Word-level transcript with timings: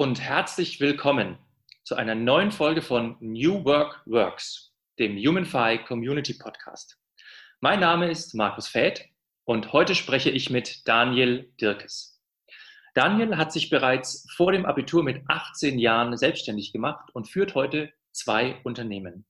Und 0.00 0.18
herzlich 0.18 0.80
willkommen 0.80 1.36
zu 1.84 1.94
einer 1.94 2.14
neuen 2.14 2.52
Folge 2.52 2.80
von 2.80 3.18
New 3.20 3.66
Work 3.66 4.00
Works, 4.06 4.72
dem 4.98 5.18
HumanFi 5.18 5.84
Community 5.86 6.32
Podcast. 6.32 6.96
Mein 7.60 7.80
Name 7.80 8.10
ist 8.10 8.34
Markus 8.34 8.66
Fäth 8.66 9.04
und 9.44 9.74
heute 9.74 9.94
spreche 9.94 10.30
ich 10.30 10.48
mit 10.48 10.88
Daniel 10.88 11.52
Dirkes. 11.60 12.18
Daniel 12.94 13.36
hat 13.36 13.52
sich 13.52 13.68
bereits 13.68 14.26
vor 14.34 14.52
dem 14.52 14.64
Abitur 14.64 15.02
mit 15.02 15.22
18 15.28 15.78
Jahren 15.78 16.16
selbstständig 16.16 16.72
gemacht 16.72 17.10
und 17.12 17.28
führt 17.28 17.54
heute 17.54 17.92
zwei 18.10 18.58
Unternehmen. 18.64 19.26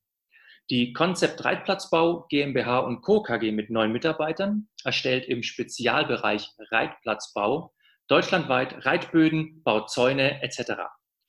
Die 0.71 0.93
Konzept 0.93 1.45
Reitplatzbau 1.45 2.29
GmbH 2.29 2.79
und 2.79 3.03
Co. 3.03 3.25
KG 3.25 3.51
mit 3.51 3.71
neun 3.71 3.91
Mitarbeitern 3.91 4.69
erstellt 4.85 5.27
im 5.27 5.43
Spezialbereich 5.43 6.49
Reitplatzbau 6.71 7.75
deutschlandweit 8.11 8.85
Reitböden, 8.85 9.63
baut 9.63 9.91
Zäune 9.91 10.43
etc. 10.43 10.73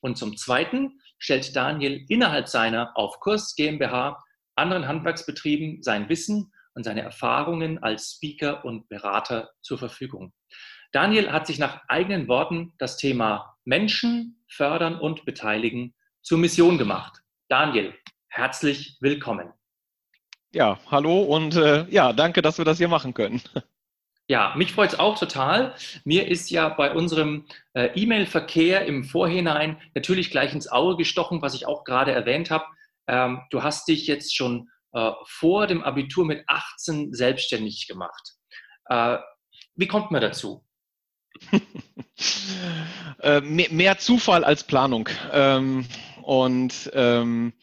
Und 0.02 0.18
zum 0.18 0.36
Zweiten 0.36 1.00
stellt 1.20 1.56
Daniel 1.56 2.04
innerhalb 2.10 2.48
seiner 2.48 2.98
Auf 2.98 3.20
Kurs 3.20 3.56
GmbH 3.56 4.24
anderen 4.56 4.88
Handwerksbetrieben 4.88 5.84
sein 5.84 6.10
Wissen 6.10 6.52
und 6.74 6.84
seine 6.84 7.02
Erfahrungen 7.02 7.84
als 7.84 8.14
Speaker 8.16 8.66
und 8.66 8.90
Berater 8.90 9.52
zur 9.62 9.78
Verfügung. 9.78 10.34
Daniel 10.92 11.32
hat 11.32 11.48
sich 11.48 11.60
nach 11.60 11.82
eigenen 11.88 12.28
Worten 12.28 12.74
das 12.80 12.98
Thema 12.98 13.56
Menschen 13.64 14.44
fördern 14.50 15.00
und 15.00 15.24
beteiligen 15.24 15.94
zur 16.24 16.40
Mission 16.40 16.78
gemacht. 16.78 17.22
Daniel, 17.48 17.94
herzlich 18.28 18.98
willkommen. 19.02 19.54
Ja, 20.54 20.80
hallo 20.90 21.22
und 21.22 21.56
äh, 21.56 21.86
ja, 21.90 22.12
danke, 22.12 22.42
dass 22.42 22.58
wir 22.58 22.66
das 22.66 22.80
hier 22.80 22.90
machen 22.90 23.14
können. 23.14 23.42
Ja, 24.32 24.54
mich 24.56 24.72
freut 24.72 24.94
es 24.94 24.98
auch 24.98 25.20
total. 25.20 25.76
Mir 26.06 26.26
ist 26.30 26.52
ja 26.52 26.70
bei 26.70 26.94
unserem 26.94 27.48
äh, 27.74 27.88
E-Mail-Verkehr 27.96 28.86
im 28.86 29.04
Vorhinein 29.04 29.76
natürlich 29.94 30.32
gleich 30.32 30.54
ins 30.54 30.70
Auge 30.70 30.96
gestochen, 30.96 31.42
was 31.42 31.54
ich 31.54 31.68
auch 31.68 31.84
gerade 31.84 32.14
erwähnt 32.14 32.50
habe. 32.50 32.64
Ähm, 33.08 33.42
du 33.50 33.62
hast 33.62 33.90
dich 33.90 34.08
jetzt 34.08 34.34
schon 34.34 34.70
äh, 34.94 35.12
vor 35.26 35.68
dem 35.68 35.84
Abitur 35.84 36.24
mit 36.24 36.46
18 36.48 37.14
selbstständig 37.14 37.90
gemacht. 37.90 38.36
Äh, 38.86 39.18
wie 39.76 39.88
kommt 39.88 40.12
man 40.12 40.22
dazu? 40.22 40.64
Äh, 43.20 43.42
mehr, 43.42 43.98
Zufall 43.98 44.44
als 44.44 44.64
Planung. 44.64 45.10
Ähm, 45.32 45.86
und 46.24 46.90
ähm, 46.94 47.54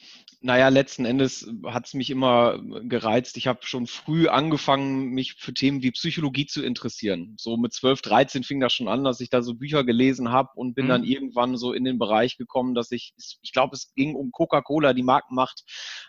naja, 0.40 0.68
letzten 0.68 1.04
Endes 1.04 1.50
hat 1.66 1.86
es 1.86 1.94
mich 1.94 2.10
immer 2.10 2.60
gereizt. 2.84 3.36
Ich 3.36 3.48
habe 3.48 3.58
schon 3.62 3.88
früh 3.88 4.28
angefangen, 4.28 5.10
mich 5.10 5.34
für 5.34 5.52
Themen 5.52 5.82
wie 5.82 5.90
Psychologie 5.90 6.46
zu 6.46 6.62
interessieren. 6.62 7.34
So 7.38 7.56
mit 7.56 7.72
12, 7.72 8.02
13 8.02 8.44
fing 8.44 8.60
das 8.60 8.72
schon 8.72 8.86
an, 8.86 9.02
dass 9.02 9.20
ich 9.20 9.30
da 9.30 9.42
so 9.42 9.54
Bücher 9.54 9.82
gelesen 9.82 10.30
habe 10.30 10.50
und 10.54 10.74
bin 10.74 10.84
mhm. 10.84 10.90
dann 10.90 11.04
irgendwann 11.04 11.56
so 11.56 11.72
in 11.72 11.82
den 11.82 11.98
Bereich 11.98 12.36
gekommen, 12.36 12.74
dass 12.74 12.92
ich, 12.92 13.14
ich 13.42 13.52
glaube, 13.52 13.74
es 13.74 13.92
ging 13.94 14.14
um 14.14 14.30
Coca-Cola, 14.30 14.92
die 14.92 15.02
Markenmacht 15.02 15.64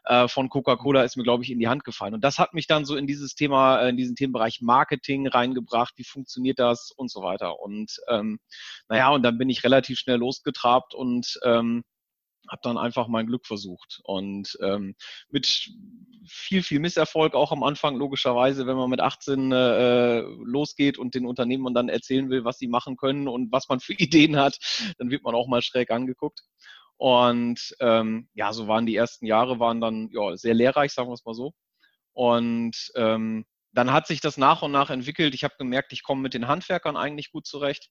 äh, 0.05 0.27
von 0.27 0.49
Coca-Cola 0.49 1.01
ist 1.01 1.17
mir, 1.17 1.23
glaube 1.23 1.43
ich, 1.43 1.49
in 1.49 1.59
die 1.59 1.67
Hand 1.67 1.83
gefallen. 1.83 2.13
Und 2.13 2.23
das 2.23 2.37
hat 2.37 2.53
mich 2.53 2.67
dann 2.67 2.85
so 2.85 2.95
in 2.95 3.07
dieses 3.07 3.33
Thema, 3.33 3.81
äh, 3.81 3.89
in 3.89 3.97
diesen 3.97 4.15
Themenbereich 4.15 4.61
Marketing 4.61 5.27
reingebracht. 5.27 5.95
Wie 5.97 6.03
funktioniert 6.03 6.59
das 6.59 6.91
und 6.95 7.09
so 7.09 7.23
weiter. 7.23 7.59
Und 7.59 7.99
ähm, 8.07 8.39
naja, 8.89 9.09
und 9.09 9.23
dann 9.23 9.39
bin 9.39 9.49
ich 9.49 9.63
relativ 9.63 9.97
schnell 9.97 10.17
losgetrabt 10.17 10.93
und 10.93 11.39
ähm, 11.43 11.83
habe 12.47 12.61
dann 12.63 12.77
einfach 12.77 13.07
mein 13.07 13.27
Glück 13.27 13.45
versucht. 13.45 13.99
Und 14.03 14.57
ähm, 14.61 14.95
mit 15.29 15.69
viel, 16.27 16.63
viel 16.63 16.79
Misserfolg 16.79 17.35
auch 17.35 17.51
am 17.51 17.63
Anfang, 17.63 17.95
logischerweise, 17.95 18.67
wenn 18.67 18.77
man 18.77 18.89
mit 18.89 19.01
18 19.01 19.51
äh, 19.51 20.19
losgeht 20.19 20.97
und 20.97 21.15
den 21.15 21.25
Unternehmen 21.25 21.73
dann 21.73 21.89
erzählen 21.89 22.29
will, 22.29 22.45
was 22.45 22.57
sie 22.57 22.67
machen 22.67 22.97
können 22.97 23.27
und 23.27 23.51
was 23.51 23.69
man 23.69 23.79
für 23.79 23.93
Ideen 23.97 24.37
hat, 24.37 24.57
dann 24.97 25.09
wird 25.09 25.23
man 25.23 25.35
auch 25.35 25.47
mal 25.47 25.61
schräg 25.61 25.91
angeguckt. 25.91 26.41
Und 26.97 27.75
ähm, 27.79 28.27
ja, 28.33 28.51
so 28.51 28.67
waren 28.67 28.85
die 28.85 28.95
ersten 28.95 29.25
Jahre, 29.25 29.59
waren 29.59 29.79
dann 29.79 30.09
ja, 30.11 30.35
sehr 30.35 30.53
lehrreich, 30.53 30.91
sagen 30.91 31.09
wir 31.09 31.13
es 31.13 31.23
mal 31.23 31.33
so. 31.33 31.53
Und 32.11 32.91
ähm, 32.95 33.45
dann 33.71 33.93
hat 33.93 34.07
sich 34.07 34.19
das 34.19 34.37
nach 34.37 34.61
und 34.61 34.71
nach 34.71 34.89
entwickelt. 34.89 35.33
Ich 35.33 35.43
habe 35.43 35.53
gemerkt, 35.57 35.93
ich 35.93 36.03
komme 36.03 36.21
mit 36.21 36.33
den 36.33 36.47
Handwerkern 36.47 36.97
eigentlich 36.97 37.31
gut 37.31 37.45
zurecht. 37.45 37.89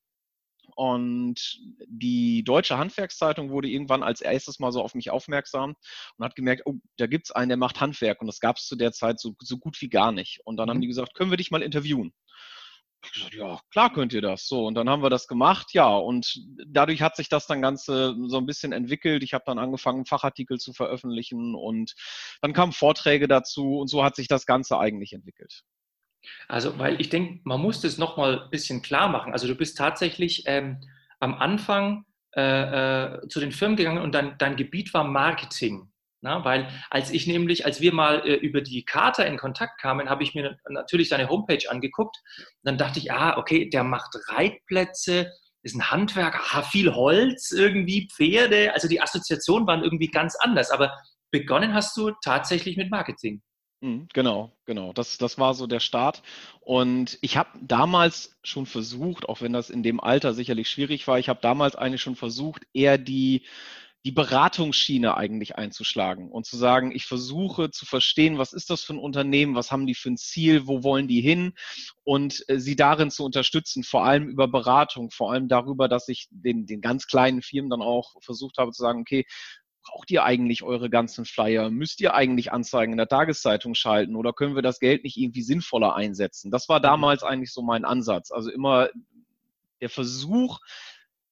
Und 0.75 1.59
die 1.87 2.45
Deutsche 2.45 2.79
Handwerkszeitung 2.79 3.51
wurde 3.51 3.69
irgendwann 3.69 4.03
als 4.03 4.21
erstes 4.21 4.59
mal 4.59 4.73
so 4.73 4.83
auf 4.83 4.95
mich 4.95 5.11
aufmerksam 5.11 5.75
und 6.17 6.25
hat 6.25 6.37
gemerkt, 6.37 6.63
oh, 6.67 6.75
da 6.97 7.07
gibt 7.07 7.27
es 7.27 7.31
einen, 7.33 7.49
der 7.49 7.59
macht 7.59 7.81
Handwerk. 7.81 8.21
Und 8.21 8.27
das 8.27 8.41
gab 8.41 8.57
es 8.57 8.67
zu 8.67 8.77
der 8.77 8.93
Zeit 8.93 9.21
so, 9.21 9.35
so 9.41 9.59
gut 9.59 9.81
wie 9.81 9.89
gar 9.89 10.13
nicht. 10.13 10.41
Und 10.45 10.57
dann 10.57 10.67
mhm. 10.67 10.71
haben 10.71 10.81
die 10.81 10.89
gesagt, 10.89 11.15
können 11.15 11.31
wir 11.31 11.37
dich 11.37 11.51
mal 11.51 11.63
interviewen? 11.63 12.13
Ich 13.05 13.13
gesagt, 13.13 13.35
ja, 13.35 13.61
klar 13.71 13.93
könnt 13.93 14.13
ihr 14.13 14.23
das. 14.23 14.49
So, 14.49 14.67
und 14.67 14.75
dann 14.75 14.89
haben 14.91 15.03
wir 15.03 15.11
das 15.11 15.29
gemacht, 15.29 15.73
ja. 15.73 15.89
Und 15.97 16.41
dadurch 16.67 17.01
hat 17.01 17.17
sich 17.17 17.29
das 17.29 17.47
dann 17.47 17.63
Ganze 17.63 18.17
so 18.27 18.39
ein 18.39 18.47
bisschen 18.47 18.73
entwickelt. 18.73 19.23
Ich 19.23 19.35
habe 19.35 19.45
dann 19.47 19.59
angefangen, 19.59 20.05
Fachartikel 20.05 20.59
zu 20.59 20.73
veröffentlichen 20.73 21.55
und 21.55 21.95
dann 22.43 22.53
kamen 22.53 22.73
Vorträge 22.73 23.29
dazu 23.29 23.79
und 23.79 23.89
so 23.89 24.05
hat 24.05 24.17
sich 24.17 24.27
das 24.27 24.47
Ganze 24.47 24.79
eigentlich 24.79 25.13
entwickelt. 25.13 25.63
Also, 26.49 26.79
weil 26.79 27.01
ich 27.01 27.09
denke, 27.09 27.41
man 27.45 27.61
muss 27.61 27.81
das 27.81 27.99
nochmal 27.99 28.43
ein 28.43 28.51
bisschen 28.51 28.83
klar 28.83 29.09
machen. 29.09 29.33
Also, 29.33 29.47
du 29.47 29.55
bist 29.55 29.79
tatsächlich 29.79 30.45
ähm, 30.47 30.81
am 31.21 31.35
Anfang 31.35 32.05
äh, 32.37 33.15
äh, 33.23 33.29
zu 33.29 33.41
den 33.41 33.53
Firmen 33.53 33.77
gegangen 33.77 34.03
und 34.03 34.15
dein, 34.15 34.37
dein 34.39 34.57
Gebiet 34.57 34.93
war 34.95 35.05
Marketing. 35.05 35.91
Na, 36.21 36.45
weil 36.45 36.69
als 36.91 37.13
ich 37.13 37.29
nämlich, 37.29 37.65
als 37.65 37.81
wir 37.81 37.93
mal 37.93 38.27
äh, 38.27 38.35
über 38.35 38.61
die 38.61 38.85
Karte 38.85 39.23
in 39.23 39.37
Kontakt 39.37 39.81
kamen, 39.81 40.11
habe 40.11 40.25
ich 40.25 40.35
mir 40.35 40.59
natürlich 40.69 41.09
deine 41.09 41.29
Homepage 41.29 41.71
angeguckt. 41.71 42.17
Dann 42.65 42.77
dachte 42.77 42.99
ich, 42.99 43.13
ah, 43.13 43.39
okay, 43.39 43.71
der 43.71 43.85
macht 43.85 44.17
Reitplätze, 44.29 45.33
ist 45.63 45.77
ein 45.77 45.91
Handwerker, 45.91 46.41
ah, 46.53 46.63
viel 46.63 46.93
Holz, 46.93 47.53
irgendwie 47.53 48.09
Pferde. 48.09 48.75
Also 48.75 48.89
die 48.89 49.01
Assoziationen 49.01 49.67
waren 49.69 49.85
irgendwie 49.85 50.11
ganz 50.11 50.35
anders. 50.37 50.71
Aber 50.71 50.93
begonnen 51.31 51.73
hast 51.73 51.97
du 51.97 52.11
tatsächlich 52.23 52.77
mit 52.77 52.91
Marketing. 52.91 53.41
Mhm, 53.81 54.09
genau, 54.13 54.51
genau. 54.65 54.93
Das, 54.93 55.19
das 55.19 55.39
war 55.39 55.55
so 55.55 55.67
der 55.69 55.79
Start. 55.81 56.23
Und 56.61 57.17
ich 57.23 57.37
habe 57.37 57.51
damals 57.63 58.37
schon 58.43 58.67
versucht, 58.67 59.29
auch 59.29 59.41
wenn 59.41 59.53
das 59.53 59.71
in 59.71 59.83
dem 59.85 60.01
Alter 60.01 60.35
sicherlich 60.35 60.69
schwierig 60.69 61.07
war, 61.07 61.19
ich 61.19 61.29
habe 61.29 61.41
damals 61.41 61.77
eigentlich 61.77 62.03
schon 62.03 62.17
versucht, 62.17 62.65
eher 62.73 62.99
die, 62.99 63.47
die 64.05 64.11
Beratungsschiene 64.11 65.17
eigentlich 65.17 65.57
einzuschlagen 65.57 66.29
und 66.31 66.45
zu 66.45 66.57
sagen, 66.57 66.91
ich 66.93 67.05
versuche 67.07 67.71
zu 67.71 67.87
verstehen, 67.87 68.37
was 68.39 68.53
ist 68.53 68.69
das 68.71 68.83
für 68.83 68.95
ein 68.95 68.99
Unternehmen, 68.99 69.55
was 69.55 69.71
haben 69.71 69.87
die 69.87 69.95
für 69.95 70.11
ein 70.11 70.17
Ziel, 70.17 70.67
wo 70.67 70.83
wollen 70.83 71.07
die 71.07 71.21
hin 71.21 71.53
und 72.05 72.45
äh, 72.49 72.59
sie 72.59 72.75
darin 72.77 73.11
zu 73.13 73.25
unterstützen, 73.25 73.85
vor 73.85 74.05
allem 74.05 74.29
über 74.29 74.49
Beratung, 74.49 75.11
vor 75.11 75.33
allem 75.33 75.47
darüber, 75.49 75.89
dass 75.89 76.09
ich 76.09 76.27
den, 76.31 76.67
den 76.67 76.81
ganz 76.81 77.07
kleinen 77.07 77.43
Firmen 77.43 77.71
dann 77.71 77.83
auch 77.83 78.15
versucht 78.23 78.59
habe 78.59 78.73
zu 78.73 78.83
sagen, 78.83 79.01
okay, 79.03 79.25
braucht 79.89 80.11
ihr 80.11 80.25
eigentlich 80.25 80.63
eure 80.63 80.91
ganzen 80.91 81.25
Flyer? 81.25 81.71
Müsst 81.71 82.01
ihr 82.01 82.15
eigentlich 82.15 82.53
Anzeigen 82.53 82.93
in 82.93 82.99
der 82.99 83.09
Tageszeitung 83.09 83.75
schalten 83.75 84.17
oder 84.17 84.33
können 84.33 84.55
wir 84.55 84.63
das 84.63 84.81
Geld 84.81 85.05
nicht 85.05 85.17
irgendwie 85.17 85.43
sinnvoller 85.43 85.95
einsetzen? 85.95 86.51
Das 86.51 86.69
war 86.69 86.79
mhm. 86.79 86.85
damals 86.85 87.23
eigentlich 87.23 87.53
so 87.53 87.63
mein 87.63 87.85
Ansatz. 87.85 88.31
Also 88.31 88.51
immer 88.51 88.89
der 89.81 89.89
Versuch, 89.89 90.59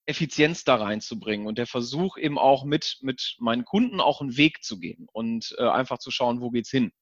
Effizienz 0.07 0.65
da 0.65 0.77
reinzubringen 0.77 1.47
und 1.47 1.59
der 1.59 1.67
Versuch 1.67 2.17
eben 2.17 2.39
auch 2.39 2.65
mit, 2.65 2.99
mit 3.03 3.37
meinen 3.41 3.65
Kunden 3.65 4.01
auch 4.01 4.21
einen 4.21 4.37
Weg 4.37 4.63
zu 4.63 4.79
gehen 4.79 5.09
und 5.13 5.55
äh, 5.59 5.69
einfach 5.69 5.99
zu 5.99 6.11
schauen, 6.11 6.41
wo 6.41 6.51
geht's 6.51 6.71
hin. 6.71 6.93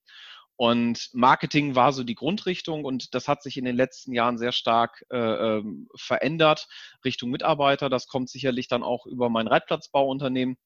Und 0.56 1.10
Marketing 1.12 1.74
war 1.74 1.92
so 1.92 2.02
die 2.04 2.14
Grundrichtung 2.14 2.84
und 2.84 3.14
das 3.14 3.28
hat 3.28 3.42
sich 3.42 3.56
in 3.56 3.64
den 3.64 3.76
letzten 3.76 4.12
Jahren 4.12 4.38
sehr 4.38 4.52
stark 4.52 5.04
äh, 5.10 5.16
ähm, 5.18 5.88
verändert 5.96 6.68
Richtung 7.04 7.30
Mitarbeiter. 7.30 7.90
Das 7.90 8.06
kommt 8.06 8.30
sicherlich 8.30 8.68
dann 8.68 8.82
auch 8.82 9.04
über 9.06 9.28
mein 9.28 9.48
Reitplatzbauunternehmen 9.48 10.56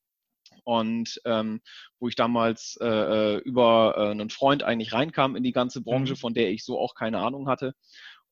und 0.65 1.21
ähm, 1.25 1.61
wo 1.99 2.09
ich 2.09 2.17
damals 2.17 2.79
äh, 2.81 2.87
äh, 2.87 3.37
über 3.39 3.95
äh, 3.97 4.11
einen 4.11 4.31
Freund 4.31 4.63
eigentlich 4.63 4.93
reinkam 4.93 5.37
in 5.37 5.43
die 5.43 5.53
ganze 5.53 5.83
Branche, 5.83 6.15
mhm. 6.15 6.19
von 6.19 6.35
der 6.35 6.51
ich 6.51 6.65
so 6.65 6.79
auch 6.79 6.95
keine 6.95 7.19
Ahnung 7.19 7.49
hatte. 7.49 7.75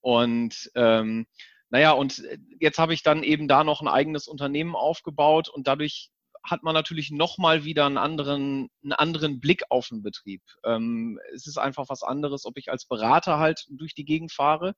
Und 0.01 0.71
ähm, 0.75 1.27
naja, 1.71 1.93
und 1.93 2.25
äh, 2.25 2.39
jetzt 2.61 2.79
habe 2.79 2.95
ich 2.95 3.03
dann 3.03 3.23
eben 3.23 3.49
da 3.49 3.65
noch 3.65 3.81
ein 3.81 3.89
eigenes 3.89 4.29
Unternehmen 4.29 4.77
aufgebaut 4.77 5.49
und 5.49 5.67
dadurch 5.67 6.11
hat 6.47 6.63
man 6.63 6.75
natürlich 6.75 7.11
nochmal 7.11 7.65
wieder 7.65 7.87
einen 7.87 7.99
anderen, 7.99 8.69
einen 8.83 8.93
anderen 8.93 9.41
Blick 9.41 9.65
auf 9.69 9.89
den 9.89 10.03
Betrieb. 10.03 10.43
Ähm, 10.65 11.19
es 11.35 11.47
ist 11.47 11.59
einfach 11.59 11.89
was 11.89 12.03
anderes, 12.03 12.45
ob 12.45 12.57
ich 12.57 12.71
als 12.71 12.87
Berater 12.87 13.39
halt 13.39 13.67
durch 13.69 13.95
die 13.95 14.05
Gegend 14.05 14.33
fahre 14.33 14.75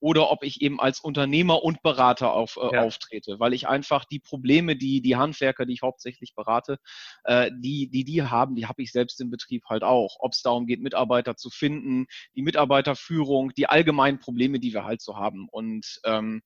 oder 0.00 0.30
ob 0.30 0.42
ich 0.42 0.62
eben 0.62 0.80
als 0.80 1.00
Unternehmer 1.00 1.62
und 1.62 1.82
Berater 1.82 2.32
auf, 2.32 2.56
äh, 2.56 2.74
ja. 2.74 2.82
auftrete, 2.82 3.38
weil 3.38 3.52
ich 3.52 3.68
einfach 3.68 4.04
die 4.06 4.18
Probleme, 4.18 4.76
die 4.76 5.02
die 5.02 5.16
Handwerker, 5.16 5.66
die 5.66 5.74
ich 5.74 5.82
hauptsächlich 5.82 6.34
berate, 6.34 6.78
äh, 7.24 7.50
die, 7.54 7.90
die 7.90 8.04
die 8.04 8.22
haben, 8.22 8.54
die 8.54 8.66
habe 8.66 8.82
ich 8.82 8.92
selbst 8.92 9.20
im 9.20 9.30
Betrieb 9.30 9.64
halt 9.68 9.82
auch. 9.82 10.16
Ob 10.20 10.32
es 10.32 10.42
darum 10.42 10.66
geht, 10.66 10.80
Mitarbeiter 10.80 11.36
zu 11.36 11.50
finden, 11.50 12.06
die 12.34 12.42
Mitarbeiterführung, 12.42 13.52
die 13.56 13.66
allgemeinen 13.66 14.18
Probleme, 14.18 14.58
die 14.58 14.72
wir 14.72 14.84
halt 14.84 15.02
so 15.02 15.16
haben. 15.16 15.48
Und 15.50 16.00
ähm, 16.04 16.42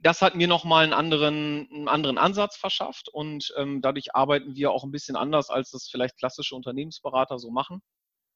das 0.00 0.22
hat 0.22 0.34
mir 0.34 0.48
nochmal 0.48 0.84
einen 0.84 0.92
anderen, 0.92 1.68
einen 1.70 1.88
anderen 1.88 2.18
Ansatz 2.18 2.56
verschafft 2.56 3.08
und 3.08 3.52
ähm, 3.56 3.80
dadurch 3.82 4.14
arbeiten 4.14 4.54
wir 4.54 4.70
auch 4.70 4.84
ein 4.84 4.92
bisschen 4.92 5.16
anders, 5.16 5.50
als 5.50 5.70
das 5.70 5.88
vielleicht 5.88 6.18
klassische 6.18 6.54
Unternehmensberater 6.54 7.38
so 7.38 7.50
machen. 7.50 7.82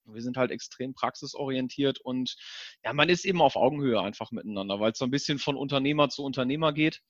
Wir 0.04 0.22
sind 0.22 0.36
halt 0.36 0.50
extrem 0.50 0.94
praxisorientiert 0.94 2.00
und 2.00 2.36
ja, 2.84 2.92
man 2.92 3.08
ist 3.08 3.24
eben 3.24 3.42
auf 3.42 3.56
Augenhöhe 3.56 4.00
einfach 4.00 4.30
miteinander, 4.32 4.80
weil 4.80 4.92
es 4.92 4.98
so 4.98 5.04
ein 5.04 5.10
bisschen 5.10 5.38
von 5.38 5.56
Unternehmer 5.56 6.08
zu 6.08 6.24
Unternehmer 6.24 6.72
geht. 6.72 7.00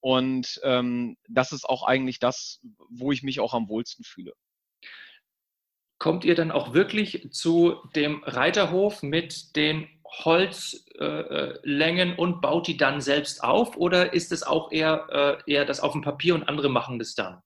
Und 0.00 0.60
ähm, 0.64 1.16
das 1.28 1.52
ist 1.52 1.64
auch 1.64 1.82
eigentlich 1.82 2.18
das, 2.18 2.60
wo 2.88 3.12
ich 3.12 3.22
mich 3.22 3.38
auch 3.38 3.52
am 3.52 3.68
wohlsten 3.68 4.04
fühle. 4.04 4.32
Kommt 5.98 6.24
ihr 6.24 6.34
dann 6.34 6.50
auch 6.50 6.72
wirklich 6.72 7.30
zu 7.30 7.76
dem 7.94 8.24
Reiterhof 8.24 9.02
mit 9.02 9.54
den 9.56 9.86
Holzlängen 10.24 12.12
äh, 12.12 12.16
und 12.16 12.40
baut 12.40 12.66
die 12.66 12.76
dann 12.76 13.00
selbst 13.00 13.42
auf 13.44 13.76
oder 13.76 14.12
ist 14.12 14.32
es 14.32 14.42
auch 14.42 14.72
eher, 14.72 15.40
äh, 15.46 15.52
eher 15.52 15.64
das 15.64 15.80
auf 15.80 15.92
dem 15.92 16.02
Papier 16.02 16.34
und 16.34 16.48
andere 16.48 16.68
machen 16.68 16.98
das 16.98 17.14
dann? 17.14 17.42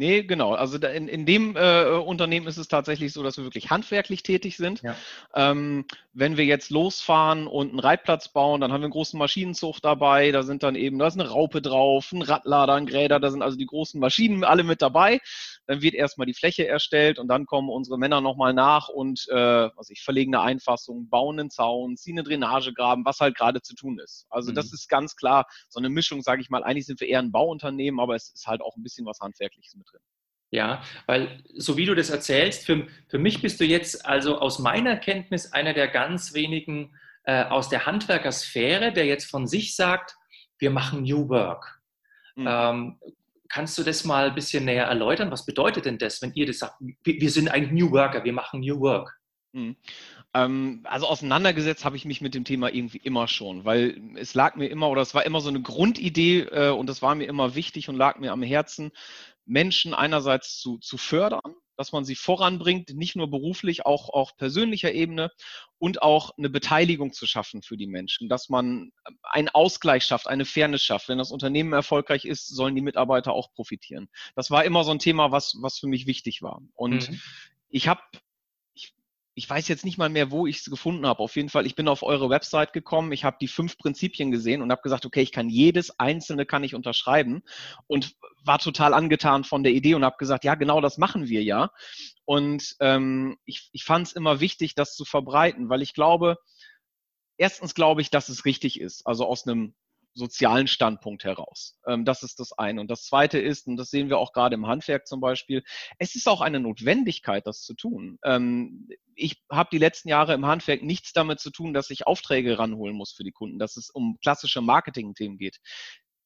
Nee, 0.00 0.22
genau. 0.22 0.54
Also 0.54 0.78
in, 0.78 1.08
in 1.08 1.26
dem 1.26 1.56
äh, 1.56 1.84
Unternehmen 1.84 2.46
ist 2.46 2.56
es 2.56 2.68
tatsächlich 2.68 3.12
so, 3.12 3.22
dass 3.22 3.36
wir 3.36 3.44
wirklich 3.44 3.68
handwerklich 3.68 4.22
tätig 4.22 4.56
sind. 4.56 4.80
Ja. 4.80 4.96
Ähm, 5.34 5.84
wenn 6.14 6.38
wir 6.38 6.46
jetzt 6.46 6.70
losfahren 6.70 7.46
und 7.46 7.68
einen 7.68 7.80
Reitplatz 7.80 8.28
bauen, 8.32 8.62
dann 8.62 8.72
haben 8.72 8.80
wir 8.80 8.86
einen 8.86 8.92
großen 8.92 9.18
Maschinenzug 9.18 9.82
dabei. 9.82 10.32
Da 10.32 10.42
sind 10.42 10.62
dann 10.62 10.74
eben, 10.74 10.98
da 10.98 11.06
ist 11.06 11.20
eine 11.20 11.28
Raupe 11.28 11.60
drauf, 11.60 12.12
ein 12.12 12.22
Radlader, 12.22 12.72
ein 12.72 12.86
Gräder, 12.86 13.20
da 13.20 13.30
sind 13.30 13.42
also 13.42 13.58
die 13.58 13.66
großen 13.66 14.00
Maschinen 14.00 14.42
alle 14.42 14.64
mit 14.64 14.80
dabei. 14.80 15.20
Dann 15.66 15.82
wird 15.82 15.92
erstmal 15.92 16.26
die 16.26 16.32
Fläche 16.32 16.66
erstellt 16.66 17.18
und 17.18 17.28
dann 17.28 17.44
kommen 17.44 17.68
unsere 17.68 17.98
Männer 17.98 18.22
nochmal 18.22 18.54
nach 18.54 18.88
und 18.88 19.28
äh, 19.28 19.68
was 19.76 19.90
ich 19.90 20.00
verlegen 20.00 20.34
eine 20.34 20.42
Einfassung, 20.42 21.10
bauen 21.10 21.38
einen 21.38 21.50
Zaun, 21.50 21.98
ziehen 21.98 22.18
eine 22.18 22.26
Drainagegraben, 22.26 23.04
was 23.04 23.20
halt 23.20 23.36
gerade 23.36 23.60
zu 23.60 23.74
tun 23.74 23.98
ist. 23.98 24.24
Also 24.30 24.50
mhm. 24.50 24.54
das 24.54 24.72
ist 24.72 24.88
ganz 24.88 25.14
klar 25.14 25.44
so 25.68 25.78
eine 25.78 25.90
Mischung, 25.90 26.22
sage 26.22 26.40
ich 26.40 26.48
mal. 26.48 26.64
Eigentlich 26.64 26.86
sind 26.86 27.00
wir 27.00 27.08
eher 27.08 27.18
ein 27.18 27.32
Bauunternehmen, 27.32 28.00
aber 28.00 28.14
es 28.14 28.30
ist 28.30 28.46
halt 28.46 28.62
auch 28.62 28.76
ein 28.76 28.82
bisschen 28.82 29.04
was 29.04 29.20
Handwerkliches 29.20 29.76
mit 29.76 29.89
drin. 29.90 30.00
Ja, 30.52 30.82
weil 31.06 31.42
so 31.54 31.76
wie 31.76 31.86
du 31.86 31.94
das 31.94 32.10
erzählst, 32.10 32.66
für, 32.66 32.86
für 33.08 33.18
mich 33.18 33.40
bist 33.40 33.60
du 33.60 33.64
jetzt 33.64 34.04
also 34.04 34.38
aus 34.40 34.58
meiner 34.58 34.96
Kenntnis 34.96 35.52
einer 35.52 35.74
der 35.74 35.86
ganz 35.86 36.34
wenigen 36.34 36.92
äh, 37.24 37.44
aus 37.44 37.68
der 37.68 37.86
Handwerkersphäre, 37.86 38.92
der 38.92 39.06
jetzt 39.06 39.30
von 39.30 39.46
sich 39.46 39.76
sagt, 39.76 40.16
wir 40.58 40.70
machen 40.70 41.02
New 41.02 41.28
Work. 41.28 41.80
Mhm. 42.34 42.46
Ähm, 42.48 43.00
kannst 43.48 43.78
du 43.78 43.82
das 43.82 44.04
mal 44.04 44.28
ein 44.28 44.34
bisschen 44.34 44.64
näher 44.64 44.86
erläutern? 44.86 45.30
Was 45.30 45.46
bedeutet 45.46 45.84
denn 45.84 45.98
das, 45.98 46.20
wenn 46.22 46.32
ihr 46.34 46.46
das 46.46 46.58
sagt, 46.58 46.80
wir, 46.80 47.20
wir 47.20 47.30
sind 47.30 47.48
eigentlich 47.48 47.72
New 47.72 47.92
Worker, 47.92 48.24
wir 48.24 48.32
machen 48.32 48.60
New 48.60 48.80
Work? 48.80 49.20
Mhm. 49.52 49.76
Ähm, 50.32 50.80
also 50.84 51.06
auseinandergesetzt 51.06 51.84
habe 51.84 51.96
ich 51.96 52.04
mich 52.04 52.20
mit 52.20 52.34
dem 52.34 52.44
Thema 52.44 52.72
irgendwie 52.72 52.98
immer 52.98 53.26
schon, 53.26 53.64
weil 53.64 54.00
es 54.16 54.34
lag 54.34 54.54
mir 54.54 54.68
immer 54.68 54.88
oder 54.88 55.02
es 55.02 55.14
war 55.14 55.26
immer 55.26 55.40
so 55.40 55.48
eine 55.48 55.60
Grundidee 55.60 56.42
äh, 56.42 56.70
und 56.70 56.88
das 56.88 57.02
war 57.02 57.14
mir 57.16 57.26
immer 57.26 57.56
wichtig 57.56 57.88
und 57.88 57.96
lag 57.96 58.18
mir 58.18 58.30
am 58.30 58.42
Herzen, 58.42 58.92
Menschen 59.50 59.94
einerseits 59.94 60.58
zu, 60.60 60.78
zu 60.78 60.96
fördern, 60.96 61.54
dass 61.76 61.90
man 61.92 62.04
sie 62.04 62.14
voranbringt, 62.14 62.90
nicht 62.94 63.16
nur 63.16 63.28
beruflich, 63.28 63.84
auch 63.84 64.08
auf 64.08 64.36
persönlicher 64.36 64.92
Ebene 64.92 65.32
und 65.78 66.02
auch 66.02 66.30
eine 66.38 66.50
Beteiligung 66.50 67.12
zu 67.12 67.26
schaffen 67.26 67.62
für 67.62 67.76
die 67.76 67.88
Menschen, 67.88 68.28
dass 68.28 68.48
man 68.48 68.92
einen 69.22 69.48
Ausgleich 69.48 70.04
schafft, 70.04 70.28
eine 70.28 70.44
Fairness 70.44 70.84
schafft. 70.84 71.08
Wenn 71.08 71.18
das 71.18 71.32
Unternehmen 71.32 71.72
erfolgreich 71.72 72.26
ist, 72.26 72.46
sollen 72.46 72.76
die 72.76 72.80
Mitarbeiter 72.80 73.32
auch 73.32 73.52
profitieren. 73.52 74.08
Das 74.36 74.50
war 74.50 74.64
immer 74.64 74.84
so 74.84 74.92
ein 74.92 75.00
Thema, 75.00 75.32
was, 75.32 75.56
was 75.60 75.78
für 75.78 75.88
mich 75.88 76.06
wichtig 76.06 76.42
war. 76.42 76.62
Und 76.74 77.10
mhm. 77.10 77.20
ich 77.70 77.88
habe 77.88 78.02
ich 79.40 79.48
weiß 79.48 79.68
jetzt 79.68 79.86
nicht 79.86 79.96
mal 79.96 80.10
mehr, 80.10 80.30
wo 80.30 80.46
ich 80.46 80.58
es 80.58 80.66
gefunden 80.66 81.06
habe. 81.06 81.20
Auf 81.20 81.34
jeden 81.34 81.48
Fall, 81.48 81.64
ich 81.64 81.74
bin 81.74 81.88
auf 81.88 82.02
eure 82.02 82.28
Website 82.28 82.74
gekommen, 82.74 83.10
ich 83.10 83.24
habe 83.24 83.38
die 83.40 83.48
fünf 83.48 83.78
Prinzipien 83.78 84.30
gesehen 84.30 84.60
und 84.60 84.70
habe 84.70 84.82
gesagt, 84.82 85.06
okay, 85.06 85.22
ich 85.22 85.32
kann 85.32 85.48
jedes 85.48 85.98
einzelne 85.98 86.44
kann 86.44 86.62
ich 86.62 86.74
unterschreiben 86.74 87.42
und 87.86 88.16
war 88.44 88.58
total 88.58 88.92
angetan 88.92 89.44
von 89.44 89.62
der 89.62 89.72
Idee 89.72 89.94
und 89.94 90.04
habe 90.04 90.18
gesagt, 90.18 90.44
ja, 90.44 90.56
genau 90.56 90.82
das 90.82 90.98
machen 90.98 91.28
wir 91.28 91.42
ja. 91.42 91.70
Und 92.26 92.76
ähm, 92.80 93.38
ich, 93.46 93.70
ich 93.72 93.84
fand 93.84 94.08
es 94.08 94.12
immer 94.12 94.40
wichtig, 94.40 94.74
das 94.74 94.94
zu 94.94 95.06
verbreiten, 95.06 95.70
weil 95.70 95.80
ich 95.80 95.94
glaube, 95.94 96.36
erstens 97.38 97.74
glaube 97.74 98.02
ich, 98.02 98.10
dass 98.10 98.28
es 98.28 98.44
richtig 98.44 98.78
ist, 98.78 99.06
also 99.06 99.24
aus 99.24 99.48
einem 99.48 99.74
sozialen 100.20 100.68
Standpunkt 100.68 101.24
heraus. 101.24 101.76
Ähm, 101.86 102.04
das 102.04 102.22
ist 102.22 102.38
das 102.38 102.52
eine. 102.52 102.80
Und 102.80 102.90
das 102.90 103.04
zweite 103.04 103.38
ist, 103.38 103.66
und 103.66 103.76
das 103.76 103.90
sehen 103.90 104.08
wir 104.08 104.18
auch 104.18 104.32
gerade 104.32 104.54
im 104.54 104.66
Handwerk 104.66 105.08
zum 105.08 105.20
Beispiel, 105.20 105.64
es 105.98 106.14
ist 106.14 106.28
auch 106.28 106.40
eine 106.40 106.60
Notwendigkeit, 106.60 107.46
das 107.46 107.62
zu 107.62 107.74
tun. 107.74 108.18
Ähm, 108.24 108.88
ich 109.16 109.42
habe 109.50 109.70
die 109.72 109.78
letzten 109.78 110.08
Jahre 110.08 110.34
im 110.34 110.46
Handwerk 110.46 110.82
nichts 110.82 111.12
damit 111.12 111.40
zu 111.40 111.50
tun, 111.50 111.74
dass 111.74 111.90
ich 111.90 112.06
Aufträge 112.06 112.58
ranholen 112.58 112.94
muss 112.94 113.12
für 113.12 113.24
die 113.24 113.32
Kunden, 113.32 113.58
dass 113.58 113.76
es 113.76 113.90
um 113.90 114.18
klassische 114.22 114.60
Marketing-Themen 114.60 115.38
geht. 115.38 115.58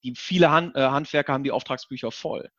Die 0.02 0.14
viele 0.14 0.50
Hand, 0.50 0.76
äh, 0.76 0.82
Handwerker 0.82 1.32
haben 1.32 1.44
die 1.44 1.52
Auftragsbücher 1.52 2.10
voll. 2.10 2.50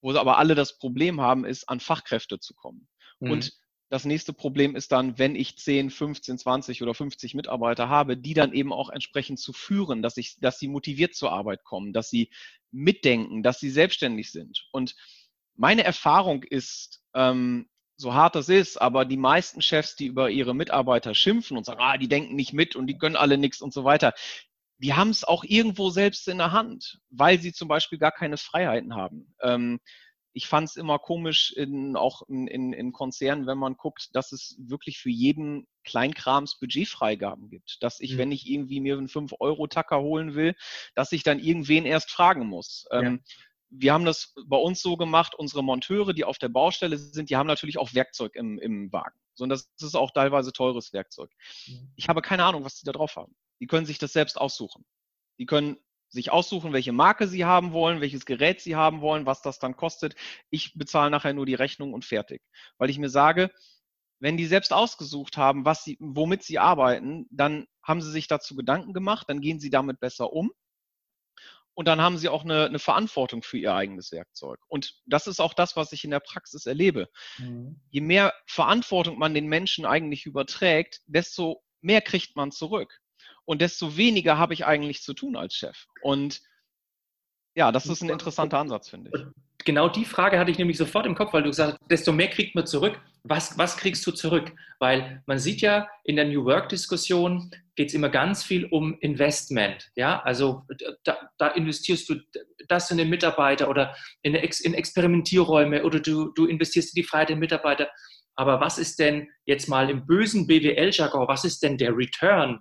Wo 0.00 0.12
sie 0.12 0.20
aber 0.20 0.38
alle 0.38 0.54
das 0.54 0.78
Problem 0.78 1.20
haben, 1.20 1.44
ist, 1.44 1.68
an 1.68 1.80
Fachkräfte 1.80 2.38
zu 2.38 2.54
kommen. 2.54 2.88
Mhm. 3.20 3.32
Und 3.32 3.52
das 3.90 4.04
nächste 4.04 4.32
Problem 4.32 4.76
ist 4.76 4.92
dann, 4.92 5.18
wenn 5.18 5.34
ich 5.34 5.56
10, 5.56 5.90
15, 5.90 6.38
20 6.38 6.82
oder 6.82 6.94
50 6.94 7.34
Mitarbeiter 7.34 7.88
habe, 7.88 8.16
die 8.16 8.34
dann 8.34 8.52
eben 8.52 8.72
auch 8.72 8.90
entsprechend 8.90 9.38
zu 9.38 9.52
führen, 9.52 10.02
dass 10.02 10.16
ich, 10.16 10.38
dass 10.40 10.58
sie 10.58 10.68
motiviert 10.68 11.14
zur 11.14 11.32
Arbeit 11.32 11.64
kommen, 11.64 11.92
dass 11.92 12.10
sie 12.10 12.30
mitdenken, 12.70 13.42
dass 13.42 13.60
sie 13.60 13.70
selbstständig 13.70 14.30
sind. 14.30 14.66
Und 14.72 14.94
meine 15.54 15.84
Erfahrung 15.84 16.42
ist, 16.42 17.02
ähm, 17.14 17.68
so 17.96 18.14
hart 18.14 18.36
das 18.36 18.48
ist, 18.48 18.80
aber 18.80 19.04
die 19.04 19.16
meisten 19.16 19.60
Chefs, 19.60 19.96
die 19.96 20.06
über 20.06 20.30
ihre 20.30 20.54
Mitarbeiter 20.54 21.14
schimpfen 21.14 21.56
und 21.56 21.64
sagen, 21.64 21.80
ah, 21.82 21.96
die 21.96 22.08
denken 22.08 22.36
nicht 22.36 22.52
mit 22.52 22.76
und 22.76 22.86
die 22.86 22.96
können 22.96 23.16
alle 23.16 23.38
nichts 23.38 23.60
und 23.60 23.72
so 23.72 23.84
weiter, 23.84 24.14
die 24.78 24.94
haben 24.94 25.10
es 25.10 25.24
auch 25.24 25.42
irgendwo 25.42 25.90
selbst 25.90 26.28
in 26.28 26.38
der 26.38 26.52
Hand, 26.52 27.00
weil 27.10 27.40
sie 27.40 27.52
zum 27.52 27.66
Beispiel 27.66 27.98
gar 27.98 28.12
keine 28.12 28.36
Freiheiten 28.36 28.94
haben. 28.94 29.34
Ähm, 29.42 29.80
ich 30.38 30.46
fand 30.46 30.68
es 30.68 30.76
immer 30.76 31.00
komisch, 31.00 31.52
in, 31.56 31.96
auch 31.96 32.22
in, 32.28 32.46
in, 32.46 32.72
in, 32.72 32.92
Konzernen, 32.92 33.48
wenn 33.48 33.58
man 33.58 33.76
guckt, 33.76 34.14
dass 34.14 34.30
es 34.30 34.54
wirklich 34.56 35.00
für 35.00 35.10
jeden 35.10 35.66
Kleinkrams 35.82 36.60
Budgetfreigaben 36.60 37.50
gibt. 37.50 37.82
Dass 37.82 37.98
ich, 37.98 38.12
mhm. 38.12 38.18
wenn 38.18 38.30
ich 38.30 38.48
irgendwie 38.48 38.78
mir 38.78 38.96
einen 38.96 39.08
5-Euro-Tacker 39.08 39.98
holen 39.98 40.36
will, 40.36 40.54
dass 40.94 41.10
ich 41.10 41.24
dann 41.24 41.40
irgendwen 41.40 41.86
erst 41.86 42.12
fragen 42.12 42.46
muss. 42.46 42.86
Ja. 42.92 43.00
Ähm, 43.00 43.24
wir 43.70 43.92
haben 43.92 44.04
das 44.04 44.32
bei 44.46 44.56
uns 44.56 44.80
so 44.80 44.96
gemacht, 44.96 45.34
unsere 45.34 45.64
Monteure, 45.64 46.12
die 46.12 46.24
auf 46.24 46.38
der 46.38 46.50
Baustelle 46.50 46.98
sind, 46.98 47.30
die 47.30 47.36
haben 47.36 47.48
natürlich 47.48 47.76
auch 47.76 47.92
Werkzeug 47.92 48.36
im, 48.36 48.60
im 48.60 48.92
Wagen. 48.92 49.18
So, 49.34 49.42
und 49.42 49.50
das 49.50 49.68
ist 49.80 49.96
auch 49.96 50.12
teilweise 50.12 50.52
teures 50.52 50.92
Werkzeug. 50.92 51.32
Mhm. 51.66 51.90
Ich 51.96 52.08
habe 52.08 52.22
keine 52.22 52.44
Ahnung, 52.44 52.62
was 52.62 52.76
die 52.76 52.84
da 52.84 52.92
drauf 52.92 53.16
haben. 53.16 53.34
Die 53.58 53.66
können 53.66 53.86
sich 53.86 53.98
das 53.98 54.12
selbst 54.12 54.40
aussuchen. 54.40 54.84
Die 55.40 55.46
können 55.46 55.78
sich 56.08 56.30
aussuchen, 56.32 56.72
welche 56.72 56.92
Marke 56.92 57.28
sie 57.28 57.44
haben 57.44 57.72
wollen, 57.72 58.00
welches 58.00 58.24
Gerät 58.24 58.60
sie 58.60 58.76
haben 58.76 59.00
wollen, 59.00 59.26
was 59.26 59.42
das 59.42 59.58
dann 59.58 59.76
kostet. 59.76 60.14
Ich 60.50 60.74
bezahle 60.74 61.10
nachher 61.10 61.34
nur 61.34 61.46
die 61.46 61.54
Rechnung 61.54 61.92
und 61.92 62.04
fertig. 62.04 62.42
Weil 62.78 62.90
ich 62.90 62.98
mir 62.98 63.10
sage, 63.10 63.50
wenn 64.20 64.36
die 64.36 64.46
selbst 64.46 64.72
ausgesucht 64.72 65.36
haben, 65.36 65.64
was 65.64 65.84
sie, 65.84 65.96
womit 66.00 66.42
sie 66.42 66.58
arbeiten, 66.58 67.26
dann 67.30 67.66
haben 67.82 68.02
sie 68.02 68.10
sich 68.10 68.26
dazu 68.26 68.56
Gedanken 68.56 68.92
gemacht, 68.92 69.26
dann 69.28 69.40
gehen 69.40 69.60
sie 69.60 69.70
damit 69.70 70.00
besser 70.00 70.32
um. 70.32 70.50
Und 71.74 71.86
dann 71.86 72.00
haben 72.00 72.18
sie 72.18 72.28
auch 72.28 72.42
eine, 72.42 72.64
eine 72.64 72.80
Verantwortung 72.80 73.44
für 73.44 73.56
ihr 73.56 73.72
eigenes 73.72 74.10
Werkzeug. 74.10 74.58
Und 74.66 75.00
das 75.06 75.28
ist 75.28 75.38
auch 75.38 75.54
das, 75.54 75.76
was 75.76 75.92
ich 75.92 76.02
in 76.02 76.10
der 76.10 76.18
Praxis 76.18 76.66
erlebe. 76.66 77.08
Mhm. 77.38 77.80
Je 77.90 78.00
mehr 78.00 78.34
Verantwortung 78.46 79.16
man 79.16 79.32
den 79.32 79.46
Menschen 79.46 79.86
eigentlich 79.86 80.26
überträgt, 80.26 81.02
desto 81.06 81.62
mehr 81.80 82.00
kriegt 82.00 82.34
man 82.34 82.50
zurück 82.50 83.00
und 83.48 83.62
desto 83.62 83.96
weniger 83.96 84.36
habe 84.36 84.52
ich 84.52 84.66
eigentlich 84.66 85.02
zu 85.02 85.14
tun 85.14 85.34
als 85.34 85.54
Chef. 85.54 85.86
Und 86.02 86.42
ja, 87.54 87.72
das 87.72 87.86
ist 87.86 88.02
ein 88.02 88.10
interessanter 88.10 88.58
Ansatz, 88.58 88.90
finde 88.90 89.10
ich. 89.14 89.64
Genau 89.64 89.88
die 89.88 90.04
Frage 90.04 90.38
hatte 90.38 90.50
ich 90.50 90.58
nämlich 90.58 90.76
sofort 90.76 91.06
im 91.06 91.14
Kopf, 91.14 91.32
weil 91.32 91.44
du 91.44 91.48
gesagt 91.48 91.72
hast, 91.72 91.90
desto 91.90 92.12
mehr 92.12 92.28
kriegt 92.28 92.54
man 92.54 92.66
zurück. 92.66 93.00
Was, 93.22 93.56
was 93.56 93.78
kriegst 93.78 94.06
du 94.06 94.12
zurück? 94.12 94.52
Weil 94.80 95.22
man 95.24 95.38
sieht 95.38 95.62
ja 95.62 95.88
in 96.04 96.16
der 96.16 96.26
New 96.26 96.44
Work-Diskussion 96.44 97.50
geht 97.74 97.88
es 97.88 97.94
immer 97.94 98.10
ganz 98.10 98.44
viel 98.44 98.66
um 98.66 98.98
Investment. 99.00 99.90
Ja, 99.96 100.20
also 100.20 100.66
da, 101.04 101.16
da, 101.38 101.48
investierst 101.48 102.06
du 102.10 102.16
das 102.68 102.90
in 102.90 102.98
den 102.98 103.08
Mitarbeiter 103.08 103.70
oder 103.70 103.96
in, 104.20 104.34
in 104.34 104.74
Experimentierräume 104.74 105.84
oder 105.84 106.00
du, 106.00 106.32
du 106.34 106.44
investierst 106.44 106.94
in 106.94 107.02
die 107.02 107.08
Freiheit 107.08 107.30
der 107.30 107.36
Mitarbeiter. 107.36 107.88
Aber 108.34 108.60
was 108.60 108.76
ist 108.76 108.98
denn 108.98 109.28
jetzt 109.46 109.68
mal 109.68 109.88
im 109.88 110.06
bösen 110.06 110.46
BWL-Jargon, 110.46 111.26
was 111.28 111.44
ist 111.44 111.62
denn 111.62 111.78
der 111.78 111.96
Return 111.96 112.60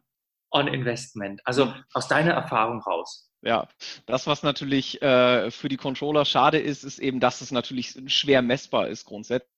on 0.51 0.67
Investment? 0.67 1.41
Also 1.45 1.73
aus 1.93 2.07
deiner 2.07 2.33
Erfahrung 2.33 2.81
raus. 2.81 3.29
Ja, 3.41 3.67
das, 4.05 4.27
was 4.27 4.43
natürlich 4.43 5.01
äh, 5.01 5.51
für 5.51 5.69
die 5.69 5.77
Controller 5.77 6.25
schade 6.25 6.59
ist, 6.59 6.83
ist 6.83 6.99
eben, 6.99 7.19
dass 7.19 7.41
es 7.41 7.51
natürlich 7.51 7.95
schwer 8.07 8.41
messbar 8.41 8.87
ist 8.87 9.05
grundsätzlich. 9.05 9.51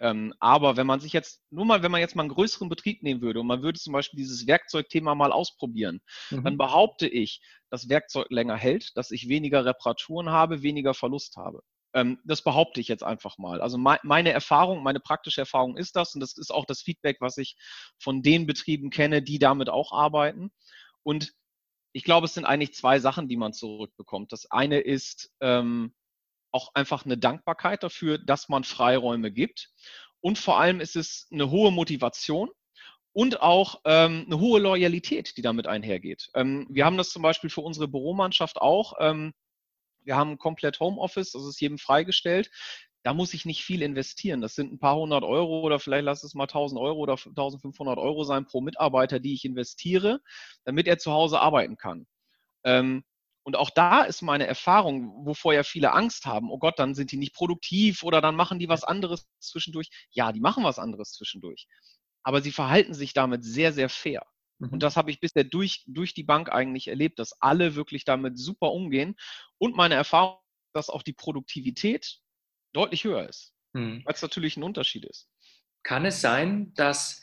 Ähm, 0.00 0.34
aber 0.40 0.76
wenn 0.76 0.86
man 0.86 1.00
sich 1.00 1.12
jetzt, 1.12 1.40
nur 1.50 1.64
mal, 1.64 1.82
wenn 1.82 1.90
man 1.90 2.00
jetzt 2.00 2.14
mal 2.14 2.22
einen 2.22 2.32
größeren 2.32 2.68
Betrieb 2.68 3.02
nehmen 3.02 3.22
würde 3.22 3.40
und 3.40 3.46
man 3.46 3.62
würde 3.62 3.78
zum 3.78 3.92
Beispiel 3.92 4.18
dieses 4.18 4.46
Werkzeugthema 4.46 5.14
mal 5.14 5.32
ausprobieren, 5.32 6.00
mhm. 6.30 6.44
dann 6.44 6.58
behaupte 6.58 7.08
ich, 7.08 7.40
dass 7.70 7.88
Werkzeug 7.88 8.26
länger 8.30 8.56
hält, 8.56 8.96
dass 8.96 9.10
ich 9.10 9.28
weniger 9.28 9.64
Reparaturen 9.64 10.30
habe, 10.30 10.62
weniger 10.62 10.92
Verlust 10.92 11.36
habe. 11.36 11.62
Ähm, 11.94 12.20
das 12.24 12.42
behaupte 12.42 12.80
ich 12.80 12.88
jetzt 12.88 13.02
einfach 13.02 13.38
mal. 13.38 13.60
Also 13.60 13.78
meine 13.78 14.32
Erfahrung, 14.32 14.82
meine 14.82 15.00
praktische 15.00 15.40
Erfahrung 15.40 15.76
ist 15.76 15.96
das 15.96 16.14
und 16.14 16.20
das 16.20 16.36
ist 16.36 16.50
auch 16.52 16.64
das 16.64 16.82
Feedback, 16.82 17.18
was 17.20 17.36
ich 17.36 17.56
von 17.98 18.22
den 18.22 18.46
Betrieben 18.46 18.90
kenne, 18.90 19.22
die 19.22 19.38
damit 19.38 19.68
auch 19.68 19.92
arbeiten. 19.92 20.50
Und 21.02 21.32
ich 21.92 22.04
glaube, 22.04 22.26
es 22.26 22.34
sind 22.34 22.44
eigentlich 22.44 22.74
zwei 22.74 23.00
Sachen, 23.00 23.28
die 23.28 23.36
man 23.36 23.52
zurückbekommt. 23.52 24.32
Das 24.32 24.50
eine 24.50 24.78
ist 24.78 25.32
ähm, 25.40 25.92
auch 26.52 26.74
einfach 26.74 27.04
eine 27.04 27.18
Dankbarkeit 27.18 27.82
dafür, 27.82 28.18
dass 28.18 28.48
man 28.48 28.64
Freiräume 28.64 29.32
gibt. 29.32 29.70
Und 30.20 30.38
vor 30.38 30.60
allem 30.60 30.80
ist 30.80 30.96
es 30.96 31.26
eine 31.32 31.50
hohe 31.50 31.72
Motivation 31.72 32.50
und 33.12 33.40
auch 33.40 33.80
ähm, 33.84 34.24
eine 34.26 34.38
hohe 34.38 34.60
Loyalität, 34.60 35.36
die 35.36 35.42
damit 35.42 35.66
einhergeht. 35.66 36.28
Ähm, 36.34 36.66
wir 36.70 36.84
haben 36.84 36.96
das 36.96 37.10
zum 37.10 37.22
Beispiel 37.22 37.50
für 37.50 37.62
unsere 37.62 37.88
Büromannschaft 37.88 38.58
auch. 38.58 38.94
Ähm, 39.00 39.32
Wir 40.04 40.16
haben 40.16 40.38
komplett 40.38 40.80
Homeoffice, 40.80 41.32
das 41.32 41.44
ist 41.44 41.60
jedem 41.60 41.78
freigestellt. 41.78 42.50
Da 43.02 43.14
muss 43.14 43.32
ich 43.32 43.46
nicht 43.46 43.64
viel 43.64 43.82
investieren. 43.82 44.42
Das 44.42 44.54
sind 44.54 44.72
ein 44.72 44.78
paar 44.78 44.96
hundert 44.96 45.24
Euro 45.24 45.60
oder 45.60 45.80
vielleicht 45.80 46.04
lass 46.04 46.22
es 46.22 46.34
mal 46.34 46.44
1000 46.44 46.78
Euro 46.80 46.98
oder 47.00 47.14
1500 47.14 47.98
Euro 47.98 48.24
sein 48.24 48.44
pro 48.44 48.60
Mitarbeiter, 48.60 49.20
die 49.20 49.32
ich 49.34 49.44
investiere, 49.44 50.20
damit 50.64 50.86
er 50.86 50.98
zu 50.98 51.12
Hause 51.12 51.40
arbeiten 51.40 51.76
kann. 51.76 52.06
Ähm, 52.64 53.04
und 53.42 53.56
auch 53.56 53.70
da 53.70 54.02
ist 54.02 54.22
meine 54.22 54.46
Erfahrung, 54.46 55.26
wovor 55.26 55.54
ja 55.54 55.62
viele 55.62 55.92
Angst 55.92 56.26
haben, 56.26 56.50
oh 56.50 56.58
Gott, 56.58 56.78
dann 56.78 56.94
sind 56.94 57.10
die 57.12 57.16
nicht 57.16 57.34
produktiv 57.34 58.02
oder 58.02 58.20
dann 58.20 58.36
machen 58.36 58.58
die 58.58 58.68
was 58.68 58.84
anderes 58.84 59.26
zwischendurch. 59.38 59.88
Ja, 60.10 60.32
die 60.32 60.40
machen 60.40 60.62
was 60.62 60.78
anderes 60.78 61.12
zwischendurch. 61.12 61.66
Aber 62.22 62.42
sie 62.42 62.52
verhalten 62.52 62.94
sich 62.94 63.14
damit 63.14 63.44
sehr, 63.44 63.72
sehr 63.72 63.88
fair. 63.88 64.26
Und 64.60 64.72
mhm. 64.72 64.78
das 64.78 64.96
habe 64.96 65.10
ich 65.10 65.20
bisher 65.20 65.44
durch, 65.44 65.84
durch 65.86 66.14
die 66.14 66.22
Bank 66.22 66.50
eigentlich 66.52 66.88
erlebt, 66.88 67.18
dass 67.18 67.40
alle 67.40 67.74
wirklich 67.74 68.04
damit 68.04 68.38
super 68.38 68.72
umgehen. 68.72 69.16
Und 69.58 69.76
meine 69.76 69.94
Erfahrung, 69.94 70.38
dass 70.74 70.90
auch 70.90 71.02
die 71.02 71.12
Produktivität 71.12 72.18
deutlich 72.72 73.04
höher 73.04 73.28
ist, 73.28 73.54
mhm. 73.72 74.02
weil 74.04 74.14
es 74.14 74.22
natürlich 74.22 74.56
ein 74.56 74.62
Unterschied 74.62 75.04
ist. 75.04 75.28
Kann 75.82 76.04
es 76.04 76.20
sein, 76.20 76.72
dass, 76.74 77.22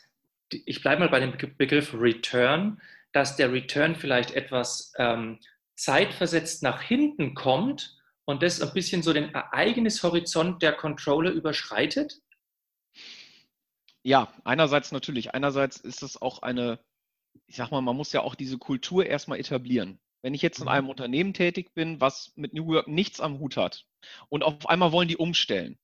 ich 0.50 0.82
bleibe 0.82 1.02
mal 1.02 1.10
bei 1.10 1.20
dem 1.20 1.38
Begriff 1.58 1.94
Return, 1.94 2.82
dass 3.14 3.36
der 3.36 3.54
Return 3.54 3.96
vielleicht 3.96 4.32
etwas 4.32 4.94
ähm, 4.98 5.40
zeitversetzt 5.76 6.64
nach 6.64 6.82
hinten 6.82 7.36
kommt 7.36 7.96
und 8.26 8.44
das 8.44 8.62
ein 8.62 8.74
bisschen 8.74 9.04
so 9.04 9.14
den 9.14 9.34
Ereignishorizont 9.34 10.62
der 10.62 10.74
Controller 10.74 11.32
überschreitet? 11.32 12.20
Ja, 14.04 14.34
einerseits 14.44 14.92
natürlich. 14.92 15.34
Einerseits 15.34 15.78
ist 15.78 16.02
es 16.02 16.22
auch 16.22 16.42
eine 16.42 16.80
ich 17.46 17.56
sag 17.56 17.72
mal, 17.72 17.82
man 17.82 17.96
muss 17.96 18.14
ja 18.14 18.22
auch 18.22 18.36
diese 18.36 18.58
Kultur 18.58 19.06
erstmal 19.06 19.40
etablieren. 19.40 20.00
Wenn 20.22 20.34
ich 20.34 20.42
jetzt 20.42 20.60
in 20.60 20.66
mhm. 20.66 20.70
einem 20.70 20.90
Unternehmen 20.90 21.34
tätig 21.34 21.74
bin, 21.74 22.02
was 22.02 22.34
mit 22.36 22.54
New 22.54 22.68
Work 22.68 22.88
nichts 22.88 23.20
am 23.20 23.40
Hut 23.40 23.58
hat 23.58 23.86
und 24.30 24.44
auf 24.44 24.68
einmal 24.68 24.92
wollen 24.92 25.08
die 25.08 25.18
umstellen, 25.18 25.78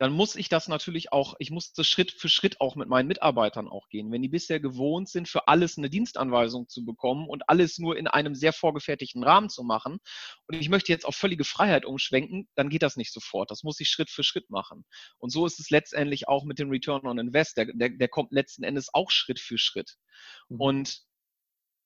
dann 0.00 0.14
muss 0.14 0.34
ich 0.34 0.48
das 0.48 0.66
natürlich 0.66 1.12
auch, 1.12 1.34
ich 1.40 1.50
muss 1.50 1.74
das 1.74 1.86
Schritt 1.86 2.10
für 2.10 2.30
Schritt 2.30 2.58
auch 2.62 2.74
mit 2.74 2.88
meinen 2.88 3.06
Mitarbeitern 3.06 3.68
auch 3.68 3.86
gehen. 3.90 4.10
Wenn 4.10 4.22
die 4.22 4.30
bisher 4.30 4.58
gewohnt 4.58 5.10
sind, 5.10 5.28
für 5.28 5.46
alles 5.46 5.76
eine 5.76 5.90
Dienstanweisung 5.90 6.70
zu 6.70 6.86
bekommen 6.86 7.28
und 7.28 7.46
alles 7.50 7.78
nur 7.78 7.98
in 7.98 8.06
einem 8.06 8.34
sehr 8.34 8.54
vorgefertigten 8.54 9.22
Rahmen 9.22 9.50
zu 9.50 9.62
machen 9.62 9.98
und 10.46 10.58
ich 10.58 10.70
möchte 10.70 10.90
jetzt 10.90 11.04
auf 11.04 11.16
völlige 11.16 11.44
Freiheit 11.44 11.84
umschwenken, 11.84 12.48
dann 12.54 12.70
geht 12.70 12.82
das 12.82 12.96
nicht 12.96 13.12
sofort. 13.12 13.50
Das 13.50 13.62
muss 13.62 13.78
ich 13.78 13.90
Schritt 13.90 14.08
für 14.08 14.24
Schritt 14.24 14.48
machen. 14.48 14.86
Und 15.18 15.28
so 15.28 15.44
ist 15.44 15.60
es 15.60 15.68
letztendlich 15.68 16.28
auch 16.28 16.44
mit 16.44 16.58
dem 16.58 16.70
Return 16.70 17.06
on 17.06 17.18
Invest. 17.18 17.58
Der, 17.58 17.66
der, 17.66 17.90
der 17.90 18.08
kommt 18.08 18.32
letzten 18.32 18.62
Endes 18.62 18.88
auch 18.94 19.10
Schritt 19.10 19.38
für 19.38 19.58
Schritt. 19.58 19.96
Mhm. 20.48 20.60
Und 20.60 21.00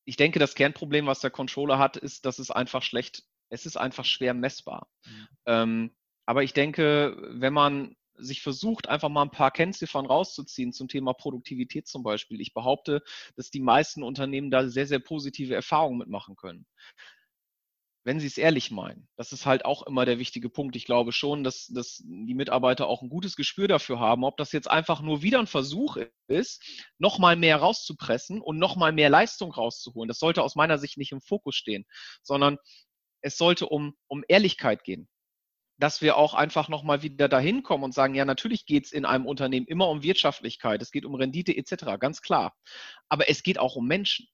ich 0.05 0.15
denke, 0.15 0.39
das 0.39 0.55
Kernproblem, 0.55 1.07
was 1.07 1.19
der 1.19 1.31
Controller 1.31 1.81
hat, 1.81 1.97
ist, 1.97 2.27
dass 2.27 2.39
es 2.39 2.53
einfach 2.53 2.85
schlecht, 2.85 3.25
es 3.49 3.67
ist 3.67 3.77
einfach 3.77 4.05
schwer 4.05 4.35
messbar. 4.35 4.89
Mhm. 5.05 5.29
Ähm, 5.47 5.97
aber 6.27 6.45
ich 6.45 6.53
denke, 6.53 7.17
wenn 7.33 7.53
man 7.53 7.97
sich 8.17 8.43
versucht, 8.43 8.89
einfach 8.89 9.09
mal 9.09 9.23
ein 9.23 9.31
paar 9.31 9.51
Kennziffern 9.51 10.07
rauszuziehen 10.07 10.73
zum 10.73 10.89
Thema 10.89 11.13
Produktivität 11.13 11.87
zum 11.87 12.03
Beispiel. 12.03 12.41
Ich 12.41 12.55
behaupte, 12.55 13.03
dass 13.37 13.51
die 13.51 13.61
meisten 13.61 14.03
Unternehmen 14.03 14.51
da 14.51 14.69
sehr, 14.69 14.87
sehr 14.87 14.99
positive 14.99 15.55
Erfahrungen 15.55 15.99
mitmachen 15.99 16.37
können. 16.37 16.67
Wenn 18.07 18.21
sie 18.21 18.27
es 18.27 18.37
ehrlich 18.37 18.71
meinen. 18.71 19.09
Das 19.17 19.33
ist 19.33 19.47
halt 19.47 19.65
auch 19.65 19.83
immer 19.87 20.05
der 20.05 20.19
wichtige 20.19 20.51
Punkt. 20.51 20.77
Ich 20.77 20.85
glaube 20.85 21.11
schon, 21.13 21.43
dass, 21.43 21.69
dass 21.69 22.03
die 22.05 22.35
Mitarbeiter 22.35 22.87
auch 22.87 23.01
ein 23.01 23.09
gutes 23.09 23.35
Gespür 23.35 23.67
dafür 23.67 23.99
haben, 23.99 24.25
ob 24.25 24.37
das 24.37 24.53
jetzt 24.53 24.71
einfach 24.71 25.01
nur 25.01 25.23
wieder 25.23 25.39
ein 25.39 25.47
Versuch 25.47 25.97
ist, 26.29 26.63
nochmal 26.99 27.37
mehr 27.37 27.57
rauszupressen 27.57 28.43
und 28.43 28.59
nochmal 28.59 28.93
mehr 28.93 29.09
Leistung 29.09 29.53
rauszuholen. 29.53 30.09
Das 30.09 30.19
sollte 30.19 30.43
aus 30.43 30.55
meiner 30.55 30.77
Sicht 30.77 30.99
nicht 30.99 31.13
im 31.13 31.23
Fokus 31.23 31.57
stehen, 31.57 31.87
sondern 32.23 32.59
es 33.23 33.39
sollte 33.39 33.71
um, 33.71 33.95
um 34.07 34.23
Ehrlichkeit 34.29 34.85
gehen 34.85 35.09
dass 35.79 36.01
wir 36.01 36.17
auch 36.17 36.35
einfach 36.35 36.69
nochmal 36.69 37.03
wieder 37.03 37.29
dahin 37.29 37.63
kommen 37.63 37.85
und 37.85 37.95
sagen, 37.95 38.15
ja, 38.15 38.25
natürlich 38.25 38.67
geht 38.67 38.87
es 38.87 38.93
in 38.93 39.05
einem 39.05 39.27
Unternehmen 39.27 39.67
immer 39.67 39.89
um 39.89 40.03
Wirtschaftlichkeit, 40.03 40.83
es 40.83 40.91
geht 40.91 41.05
um 41.05 41.15
Rendite 41.15 41.57
etc., 41.57 41.99
ganz 41.99 42.23
klar. 42.23 42.55
Aber 43.09 43.29
es 43.29 43.43
geht 43.43 43.59
auch 43.59 43.77
um 43.77 43.87
Menschen. 43.87 44.29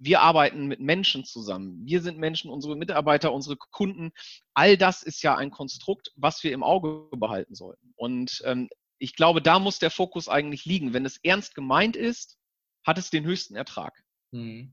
Wir 0.00 0.20
arbeiten 0.20 0.66
mit 0.66 0.78
Menschen 0.78 1.24
zusammen. 1.24 1.84
Wir 1.84 2.00
sind 2.00 2.18
Menschen, 2.18 2.50
unsere 2.50 2.76
Mitarbeiter, 2.76 3.32
unsere 3.32 3.56
Kunden. 3.56 4.12
All 4.54 4.76
das 4.76 5.02
ist 5.02 5.22
ja 5.22 5.36
ein 5.36 5.50
Konstrukt, 5.50 6.12
was 6.14 6.44
wir 6.44 6.52
im 6.52 6.62
Auge 6.62 7.08
behalten 7.16 7.56
sollten. 7.56 7.92
Und 7.96 8.40
ähm, 8.44 8.68
ich 8.98 9.16
glaube, 9.16 9.42
da 9.42 9.58
muss 9.58 9.80
der 9.80 9.90
Fokus 9.90 10.28
eigentlich 10.28 10.64
liegen. 10.64 10.92
Wenn 10.92 11.04
es 11.04 11.18
ernst 11.24 11.56
gemeint 11.56 11.96
ist, 11.96 12.38
hat 12.86 12.98
es 12.98 13.10
den 13.10 13.24
höchsten 13.24 13.56
Ertrag. 13.56 14.04
Mhm. 14.30 14.72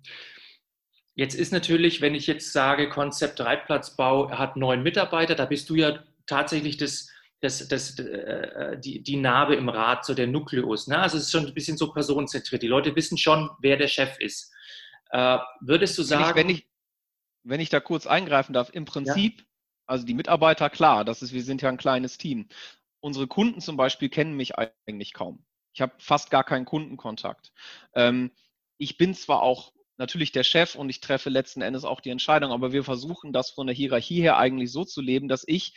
Jetzt 1.15 1.35
ist 1.35 1.53
natürlich, 1.53 2.01
wenn 2.01 2.13
ich 2.13 2.27
jetzt 2.27 2.51
sage, 2.51 2.89
Konzept 2.89 3.39
Reitplatzbau 3.39 4.31
hat 4.31 4.57
neun 4.57 4.83
Mitarbeiter, 4.83 5.33
da 5.35 5.45
bist 5.45 5.69
du 5.69 5.75
ja 5.75 6.03
tatsächlich 6.27 6.75
das, 6.75 7.09
das, 7.39 7.67
das, 7.69 7.97
äh, 7.99 8.77
die, 8.79 9.01
die 9.01 9.15
Narbe 9.15 9.55
im 9.55 9.69
Rad, 9.69 10.05
so 10.05 10.13
der 10.13 10.27
Nukleus. 10.27 10.87
Ne? 10.87 10.99
Also 10.99 11.17
es 11.17 11.23
ist 11.23 11.31
schon 11.31 11.47
ein 11.47 11.53
bisschen 11.53 11.77
so 11.77 11.93
personenzentriert. 11.93 12.61
Die 12.61 12.67
Leute 12.67 12.95
wissen 12.97 13.17
schon, 13.17 13.49
wer 13.59 13.77
der 13.77 13.87
Chef 13.87 14.19
ist. 14.19 14.53
Äh, 15.11 15.37
würdest 15.61 15.97
du 15.97 16.03
sagen. 16.03 16.35
Wenn 16.35 16.49
ich, 16.49 16.55
wenn 16.55 16.55
ich, 16.55 16.67
wenn 17.43 17.59
ich 17.61 17.69
da 17.69 17.79
kurz 17.79 18.07
eingreifen 18.07 18.51
darf, 18.51 18.69
im 18.73 18.83
Prinzip, 18.83 19.39
ja. 19.39 19.45
also 19.85 20.05
die 20.05 20.15
Mitarbeiter, 20.15 20.69
klar, 20.69 21.05
das 21.05 21.21
ist, 21.21 21.31
wir 21.31 21.43
sind 21.43 21.61
ja 21.61 21.69
ein 21.69 21.77
kleines 21.77 22.17
Team. 22.17 22.49
Unsere 22.99 23.27
Kunden 23.27 23.61
zum 23.61 23.77
Beispiel 23.77 24.09
kennen 24.09 24.35
mich 24.35 24.53
eigentlich 24.57 25.13
kaum. 25.13 25.45
Ich 25.73 25.81
habe 25.81 25.93
fast 25.97 26.29
gar 26.29 26.43
keinen 26.43 26.65
Kundenkontakt. 26.65 27.53
Ähm, 27.93 28.31
ich 28.77 28.97
bin 28.97 29.13
zwar 29.13 29.41
auch 29.43 29.71
natürlich 29.97 30.31
der 30.31 30.43
Chef 30.43 30.75
und 30.75 30.89
ich 30.89 30.99
treffe 30.99 31.29
letzten 31.29 31.61
Endes 31.61 31.85
auch 31.85 32.01
die 32.01 32.09
Entscheidung, 32.09 32.51
aber 32.51 32.71
wir 32.71 32.83
versuchen 32.83 33.33
das 33.33 33.51
von 33.51 33.67
der 33.67 33.75
Hierarchie 33.75 34.21
her 34.21 34.37
eigentlich 34.37 34.71
so 34.71 34.83
zu 34.83 35.01
leben, 35.01 35.27
dass 35.27 35.43
ich 35.47 35.73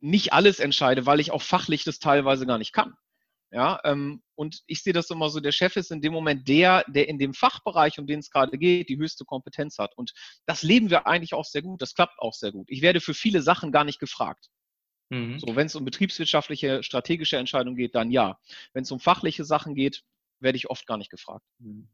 nicht 0.00 0.32
alles 0.32 0.60
entscheide, 0.60 1.06
weil 1.06 1.20
ich 1.20 1.30
auch 1.30 1.42
fachlich 1.42 1.84
das 1.84 1.98
teilweise 1.98 2.46
gar 2.46 2.58
nicht 2.58 2.72
kann. 2.72 2.94
Ja, 3.50 3.80
ähm, 3.84 4.20
und 4.34 4.62
ich 4.66 4.82
sehe 4.82 4.92
das 4.92 5.10
immer 5.10 5.30
so, 5.30 5.38
der 5.38 5.52
Chef 5.52 5.76
ist 5.76 5.92
in 5.92 6.00
dem 6.00 6.12
Moment 6.12 6.48
der, 6.48 6.84
der 6.88 7.08
in 7.08 7.18
dem 7.18 7.34
Fachbereich, 7.34 8.00
um 8.00 8.06
den 8.06 8.18
es 8.18 8.30
gerade 8.30 8.58
geht, 8.58 8.88
die 8.88 8.98
höchste 8.98 9.24
Kompetenz 9.24 9.78
hat. 9.78 9.96
Und 9.96 10.12
das 10.44 10.64
leben 10.64 10.90
wir 10.90 11.06
eigentlich 11.06 11.34
auch 11.34 11.44
sehr 11.44 11.62
gut. 11.62 11.80
Das 11.80 11.94
klappt 11.94 12.18
auch 12.18 12.34
sehr 12.34 12.50
gut. 12.50 12.66
Ich 12.68 12.82
werde 12.82 13.00
für 13.00 13.14
viele 13.14 13.42
Sachen 13.42 13.70
gar 13.70 13.84
nicht 13.84 14.00
gefragt. 14.00 14.48
Mhm. 15.10 15.38
So, 15.38 15.54
wenn 15.54 15.66
es 15.66 15.76
um 15.76 15.84
betriebswirtschaftliche, 15.84 16.82
strategische 16.82 17.36
Entscheidungen 17.36 17.76
geht, 17.76 17.94
dann 17.94 18.10
ja. 18.10 18.40
Wenn 18.72 18.82
es 18.82 18.90
um 18.90 18.98
fachliche 18.98 19.44
Sachen 19.44 19.76
geht, 19.76 20.02
werde 20.40 20.56
ich 20.56 20.68
oft 20.68 20.86
gar 20.86 20.98
nicht 20.98 21.10
gefragt. 21.10 21.44
Mhm. 21.60 21.88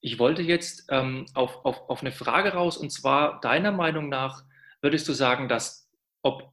Ich 0.00 0.18
wollte 0.18 0.42
jetzt 0.42 0.86
ähm, 0.90 1.26
auf, 1.34 1.64
auf, 1.64 1.88
auf 1.88 2.00
eine 2.00 2.12
Frage 2.12 2.54
raus, 2.54 2.76
und 2.76 2.90
zwar 2.90 3.40
deiner 3.40 3.72
Meinung 3.72 4.08
nach, 4.08 4.44
würdest 4.80 5.06
du 5.08 5.12
sagen, 5.12 5.48
dass, 5.48 5.90
ob 6.22 6.52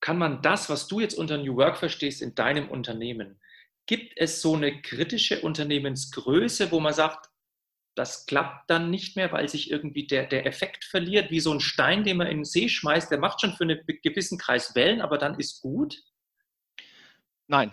kann 0.00 0.18
man 0.18 0.42
das, 0.42 0.68
was 0.68 0.86
du 0.86 1.00
jetzt 1.00 1.14
unter 1.14 1.38
New 1.38 1.56
Work 1.56 1.78
verstehst, 1.78 2.20
in 2.20 2.34
deinem 2.34 2.68
Unternehmen, 2.68 3.40
gibt 3.86 4.12
es 4.16 4.42
so 4.42 4.54
eine 4.54 4.82
kritische 4.82 5.40
Unternehmensgröße, 5.40 6.70
wo 6.70 6.78
man 6.78 6.92
sagt, 6.92 7.30
das 7.96 8.26
klappt 8.26 8.68
dann 8.68 8.90
nicht 8.90 9.16
mehr, 9.16 9.32
weil 9.32 9.48
sich 9.48 9.70
irgendwie 9.70 10.06
der, 10.06 10.26
der 10.26 10.46
Effekt 10.46 10.84
verliert, 10.84 11.30
wie 11.30 11.40
so 11.40 11.52
ein 11.52 11.60
Stein, 11.60 12.04
den 12.04 12.18
man 12.18 12.26
in 12.26 12.38
den 12.38 12.44
See 12.44 12.68
schmeißt, 12.68 13.10
der 13.10 13.18
macht 13.18 13.40
schon 13.40 13.54
für 13.54 13.64
einen 13.64 13.80
gewissen 14.02 14.36
Kreis 14.36 14.74
Wellen, 14.74 15.00
aber 15.00 15.16
dann 15.16 15.38
ist 15.38 15.62
gut? 15.62 16.02
Nein, 17.46 17.72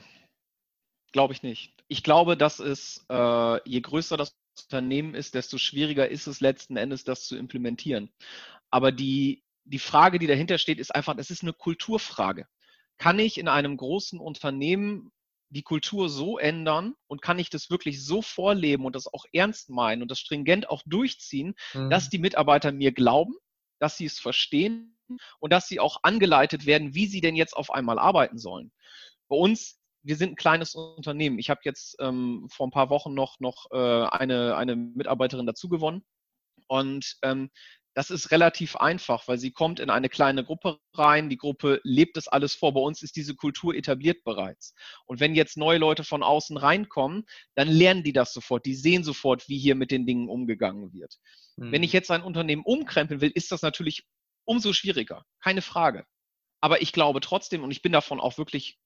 glaube 1.11 1.33
ich 1.33 1.43
nicht. 1.43 1.73
Ich 1.87 2.03
glaube, 2.03 2.37
dass 2.37 2.59
es, 2.59 3.05
äh, 3.09 3.69
je 3.69 3.81
größer 3.81 4.15
das 4.15 4.37
Unternehmen 4.63 5.15
ist, 5.15 5.35
desto 5.35 5.57
schwieriger 5.57 6.09
ist 6.09 6.27
es 6.27 6.41
letzten 6.41 6.77
Endes, 6.77 7.03
das 7.03 7.25
zu 7.25 7.37
implementieren. 7.37 8.11
Aber 8.69 8.91
die, 8.91 9.43
die 9.65 9.79
Frage, 9.79 10.19
die 10.19 10.27
dahinter 10.27 10.57
steht, 10.57 10.79
ist 10.79 10.93
einfach, 10.93 11.15
es 11.17 11.31
ist 11.31 11.43
eine 11.43 11.53
Kulturfrage. 11.53 12.47
Kann 12.97 13.19
ich 13.19 13.37
in 13.37 13.47
einem 13.47 13.77
großen 13.77 14.19
Unternehmen 14.19 15.11
die 15.49 15.63
Kultur 15.63 16.09
so 16.09 16.37
ändern 16.37 16.93
und 17.07 17.21
kann 17.21 17.37
ich 17.37 17.49
das 17.49 17.69
wirklich 17.69 18.03
so 18.03 18.21
vorleben 18.21 18.85
und 18.85 18.95
das 18.95 19.13
auch 19.13 19.25
ernst 19.33 19.69
meinen 19.69 20.01
und 20.01 20.09
das 20.09 20.19
stringent 20.19 20.69
auch 20.69 20.81
durchziehen, 20.85 21.55
mhm. 21.73 21.89
dass 21.89 22.09
die 22.09 22.19
Mitarbeiter 22.19 22.71
mir 22.71 22.93
glauben, 22.93 23.33
dass 23.79 23.97
sie 23.97 24.05
es 24.05 24.19
verstehen 24.19 24.97
und 25.39 25.51
dass 25.51 25.67
sie 25.67 25.79
auch 25.79 25.97
angeleitet 26.03 26.65
werden, 26.65 26.95
wie 26.95 27.07
sie 27.07 27.19
denn 27.19 27.35
jetzt 27.35 27.53
auf 27.53 27.71
einmal 27.71 27.99
arbeiten 27.99 28.37
sollen. 28.37 28.71
Bei 29.27 29.35
uns 29.35 29.80
wir 30.03 30.15
sind 30.15 30.33
ein 30.33 30.35
kleines 30.35 30.75
Unternehmen. 30.75 31.39
Ich 31.39 31.49
habe 31.49 31.61
jetzt 31.63 31.95
ähm, 31.99 32.47
vor 32.51 32.67
ein 32.67 32.71
paar 32.71 32.89
Wochen 32.89 33.13
noch, 33.13 33.39
noch 33.39 33.67
äh, 33.71 33.77
eine, 33.77 34.55
eine 34.55 34.75
Mitarbeiterin 34.75 35.45
dazu 35.45 35.69
gewonnen. 35.69 36.03
Und 36.67 37.17
ähm, 37.21 37.49
das 37.93 38.09
ist 38.09 38.31
relativ 38.31 38.77
einfach, 38.77 39.27
weil 39.27 39.37
sie 39.37 39.51
kommt 39.51 39.79
in 39.79 39.89
eine 39.89 40.07
kleine 40.07 40.45
Gruppe 40.45 40.79
rein. 40.93 41.29
Die 41.29 41.37
Gruppe 41.37 41.81
lebt 41.83 42.15
das 42.15 42.27
alles 42.27 42.55
vor. 42.55 42.73
Bei 42.73 42.79
uns 42.79 43.01
ist 43.01 43.15
diese 43.17 43.35
Kultur 43.35 43.75
etabliert 43.75 44.23
bereits. 44.23 44.73
Und 45.05 45.19
wenn 45.19 45.35
jetzt 45.35 45.57
neue 45.57 45.77
Leute 45.77 46.03
von 46.03 46.23
außen 46.23 46.55
reinkommen, 46.55 47.25
dann 47.55 47.67
lernen 47.67 48.03
die 48.03 48.13
das 48.13 48.33
sofort. 48.33 48.65
Die 48.65 48.75
sehen 48.75 49.03
sofort, 49.03 49.49
wie 49.49 49.59
hier 49.59 49.75
mit 49.75 49.91
den 49.91 50.05
Dingen 50.05 50.29
umgegangen 50.29 50.93
wird. 50.93 51.17
Mhm. 51.57 51.71
Wenn 51.73 51.83
ich 51.83 51.91
jetzt 51.91 52.11
ein 52.11 52.23
Unternehmen 52.23 52.63
umkrempeln 52.63 53.19
will, 53.19 53.31
ist 53.33 53.51
das 53.51 53.61
natürlich 53.61 54.05
umso 54.45 54.71
schwieriger. 54.71 55.25
Keine 55.41 55.61
Frage. 55.61 56.05
Aber 56.61 56.81
ich 56.81 56.93
glaube 56.93 57.19
trotzdem, 57.19 57.63
und 57.63 57.71
ich 57.71 57.81
bin 57.81 57.91
davon 57.91 58.19
auch 58.21 58.37
wirklich 58.37 58.79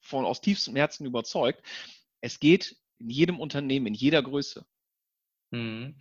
von 0.00 0.24
aus 0.24 0.40
tiefstem 0.40 0.76
Herzen 0.76 1.06
überzeugt, 1.06 1.62
es 2.20 2.40
geht 2.40 2.76
in 2.98 3.10
jedem 3.10 3.40
Unternehmen, 3.40 3.86
in 3.86 3.94
jeder 3.94 4.22
Größe. 4.22 4.64
Mhm. 5.50 5.96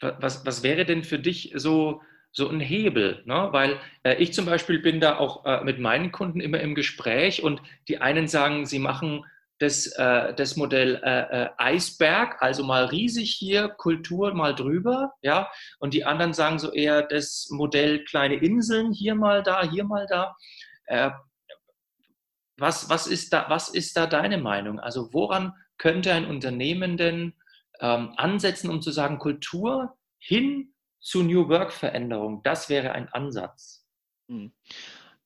Was, 0.00 0.46
was 0.46 0.62
wäre 0.62 0.84
denn 0.84 1.02
für 1.02 1.18
dich 1.18 1.52
so, 1.56 2.02
so 2.30 2.48
ein 2.48 2.60
Hebel, 2.60 3.22
ne? 3.24 3.48
weil 3.50 3.80
äh, 4.04 4.14
ich 4.16 4.32
zum 4.32 4.46
Beispiel 4.46 4.78
bin 4.78 5.00
da 5.00 5.18
auch 5.18 5.44
äh, 5.44 5.64
mit 5.64 5.80
meinen 5.80 6.12
Kunden 6.12 6.40
immer 6.40 6.60
im 6.60 6.74
Gespräch 6.74 7.42
und 7.42 7.60
die 7.88 7.98
einen 7.98 8.28
sagen, 8.28 8.66
sie 8.66 8.78
machen 8.78 9.24
das, 9.58 9.88
äh, 9.96 10.34
das 10.34 10.56
Modell 10.56 11.00
äh, 11.02 11.44
äh, 11.44 11.48
Eisberg, 11.58 12.40
also 12.40 12.62
mal 12.62 12.84
riesig 12.84 13.34
hier, 13.34 13.68
Kultur 13.68 14.32
mal 14.34 14.54
drüber, 14.54 15.14
ja, 15.20 15.50
und 15.80 15.94
die 15.94 16.04
anderen 16.04 16.32
sagen 16.32 16.60
so 16.60 16.72
eher 16.72 17.02
das 17.02 17.48
Modell 17.50 18.04
kleine 18.04 18.36
Inseln, 18.36 18.92
hier 18.92 19.16
mal 19.16 19.42
da, 19.42 19.68
hier 19.68 19.84
mal 19.84 20.06
da. 20.08 20.36
Was, 22.58 22.90
was, 22.90 23.06
ist 23.06 23.32
da, 23.32 23.46
was 23.48 23.68
ist 23.68 23.96
da 23.96 24.06
deine 24.06 24.38
Meinung? 24.38 24.80
Also 24.80 25.12
woran 25.12 25.54
könnte 25.78 26.12
ein 26.12 26.26
Unternehmen 26.26 26.96
denn 26.96 27.34
ähm, 27.80 28.12
ansetzen, 28.16 28.70
um 28.70 28.82
zu 28.82 28.90
sagen, 28.90 29.18
Kultur 29.18 29.96
hin 30.18 30.74
zu 31.00 31.22
New 31.22 31.48
Work-Veränderung, 31.48 32.42
das 32.42 32.68
wäre 32.68 32.92
ein 32.92 33.08
Ansatz. 33.08 33.86
Hm. 34.28 34.52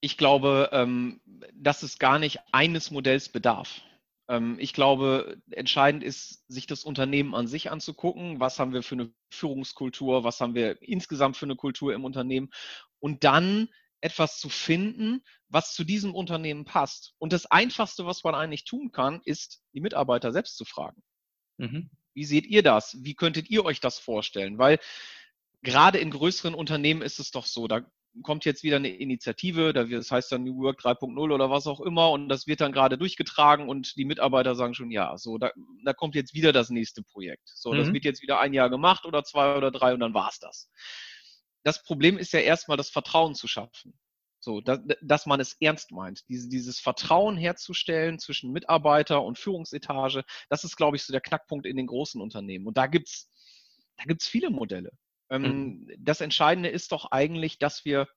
Ich 0.00 0.18
glaube, 0.18 0.68
ähm, 0.72 1.20
dass 1.54 1.82
es 1.82 1.98
gar 1.98 2.18
nicht 2.18 2.40
eines 2.52 2.90
Modells 2.90 3.28
bedarf. 3.28 3.80
Ähm, 4.28 4.56
ich 4.58 4.72
glaube, 4.72 5.38
entscheidend 5.50 6.02
ist, 6.02 6.44
sich 6.48 6.66
das 6.66 6.84
Unternehmen 6.84 7.34
an 7.34 7.46
sich 7.46 7.70
anzugucken. 7.70 8.40
Was 8.40 8.58
haben 8.58 8.72
wir 8.72 8.82
für 8.82 8.96
eine 8.96 9.12
Führungskultur? 9.32 10.24
Was 10.24 10.40
haben 10.40 10.54
wir 10.54 10.80
insgesamt 10.82 11.36
für 11.36 11.46
eine 11.46 11.56
Kultur 11.56 11.94
im 11.94 12.04
Unternehmen? 12.04 12.50
Und 12.98 13.24
dann 13.24 13.68
etwas 14.02 14.38
zu 14.38 14.48
finden, 14.48 15.22
was 15.48 15.74
zu 15.74 15.84
diesem 15.84 16.14
Unternehmen 16.14 16.64
passt. 16.64 17.14
Und 17.18 17.32
das 17.32 17.46
Einfachste, 17.46 18.04
was 18.04 18.24
man 18.24 18.34
eigentlich 18.34 18.64
tun 18.64 18.90
kann, 18.92 19.20
ist, 19.24 19.62
die 19.72 19.80
Mitarbeiter 19.80 20.32
selbst 20.32 20.56
zu 20.56 20.64
fragen. 20.64 21.02
Mhm. 21.56 21.90
Wie 22.14 22.24
seht 22.24 22.46
ihr 22.46 22.62
das? 22.62 22.96
Wie 23.00 23.14
könntet 23.14 23.48
ihr 23.48 23.64
euch 23.64 23.80
das 23.80 23.98
vorstellen? 23.98 24.58
Weil 24.58 24.78
gerade 25.62 25.98
in 25.98 26.10
größeren 26.10 26.54
Unternehmen 26.54 27.02
ist 27.02 27.20
es 27.20 27.30
doch 27.30 27.46
so, 27.46 27.68
da 27.68 27.82
kommt 28.22 28.44
jetzt 28.44 28.62
wieder 28.62 28.76
eine 28.76 28.94
Initiative, 28.94 29.72
das 29.72 30.10
heißt 30.10 30.32
dann 30.32 30.44
New 30.44 30.62
Work 30.62 30.80
3.0 30.80 31.32
oder 31.32 31.48
was 31.48 31.66
auch 31.66 31.80
immer 31.80 32.10
und 32.10 32.28
das 32.28 32.46
wird 32.46 32.60
dann 32.60 32.72
gerade 32.72 32.98
durchgetragen 32.98 33.68
und 33.68 33.96
die 33.96 34.04
Mitarbeiter 34.04 34.54
sagen 34.54 34.74
schon, 34.74 34.90
ja, 34.90 35.16
so, 35.16 35.38
da, 35.38 35.50
da 35.84 35.94
kommt 35.94 36.14
jetzt 36.14 36.34
wieder 36.34 36.52
das 36.52 36.68
nächste 36.68 37.02
Projekt. 37.02 37.48
So, 37.54 37.72
mhm. 37.72 37.78
das 37.78 37.92
wird 37.92 38.04
jetzt 38.04 38.20
wieder 38.20 38.38
ein 38.40 38.52
Jahr 38.52 38.68
gemacht 38.68 39.06
oder 39.06 39.24
zwei 39.24 39.56
oder 39.56 39.70
drei 39.70 39.94
und 39.94 40.00
dann 40.00 40.12
war 40.12 40.28
es 40.28 40.38
das. 40.38 40.68
Das 41.64 41.82
Problem 41.82 42.18
ist 42.18 42.32
ja 42.32 42.40
erstmal 42.40 42.76
das 42.76 42.90
Vertrauen 42.90 43.34
zu 43.34 43.46
schaffen. 43.46 43.98
So, 44.40 44.60
dass, 44.60 44.80
dass 45.00 45.26
man 45.26 45.38
es 45.38 45.56
ernst 45.60 45.92
meint. 45.92 46.28
Diese, 46.28 46.48
dieses 46.48 46.80
Vertrauen 46.80 47.36
herzustellen 47.36 48.18
zwischen 48.18 48.50
Mitarbeiter 48.50 49.22
und 49.22 49.38
Führungsetage, 49.38 50.24
das 50.48 50.64
ist, 50.64 50.76
glaube 50.76 50.96
ich, 50.96 51.04
so 51.04 51.12
der 51.12 51.20
Knackpunkt 51.20 51.64
in 51.64 51.76
den 51.76 51.86
großen 51.86 52.20
Unternehmen. 52.20 52.66
Und 52.66 52.76
da 52.76 52.88
gibt's 52.88 53.30
da 53.96 54.04
gibt's 54.04 54.26
viele 54.26 54.50
Modelle. 54.50 54.90
Ähm, 55.30 55.42
mhm. 55.42 55.94
Das 55.98 56.20
Entscheidende 56.20 56.68
ist 56.68 56.92
doch 56.92 57.10
eigentlich, 57.10 57.58
dass 57.58 57.84
wir, 57.84 58.08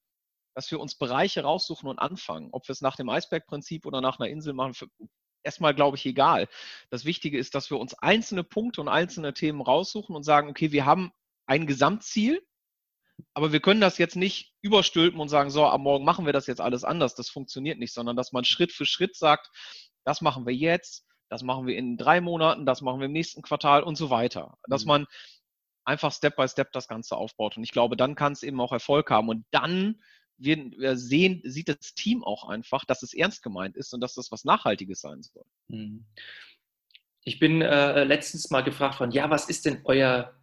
dass 0.56 0.72
wir 0.72 0.80
uns 0.80 0.96
Bereiche 0.96 1.44
raussuchen 1.44 1.90
und 1.90 2.00
anfangen. 2.00 2.50
Ob 2.52 2.68
wir 2.68 2.74
es 2.74 2.82
nach 2.82 2.96
dem 2.96 3.10
Eisbergprinzip 3.10 3.86
oder 3.86 4.02
nach 4.02 4.20
einer 4.20 4.30
Insel 4.30 4.54
machen, 4.54 4.74
für, 4.74 4.88
erstmal, 5.44 5.75
glaube 5.75 5.98
ich, 5.98 6.06
egal. 6.06 6.48
Das 6.90 7.06
Wichtige 7.06 7.38
ist, 7.38 7.56
dass 7.56 7.70
wir 7.70 7.78
uns 7.78 7.94
einzelne 7.94 8.44
Punkte 8.44 8.82
und 8.82 8.88
einzelne 8.88 9.34
Themen 9.34 9.62
raussuchen 9.62 10.16
und 10.16 10.24
sagen, 10.24 10.50
okay, 10.50 10.72
wir 10.72 10.86
haben 10.86 11.12
ein 11.46 11.68
Gesamtziel, 11.68 12.44
aber 13.34 13.52
wir 13.52 13.60
können 13.60 13.82
das 13.82 13.98
jetzt 13.98 14.16
nicht 14.16 14.54
überstülpen 14.62 15.20
und 15.20 15.30
sagen, 15.30 15.50
so, 15.50 15.66
am 15.66 15.84
Morgen 15.84 16.06
machen 16.06 16.26
wir 16.26 16.34
das 16.34 16.48
jetzt 16.48 16.62
alles 16.62 16.84
anders. 16.84 17.16
Das 17.16 17.30
funktioniert 17.30 17.80
nicht, 17.80 17.94
sondern 17.94 18.16
dass 18.16 18.32
man 18.32 18.46
Schritt 18.46 18.72
für 18.72 18.86
Schritt 18.86 19.16
sagt, 19.16 19.50
das 20.04 20.22
machen 20.22 20.46
wir 20.46 20.54
jetzt, 20.54 21.06
das 21.30 21.44
machen 21.44 21.68
wir 21.68 21.78
in 21.78 21.98
drei 21.98 22.22
Monaten, 22.22 22.66
das 22.66 22.82
machen 22.82 23.00
wir 23.00 23.06
im 23.06 23.14
nächsten 23.14 23.42
Quartal 23.42 23.84
und 23.84 23.96
so 23.96 24.10
weiter. 24.10 24.58
Dass 24.68 24.86
mhm. 24.86 24.90
man 24.90 25.06
einfach 25.86 26.12
Step 26.12 26.36
by 26.36 26.48
Step 26.48 26.72
das 26.72 26.88
Ganze 26.88 27.16
aufbaut. 27.16 27.58
Und 27.58 27.64
ich 27.64 27.72
glaube, 27.72 27.96
dann 27.98 28.16
kann 28.16 28.34
es 28.34 28.44
eben 28.44 28.60
auch 28.60 28.72
Erfolg 28.72 29.10
haben. 29.12 29.30
Und 29.30 29.46
dann 29.51 30.00
wir 30.38 30.98
sehen, 30.98 31.42
sieht 31.46 31.70
das 31.70 31.94
Team 31.96 32.24
auch 32.24 32.48
einfach, 32.48 32.86
dass 32.86 33.04
es 33.04 33.14
ernst 33.14 33.42
gemeint 33.42 33.78
ist 33.78 33.94
und 33.94 34.01
dass 34.01 34.16
das 34.16 34.32
was 34.32 34.44
Nachhaltiges 34.44 35.01
sein 35.01 35.24
soll. 35.24 35.46
Mhm. 35.70 36.06
Ich 37.24 37.40
bin 37.40 37.62
äh, 37.62 38.04
letztens 38.04 38.50
mal 38.51 38.62
gefragt 38.62 39.00
worden, 39.00 39.12
ja, 39.12 39.30
was 39.30 39.50
ist 39.50 39.66
denn 39.66 39.82
euer, 39.86 40.35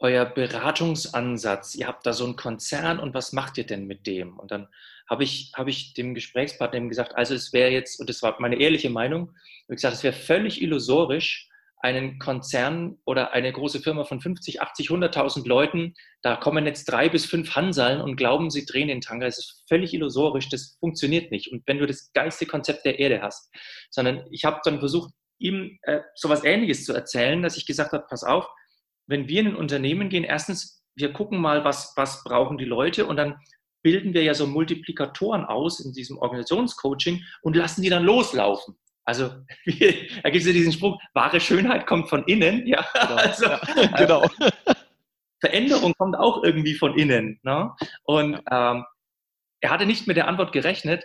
euer 0.00 0.24
Beratungsansatz? 0.24 1.74
Ihr 1.76 1.86
habt 1.86 2.04
da 2.06 2.12
so 2.12 2.24
einen 2.24 2.36
Konzern 2.36 2.98
und 2.98 3.14
was 3.14 3.32
macht 3.32 3.58
ihr 3.58 3.66
denn 3.66 3.86
mit 3.86 4.06
dem? 4.06 4.38
Und 4.38 4.50
dann 4.50 4.68
habe 5.08 5.24
ich, 5.24 5.52
hab 5.54 5.68
ich 5.68 5.94
dem 5.94 6.14
Gesprächspartner 6.14 6.80
gesagt, 6.88 7.16
also 7.16 7.34
es 7.34 7.52
wäre 7.52 7.70
jetzt, 7.70 8.00
und 8.00 8.08
das 8.08 8.22
war 8.22 8.36
meine 8.40 8.60
ehrliche 8.60 8.90
Meinung, 8.90 9.32
ich 9.68 9.76
gesagt, 9.76 9.94
es 9.94 10.02
wäre 10.02 10.14
völlig 10.14 10.62
illusorisch, 10.62 11.48
einen 11.82 12.18
Konzern 12.18 12.98
oder 13.06 13.32
eine 13.32 13.50
große 13.52 13.80
Firma 13.80 14.04
von 14.04 14.20
50, 14.20 14.60
80, 14.60 14.90
100.000 14.90 15.48
Leuten, 15.48 15.94
da 16.22 16.36
kommen 16.36 16.66
jetzt 16.66 16.84
drei 16.84 17.08
bis 17.08 17.24
fünf 17.24 17.56
Hansaln 17.56 18.02
und 18.02 18.16
glauben, 18.16 18.50
sie 18.50 18.66
drehen 18.66 18.88
den 18.88 19.00
Tanker. 19.00 19.24
Das 19.24 19.38
ist 19.38 19.64
völlig 19.66 19.94
illusorisch, 19.94 20.50
das 20.50 20.76
funktioniert 20.78 21.30
nicht. 21.30 21.50
Und 21.50 21.66
wenn 21.66 21.78
du 21.78 21.86
das 21.86 22.12
geilste 22.12 22.44
Konzept 22.44 22.84
der 22.84 22.98
Erde 22.98 23.22
hast, 23.22 23.50
sondern 23.90 24.26
ich 24.30 24.44
habe 24.44 24.60
dann 24.62 24.78
versucht, 24.78 25.12
ihm 25.38 25.78
äh, 25.82 26.00
sowas 26.14 26.44
Ähnliches 26.44 26.84
zu 26.84 26.92
erzählen, 26.92 27.42
dass 27.42 27.56
ich 27.56 27.64
gesagt 27.64 27.92
habe, 27.92 28.04
pass 28.08 28.24
auf, 28.24 28.46
wenn 29.10 29.28
wir 29.28 29.40
in 29.40 29.48
ein 29.48 29.56
Unternehmen 29.56 30.08
gehen, 30.08 30.24
erstens, 30.24 30.84
wir 30.94 31.12
gucken 31.12 31.40
mal, 31.40 31.64
was, 31.64 31.92
was 31.96 32.22
brauchen 32.22 32.58
die 32.58 32.64
Leute 32.64 33.06
und 33.06 33.16
dann 33.16 33.36
bilden 33.82 34.14
wir 34.14 34.22
ja 34.22 34.34
so 34.34 34.46
Multiplikatoren 34.46 35.44
aus 35.44 35.80
in 35.80 35.92
diesem 35.92 36.16
Organisationscoaching 36.18 37.24
und 37.42 37.56
lassen 37.56 37.82
die 37.82 37.88
dann 37.88 38.04
loslaufen. 38.04 38.78
Also 39.04 39.28
da 39.66 40.30
gibt 40.30 40.36
es 40.36 40.46
ja 40.46 40.52
diesen 40.52 40.72
Spruch, 40.72 41.00
wahre 41.12 41.40
Schönheit 41.40 41.86
kommt 41.86 42.08
von 42.08 42.24
innen. 42.24 42.66
Ja, 42.66 42.86
genau. 42.92 43.16
Also, 43.16 43.46
ja, 43.46 43.96
genau. 43.96 44.28
Veränderung 45.40 45.94
kommt 45.96 46.16
auch 46.16 46.44
irgendwie 46.44 46.74
von 46.74 46.96
innen. 46.96 47.40
Ne? 47.42 47.72
Und 48.04 48.34
ähm, 48.50 48.84
er 49.60 49.70
hatte 49.70 49.86
nicht 49.86 50.06
mit 50.06 50.16
der 50.16 50.28
Antwort 50.28 50.52
gerechnet, 50.52 51.04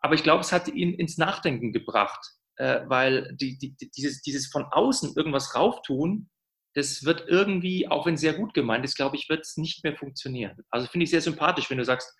aber 0.00 0.14
ich 0.14 0.22
glaube, 0.22 0.40
es 0.40 0.52
hat 0.52 0.68
ihn 0.68 0.94
ins 0.94 1.18
Nachdenken 1.18 1.72
gebracht, 1.72 2.20
äh, 2.56 2.80
weil 2.86 3.34
die, 3.34 3.58
die, 3.58 3.76
dieses, 3.96 4.22
dieses 4.22 4.46
von 4.46 4.64
außen 4.70 5.14
irgendwas 5.16 5.54
rauftun, 5.56 6.30
das 6.74 7.04
wird 7.04 7.24
irgendwie, 7.28 7.88
auch 7.88 8.06
wenn 8.06 8.16
sehr 8.16 8.34
gut 8.34 8.54
gemeint 8.54 8.84
ist, 8.84 8.96
glaube 8.96 9.16
ich, 9.16 9.28
wird 9.28 9.40
es 9.40 9.56
nicht 9.56 9.84
mehr 9.84 9.96
funktionieren. 9.96 10.56
Also 10.70 10.86
finde 10.86 11.04
ich 11.04 11.10
sehr 11.10 11.20
sympathisch, 11.20 11.70
wenn 11.70 11.78
du 11.78 11.84
sagst, 11.84 12.14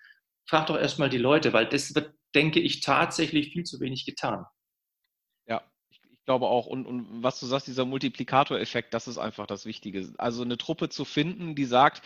frag 0.47 0.67
doch 0.67 0.77
erstmal 0.77 1.09
die 1.09 1.17
Leute, 1.17 1.53
weil 1.53 1.67
das 1.67 1.93
wird, 1.95 2.13
denke 2.35 2.59
ich, 2.59 2.81
tatsächlich 2.81 3.51
viel 3.53 3.63
zu 3.63 3.79
wenig 3.79 4.05
getan 4.05 4.45
glaube 6.29 6.45
auch, 6.45 6.67
und, 6.67 6.85
und 6.85 7.23
was 7.23 7.39
du 7.39 7.47
sagst, 7.47 7.65
dieser 7.65 7.85
Multiplikatoreffekt, 7.85 8.93
das 8.93 9.07
ist 9.07 9.17
einfach 9.17 9.47
das 9.47 9.65
Wichtige. 9.65 10.13
Also 10.19 10.43
eine 10.43 10.59
Truppe 10.59 10.87
zu 10.89 11.03
finden, 11.03 11.55
die 11.55 11.65
sagt, 11.65 12.03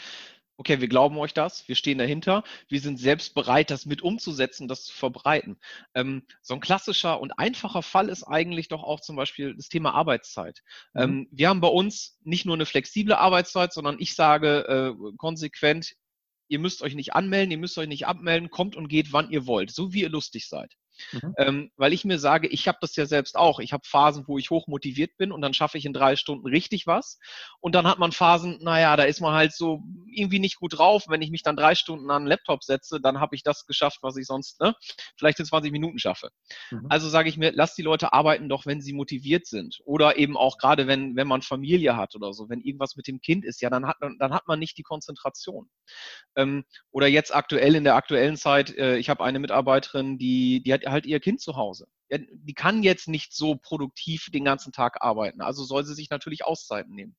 okay, 0.57 0.81
wir 0.81 0.87
glauben 0.87 1.17
euch 1.17 1.33
das, 1.33 1.67
wir 1.67 1.75
stehen 1.75 1.97
dahinter, 1.97 2.43
wir 2.69 2.79
sind 2.79 2.99
selbst 2.99 3.33
bereit, 3.33 3.71
das 3.71 3.85
mit 3.85 4.01
umzusetzen, 4.01 4.67
das 4.67 4.85
zu 4.85 4.93
verbreiten. 4.93 5.57
Ähm, 5.95 6.23
so 6.41 6.53
ein 6.53 6.59
klassischer 6.59 7.19
und 7.19 7.31
einfacher 7.39 7.81
Fall 7.81 8.09
ist 8.09 8.23
eigentlich 8.23 8.67
doch 8.67 8.83
auch 8.83 8.99
zum 8.99 9.15
Beispiel 9.15 9.55
das 9.55 9.69
Thema 9.69 9.93
Arbeitszeit. 9.93 10.61
Mhm. 10.93 11.01
Ähm, 11.01 11.27
wir 11.31 11.49
haben 11.49 11.61
bei 11.61 11.67
uns 11.67 12.19
nicht 12.23 12.45
nur 12.45 12.55
eine 12.55 12.65
flexible 12.65 13.15
Arbeitszeit, 13.15 13.73
sondern 13.73 13.97
ich 13.99 14.15
sage 14.15 14.95
äh, 14.99 15.15
konsequent, 15.17 15.95
ihr 16.47 16.59
müsst 16.59 16.81
euch 16.81 16.95
nicht 16.95 17.13
anmelden, 17.13 17.51
ihr 17.51 17.57
müsst 17.57 17.77
euch 17.77 17.87
nicht 17.87 18.05
abmelden, 18.05 18.49
kommt 18.49 18.75
und 18.75 18.87
geht, 18.87 19.11
wann 19.11 19.31
ihr 19.31 19.47
wollt, 19.47 19.71
so 19.71 19.93
wie 19.93 20.01
ihr 20.01 20.09
lustig 20.09 20.47
seid. 20.47 20.73
Mhm. 21.11 21.33
Ähm, 21.37 21.71
weil 21.75 21.93
ich 21.93 22.05
mir 22.05 22.19
sage, 22.19 22.47
ich 22.47 22.67
habe 22.67 22.77
das 22.81 22.95
ja 22.95 23.05
selbst 23.05 23.35
auch. 23.35 23.59
Ich 23.59 23.73
habe 23.73 23.83
Phasen, 23.85 24.25
wo 24.27 24.37
ich 24.37 24.49
hoch 24.49 24.67
motiviert 24.67 25.17
bin 25.17 25.31
und 25.31 25.41
dann 25.41 25.53
schaffe 25.53 25.77
ich 25.77 25.85
in 25.85 25.93
drei 25.93 26.15
Stunden 26.15 26.47
richtig 26.47 26.87
was. 26.87 27.19
Und 27.59 27.75
dann 27.75 27.87
hat 27.87 27.99
man 27.99 28.11
Phasen, 28.11 28.59
naja, 28.61 28.95
da 28.95 29.03
ist 29.03 29.21
man 29.21 29.33
halt 29.33 29.53
so 29.53 29.83
irgendwie 30.07 30.39
nicht 30.39 30.57
gut 30.57 30.77
drauf. 30.77 31.05
Wenn 31.07 31.21
ich 31.21 31.31
mich 31.31 31.43
dann 31.43 31.55
drei 31.55 31.75
Stunden 31.75 32.09
an 32.11 32.23
den 32.23 32.27
Laptop 32.27 32.63
setze, 32.63 32.99
dann 33.01 33.19
habe 33.19 33.35
ich 33.35 33.43
das 33.43 33.65
geschafft, 33.65 33.99
was 34.01 34.17
ich 34.17 34.25
sonst 34.25 34.59
ne, 34.61 34.75
vielleicht 35.17 35.39
in 35.39 35.45
20 35.45 35.71
Minuten 35.71 35.99
schaffe. 35.99 36.29
Mhm. 36.71 36.87
Also 36.89 37.09
sage 37.09 37.29
ich 37.29 37.37
mir, 37.37 37.51
lass 37.53 37.75
die 37.75 37.81
Leute 37.81 38.13
arbeiten 38.13 38.49
doch, 38.49 38.65
wenn 38.65 38.81
sie 38.81 38.93
motiviert 38.93 39.47
sind. 39.47 39.79
Oder 39.85 40.17
eben 40.17 40.37
auch 40.37 40.57
gerade, 40.57 40.87
wenn, 40.87 41.15
wenn 41.15 41.27
man 41.27 41.41
Familie 41.41 41.95
hat 41.97 42.15
oder 42.15 42.33
so, 42.33 42.49
wenn 42.49 42.61
irgendwas 42.61 42.95
mit 42.95 43.07
dem 43.07 43.21
Kind 43.21 43.45
ist, 43.45 43.61
ja, 43.61 43.69
dann 43.69 43.87
hat, 43.87 43.97
dann 43.99 44.33
hat 44.33 44.47
man 44.47 44.59
nicht 44.59 44.77
die 44.77 44.83
Konzentration. 44.83 45.67
Ähm, 46.35 46.63
oder 46.91 47.07
jetzt 47.07 47.33
aktuell 47.33 47.75
in 47.75 47.83
der 47.83 47.95
aktuellen 47.95 48.37
Zeit, 48.37 48.75
äh, 48.77 48.97
ich 48.97 49.09
habe 49.09 49.23
eine 49.23 49.39
Mitarbeiterin, 49.39 50.17
die, 50.17 50.61
die 50.63 50.73
hat 50.73 50.82
halt 50.85 51.05
ihr 51.05 51.19
Kind 51.19 51.41
zu 51.41 51.55
Hause. 51.55 51.87
Ja, 52.09 52.19
die 52.19 52.53
kann 52.53 52.83
jetzt 52.83 53.07
nicht 53.07 53.33
so 53.33 53.55
produktiv 53.55 54.29
den 54.31 54.45
ganzen 54.45 54.71
Tag 54.71 55.01
arbeiten. 55.01 55.41
Also 55.41 55.63
soll 55.63 55.83
sie 55.85 55.95
sich 55.95 56.09
natürlich 56.09 56.45
Auszeiten 56.45 56.93
nehmen. 56.93 57.15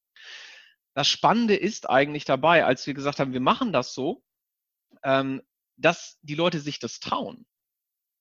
Das 0.94 1.09
Spannende 1.09 1.57
ist 1.57 1.88
eigentlich 1.90 2.24
dabei, 2.24 2.64
als 2.64 2.87
wir 2.87 2.94
gesagt 2.94 3.18
haben, 3.18 3.33
wir 3.33 3.40
machen 3.40 3.72
das 3.72 3.94
so, 3.94 4.22
ähm, 5.03 5.42
dass 5.77 6.18
die 6.22 6.37
Leute 6.37 6.61
sich 6.61 6.79
das 6.79 7.00
trauen, 7.00 7.46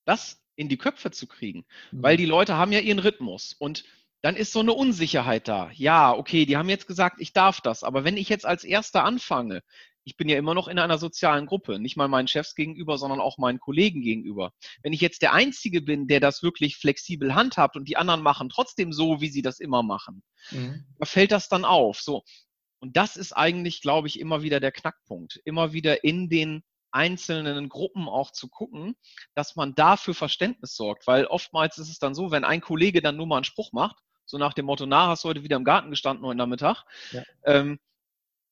das 0.05 0.41
in 0.55 0.69
die 0.69 0.77
Köpfe 0.77 1.11
zu 1.11 1.27
kriegen. 1.27 1.65
Mhm. 1.91 2.03
Weil 2.03 2.17
die 2.17 2.25
Leute 2.25 2.55
haben 2.55 2.71
ja 2.71 2.79
ihren 2.79 2.99
Rhythmus. 2.99 3.53
Und 3.53 3.85
dann 4.21 4.35
ist 4.35 4.53
so 4.53 4.61
eine 4.61 4.73
Unsicherheit 4.73 5.47
da. 5.47 5.69
Ja, 5.73 6.13
okay, 6.13 6.45
die 6.45 6.57
haben 6.57 6.69
jetzt 6.69 6.87
gesagt, 6.87 7.17
ich 7.19 7.33
darf 7.33 7.61
das. 7.61 7.83
Aber 7.83 8.03
wenn 8.03 8.17
ich 8.17 8.29
jetzt 8.29 8.45
als 8.45 8.63
Erster 8.63 9.03
anfange, 9.03 9.61
ich 10.05 10.17
bin 10.17 10.29
ja 10.29 10.37
immer 10.37 10.53
noch 10.53 10.67
in 10.67 10.79
einer 10.79 10.97
sozialen 10.97 11.45
Gruppe, 11.45 11.79
nicht 11.79 11.97
mal 11.97 12.07
meinen 12.07 12.27
Chefs 12.27 12.55
gegenüber, 12.55 12.97
sondern 12.97 13.19
auch 13.19 13.37
meinen 13.37 13.59
Kollegen 13.59 14.01
gegenüber. 14.01 14.51
Wenn 14.81 14.93
ich 14.93 15.01
jetzt 15.01 15.21
der 15.21 15.33
Einzige 15.33 15.81
bin, 15.81 16.07
der 16.07 16.19
das 16.19 16.43
wirklich 16.43 16.77
flexibel 16.77 17.35
handhabt 17.35 17.75
und 17.75 17.87
die 17.87 17.97
anderen 17.97 18.21
machen 18.21 18.49
trotzdem 18.49 18.91
so, 18.91 19.21
wie 19.21 19.29
sie 19.29 19.41
das 19.41 19.59
immer 19.59 19.83
machen, 19.83 20.23
mhm. 20.51 20.85
da 20.99 21.05
fällt 21.05 21.31
das 21.31 21.49
dann 21.49 21.65
auf. 21.65 22.01
So. 22.01 22.23
Und 22.79 22.97
das 22.97 23.15
ist 23.15 23.33
eigentlich, 23.33 23.81
glaube 23.81 24.07
ich, 24.07 24.19
immer 24.19 24.41
wieder 24.43 24.59
der 24.59 24.71
Knackpunkt. 24.71 25.39
Immer 25.45 25.73
wieder 25.73 26.03
in 26.03 26.29
den 26.29 26.63
einzelnen 26.91 27.69
Gruppen 27.69 28.07
auch 28.07 28.31
zu 28.31 28.49
gucken, 28.49 28.95
dass 29.33 29.55
man 29.55 29.73
da 29.73 29.97
für 29.97 30.13
Verständnis 30.13 30.75
sorgt. 30.75 31.07
Weil 31.07 31.25
oftmals 31.25 31.77
ist 31.77 31.89
es 31.89 31.99
dann 31.99 32.13
so, 32.13 32.31
wenn 32.31 32.43
ein 32.43 32.61
Kollege 32.61 33.01
dann 33.01 33.17
nur 33.17 33.25
mal 33.25 33.37
einen 33.37 33.45
Spruch 33.45 33.71
macht, 33.71 33.97
so 34.25 34.37
nach 34.37 34.53
dem 34.53 34.65
Motto, 34.65 34.85
na, 34.85 35.07
hast 35.07 35.23
du 35.23 35.29
heute 35.29 35.43
wieder 35.43 35.57
im 35.57 35.63
Garten 35.63 35.89
gestanden 35.89 36.25
heute 36.25 36.37
Nachmittag, 36.37 36.83
ja. 37.11 37.23
ähm, 37.45 37.79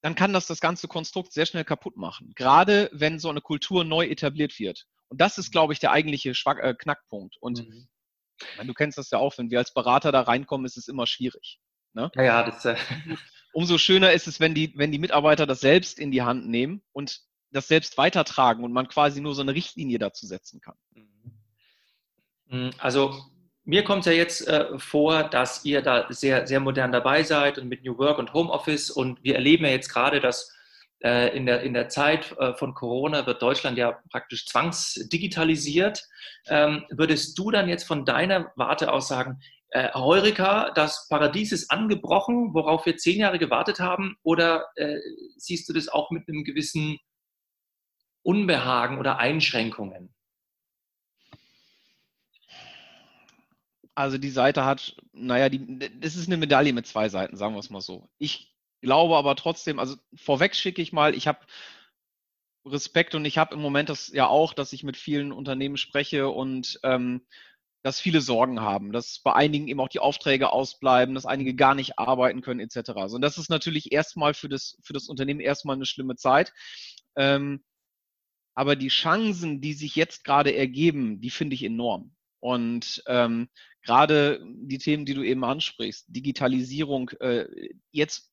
dann 0.02 0.16
kann 0.16 0.34
das 0.34 0.48
das 0.48 0.60
ganze 0.60 0.88
Konstrukt 0.88 1.32
sehr 1.32 1.46
schnell 1.46 1.64
kaputt 1.64 1.96
machen. 1.96 2.34
Gerade 2.36 2.90
wenn 2.92 3.20
so 3.20 3.30
eine 3.30 3.42
Kultur 3.42 3.84
neu 3.84 4.06
etabliert 4.06 4.60
wird. 4.60 4.86
Und 5.10 5.22
das 5.22 5.38
ist, 5.38 5.52
glaube 5.52 5.74
ich, 5.74 5.80
der 5.80 5.92
eigentliche 5.92 6.34
Schwack 6.34 6.60
äh, 6.60 6.74
Knackpunkt. 6.74 7.38
Und 7.40 7.68
mhm. 7.68 7.88
du 8.66 8.74
kennst 8.74 8.98
das 8.98 9.12
ja 9.12 9.20
auch, 9.20 9.38
wenn 9.38 9.52
wir 9.52 9.60
als 9.60 9.74
Berater 9.74 10.12
da 10.12 10.22
reinkommen, 10.22 10.66
ist 10.66 10.78
es 10.78 10.88
immer 10.88 11.06
schwierig. 11.06 11.60
Ne? 11.94 12.12
Ja, 12.16 12.24
ja, 12.24 12.44
das, 12.44 12.66
äh 12.66 12.76
Umso 13.54 13.78
schöner 13.78 14.14
ist 14.14 14.28
es, 14.28 14.40
wenn 14.40 14.56
die, 14.56 14.74
wenn 14.78 14.92
die 14.92 15.00
Mitarbeiter 15.00 15.46
das 15.46 15.60
selbst 15.60 16.00
in 16.00 16.12
die 16.12 16.22
Hand 16.22 16.48
nehmen 16.48 16.82
und 16.94 17.22
das 17.52 17.68
selbst 17.68 17.98
weitertragen 17.98 18.64
und 18.64 18.72
man 18.72 18.88
quasi 18.88 19.20
nur 19.20 19.36
so 19.36 19.42
eine 19.42 19.54
Richtlinie 19.54 20.00
dazu 20.00 20.26
setzen 20.26 20.62
kann. 20.62 20.76
Mhm. 22.48 22.72
Also 22.78 23.31
mir 23.63 23.84
kommt 23.84 24.02
es 24.02 24.06
ja 24.08 24.12
jetzt 24.13 24.47
äh, 24.47 24.78
vor, 24.80 25.24
dass 25.24 25.63
ihr 25.65 25.82
da 25.82 26.08
sehr, 26.10 26.47
sehr 26.47 26.60
modern 26.60 26.91
dabei 26.91 27.24
seid 27.24 27.58
und 27.58 27.69
mit 27.69 27.84
New 27.84 27.97
Work 27.97 28.17
und 28.17 28.34
Homeoffice 28.34 28.89
und 28.89 29.24
wir 29.24 29.36
erleben 29.36 29.65
ja 29.65 29.71
jetzt 29.71 29.89
gerade, 29.89 30.19
dass 30.19 30.52
äh, 31.04 31.36
in, 31.36 31.45
der, 31.45 31.62
in 31.62 31.74
der 31.74 31.89
Zeit 31.89 32.36
äh, 32.38 32.54
von 32.54 32.74
Corona 32.74 33.26
wird 33.26 33.41
Deutschland 33.41 33.78
ja 33.78 34.00
praktisch 34.10 34.45
zwangsdigitalisiert. 34.45 36.04
Ähm, 36.47 36.86
würdest 36.89 37.38
du 37.38 37.52
dann 37.52 37.69
jetzt 37.69 37.86
von 37.86 38.06
deiner 38.06 38.52
Warte 38.56 38.91
aus 38.91 39.08
sagen, 39.08 39.41
äh, 39.69 39.91
Heureka, 39.93 40.71
das 40.71 41.08
Paradies 41.10 41.52
ist 41.52 41.71
angebrochen, 41.71 42.54
worauf 42.54 42.86
wir 42.86 42.97
zehn 42.97 43.19
Jahre 43.19 43.39
gewartet 43.39 43.80
haben? 43.80 44.17
Oder 44.24 44.65
äh, 44.76 44.97
siehst 45.38 45.67
du 45.69 45.74
das 45.74 45.88
auch 45.88 46.12
mit 46.12 46.28
einem 46.28 46.43
gewissen 46.43 47.00
Unbehagen 48.24 49.00
oder 49.00 49.17
Einschränkungen? 49.17 50.13
Also 53.96 54.18
die 54.18 54.30
Seite 54.30 54.66
hat, 54.66 54.96
naja, 55.12 55.50
die, 55.50 56.00
das 56.00 56.16
ist 56.16 56.28
eine 56.28 56.38
Medaille 56.38 56.74
mit 56.74 56.88
zwei 56.88 57.10
Seiten, 57.10 57.36
sagen 57.36 57.56
wir 57.56 57.60
es 57.60 57.70
mal 57.70 57.82
so. 57.82 58.10
Ich 58.18 58.56
glaube 58.82 59.16
aber 59.18 59.36
trotzdem, 59.36 59.80
also 59.80 59.96
vorweg 60.16 60.56
schicke 60.56 60.82
ich 60.82 60.94
mal, 60.94 61.14
ich 61.14 61.28
habe 61.28 61.40
Respekt 62.66 63.16
und 63.16 63.26
ich 63.26 63.38
habe 63.38 63.56
im 63.56 63.62
Moment 63.62 63.90
das 63.90 64.10
ja 64.10 64.28
auch, 64.28 64.54
dass 64.54 64.74
ich 64.74 64.84
mit 64.84 64.98
vielen 64.98 65.32
Unternehmen 65.32 65.78
spreche 65.78 66.30
und 66.30 66.80
ähm, 66.84 67.22
dass 67.84 68.00
viele 68.00 68.22
Sorgen 68.22 68.62
haben, 68.62 68.92
dass 68.92 69.20
bei 69.20 69.34
einigen 69.34 69.68
eben 69.68 69.80
auch 69.80 69.90
die 69.90 70.00
Aufträge 70.00 70.52
ausbleiben, 70.52 71.16
dass 71.16 71.26
einige 71.26 71.56
gar 71.56 71.74
nicht 71.74 71.98
arbeiten 71.98 72.42
können, 72.42 72.60
etc. 72.60 72.92
Also, 72.96 73.16
und 73.16 73.22
das 73.22 73.40
ist 73.40 73.50
natürlich 73.50 73.92
erstmal 73.92 74.34
für 74.36 74.50
das, 74.50 74.78
für 74.84 74.94
das 74.94 75.08
Unternehmen 75.08 75.40
erstmal 75.40 75.76
eine 75.76 75.88
schlimme 75.88 76.16
Zeit. 76.16 76.54
Ähm, 77.16 77.64
aber 78.54 78.76
die 78.76 78.90
Chancen, 78.90 79.62
die 79.62 79.74
sich 79.74 79.96
jetzt 79.96 80.24
gerade 80.24 80.54
ergeben, 80.56 81.22
die 81.22 81.32
finde 81.32 81.56
ich 81.56 81.64
enorm. 81.64 82.16
Und 82.40 83.04
ähm, 83.08 83.50
gerade 83.82 84.41
die 84.46 84.78
Themen, 84.78 85.06
die 85.06 85.13
du 85.13 85.24
eben 85.24 85.44
ansprichst, 85.44 86.06
Digitalisierung, 86.08 87.10
äh, 87.20 87.48
jetzt 87.91 88.32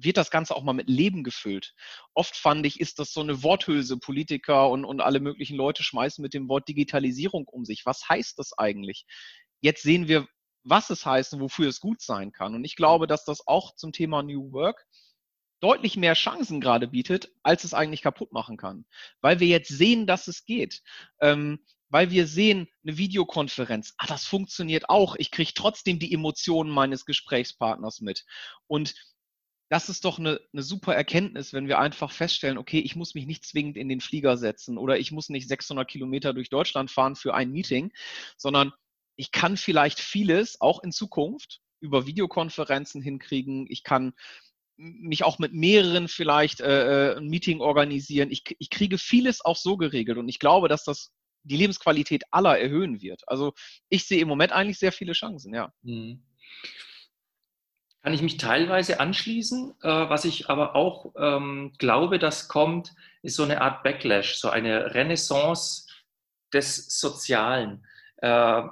wird 0.00 0.16
das 0.16 0.30
Ganze 0.30 0.54
auch 0.54 0.62
mal 0.62 0.72
mit 0.72 0.88
Leben 0.88 1.24
gefüllt. 1.24 1.74
Oft 2.14 2.36
fand 2.36 2.64
ich, 2.66 2.80
ist 2.80 2.98
das 2.98 3.12
so 3.12 3.20
eine 3.20 3.42
Worthülse. 3.42 3.98
Politiker 3.98 4.70
und, 4.70 4.84
und 4.84 5.00
alle 5.00 5.20
möglichen 5.20 5.56
Leute 5.56 5.82
schmeißen 5.82 6.22
mit 6.22 6.34
dem 6.34 6.48
Wort 6.48 6.68
Digitalisierung 6.68 7.48
um 7.48 7.64
sich. 7.64 7.84
Was 7.84 8.08
heißt 8.08 8.38
das 8.38 8.56
eigentlich? 8.56 9.06
Jetzt 9.60 9.82
sehen 9.82 10.08
wir, 10.08 10.26
was 10.62 10.90
es 10.90 11.04
heißt 11.04 11.34
und 11.34 11.40
wofür 11.40 11.68
es 11.68 11.80
gut 11.80 12.00
sein 12.00 12.32
kann. 12.32 12.54
Und 12.54 12.64
ich 12.64 12.76
glaube, 12.76 13.06
dass 13.06 13.24
das 13.24 13.46
auch 13.46 13.74
zum 13.74 13.92
Thema 13.92 14.22
New 14.22 14.52
Work 14.52 14.86
deutlich 15.60 15.96
mehr 15.96 16.14
Chancen 16.14 16.60
gerade 16.60 16.88
bietet, 16.88 17.32
als 17.42 17.64
es 17.64 17.74
eigentlich 17.74 18.02
kaputt 18.02 18.32
machen 18.32 18.56
kann. 18.56 18.86
Weil 19.20 19.40
wir 19.40 19.48
jetzt 19.48 19.68
sehen, 19.68 20.06
dass 20.06 20.28
es 20.28 20.44
geht. 20.44 20.82
Ähm, 21.20 21.64
weil 21.90 22.10
wir 22.10 22.26
sehen, 22.26 22.68
eine 22.84 22.98
Videokonferenz, 22.98 23.94
ah, 23.98 24.06
das 24.06 24.24
funktioniert 24.24 24.88
auch. 24.88 25.16
Ich 25.16 25.30
kriege 25.30 25.52
trotzdem 25.54 25.98
die 25.98 26.12
Emotionen 26.12 26.70
meines 26.70 27.04
Gesprächspartners 27.04 28.00
mit. 28.00 28.24
Und 28.66 28.94
das 29.70 29.88
ist 29.88 30.04
doch 30.04 30.18
eine, 30.18 30.40
eine 30.52 30.62
super 30.62 30.94
Erkenntnis, 30.94 31.52
wenn 31.52 31.68
wir 31.68 31.78
einfach 31.78 32.10
feststellen, 32.10 32.58
okay, 32.58 32.78
ich 32.78 32.96
muss 32.96 33.14
mich 33.14 33.26
nicht 33.26 33.44
zwingend 33.44 33.76
in 33.76 33.88
den 33.88 34.00
Flieger 34.00 34.36
setzen 34.36 34.78
oder 34.78 34.98
ich 34.98 35.12
muss 35.12 35.28
nicht 35.28 35.48
600 35.48 35.88
Kilometer 35.88 36.32
durch 36.32 36.48
Deutschland 36.48 36.90
fahren 36.90 37.16
für 37.16 37.34
ein 37.34 37.50
Meeting, 37.50 37.92
sondern 38.36 38.72
ich 39.16 39.30
kann 39.30 39.56
vielleicht 39.56 40.00
vieles 40.00 40.60
auch 40.60 40.82
in 40.82 40.92
Zukunft 40.92 41.60
über 41.80 42.06
Videokonferenzen 42.06 43.02
hinkriegen. 43.02 43.66
Ich 43.68 43.82
kann 43.82 44.14
mich 44.76 45.24
auch 45.24 45.38
mit 45.38 45.52
mehreren 45.52 46.08
vielleicht 46.08 46.60
äh, 46.60 47.12
äh, 47.12 47.16
ein 47.16 47.26
Meeting 47.26 47.60
organisieren. 47.60 48.30
Ich, 48.30 48.44
ich 48.58 48.70
kriege 48.70 48.96
vieles 48.96 49.44
auch 49.44 49.56
so 49.56 49.76
geregelt 49.76 50.18
und 50.18 50.28
ich 50.28 50.38
glaube, 50.38 50.68
dass 50.68 50.84
das 50.84 51.12
die 51.42 51.56
Lebensqualität 51.56 52.24
aller 52.30 52.58
erhöhen 52.58 53.00
wird. 53.00 53.22
Also 53.26 53.52
ich 53.88 54.06
sehe 54.06 54.20
im 54.20 54.28
Moment 54.28 54.52
eigentlich 54.52 54.78
sehr 54.78 54.92
viele 54.92 55.12
Chancen, 55.12 55.54
ja. 55.54 55.72
Mhm. 55.82 56.22
Kann 58.02 58.14
ich 58.14 58.22
mich 58.22 58.36
teilweise 58.36 59.00
anschließen. 59.00 59.74
Äh, 59.82 59.88
was 59.88 60.24
ich 60.24 60.48
aber 60.48 60.76
auch 60.76 61.12
ähm, 61.18 61.72
glaube, 61.78 62.18
dass 62.18 62.48
kommt, 62.48 62.94
ist 63.22 63.36
so 63.36 63.42
eine 63.42 63.60
Art 63.60 63.82
Backlash, 63.82 64.36
so 64.36 64.48
eine 64.48 64.94
Renaissance 64.94 65.86
des 66.52 66.98
Sozialen. 66.98 67.84
Äh, 68.18 68.62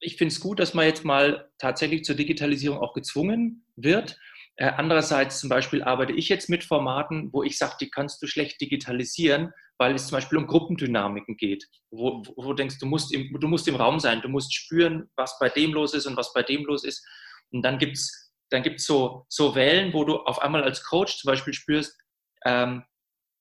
ich 0.00 0.16
finde 0.16 0.32
es 0.32 0.40
gut, 0.40 0.58
dass 0.58 0.74
man 0.74 0.86
jetzt 0.86 1.04
mal 1.04 1.50
tatsächlich 1.58 2.04
zur 2.04 2.16
Digitalisierung 2.16 2.78
auch 2.78 2.94
gezwungen 2.94 3.64
wird. 3.76 4.18
Äh, 4.56 4.72
andererseits 4.76 5.38
zum 5.38 5.48
Beispiel 5.48 5.82
arbeite 5.82 6.12
ich 6.12 6.28
jetzt 6.28 6.48
mit 6.48 6.64
Formaten, 6.64 7.32
wo 7.32 7.42
ich 7.42 7.56
sage, 7.56 7.76
die 7.80 7.90
kannst 7.90 8.20
du 8.22 8.26
schlecht 8.26 8.60
digitalisieren, 8.60 9.52
weil 9.82 9.96
es 9.96 10.06
zum 10.06 10.16
Beispiel 10.18 10.38
um 10.38 10.46
Gruppendynamiken 10.46 11.36
geht, 11.36 11.66
wo, 11.90 12.22
wo 12.36 12.42
du 12.50 12.54
denkst, 12.54 12.78
du 12.78 12.86
musst, 12.86 13.12
im, 13.12 13.36
du 13.40 13.48
musst 13.48 13.66
im 13.66 13.74
Raum 13.74 13.98
sein, 13.98 14.22
du 14.22 14.28
musst 14.28 14.54
spüren, 14.54 15.10
was 15.16 15.36
bei 15.40 15.48
dem 15.48 15.72
los 15.72 15.92
ist 15.92 16.06
und 16.06 16.16
was 16.16 16.32
bei 16.32 16.44
dem 16.44 16.64
los 16.66 16.84
ist. 16.84 17.04
Und 17.50 17.62
dann 17.62 17.78
gibt 17.78 17.96
es 17.96 18.30
dann 18.50 18.62
gibt's 18.62 18.84
so, 18.84 19.26
so 19.28 19.56
Wellen, 19.56 19.92
wo 19.92 20.04
du 20.04 20.18
auf 20.18 20.40
einmal 20.40 20.62
als 20.62 20.84
Coach 20.84 21.16
zum 21.16 21.32
Beispiel 21.32 21.52
spürst, 21.52 21.98
ähm, 22.44 22.84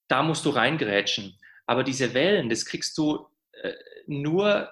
da 0.07 0.23
musst 0.23 0.45
du 0.45 0.49
reingrätschen. 0.49 1.37
Aber 1.67 1.83
diese 1.83 2.15
Wellen, 2.15 2.49
das 2.49 2.65
kriegst 2.65 2.97
du 2.97 3.27
äh, 3.51 3.73
nur, 4.07 4.71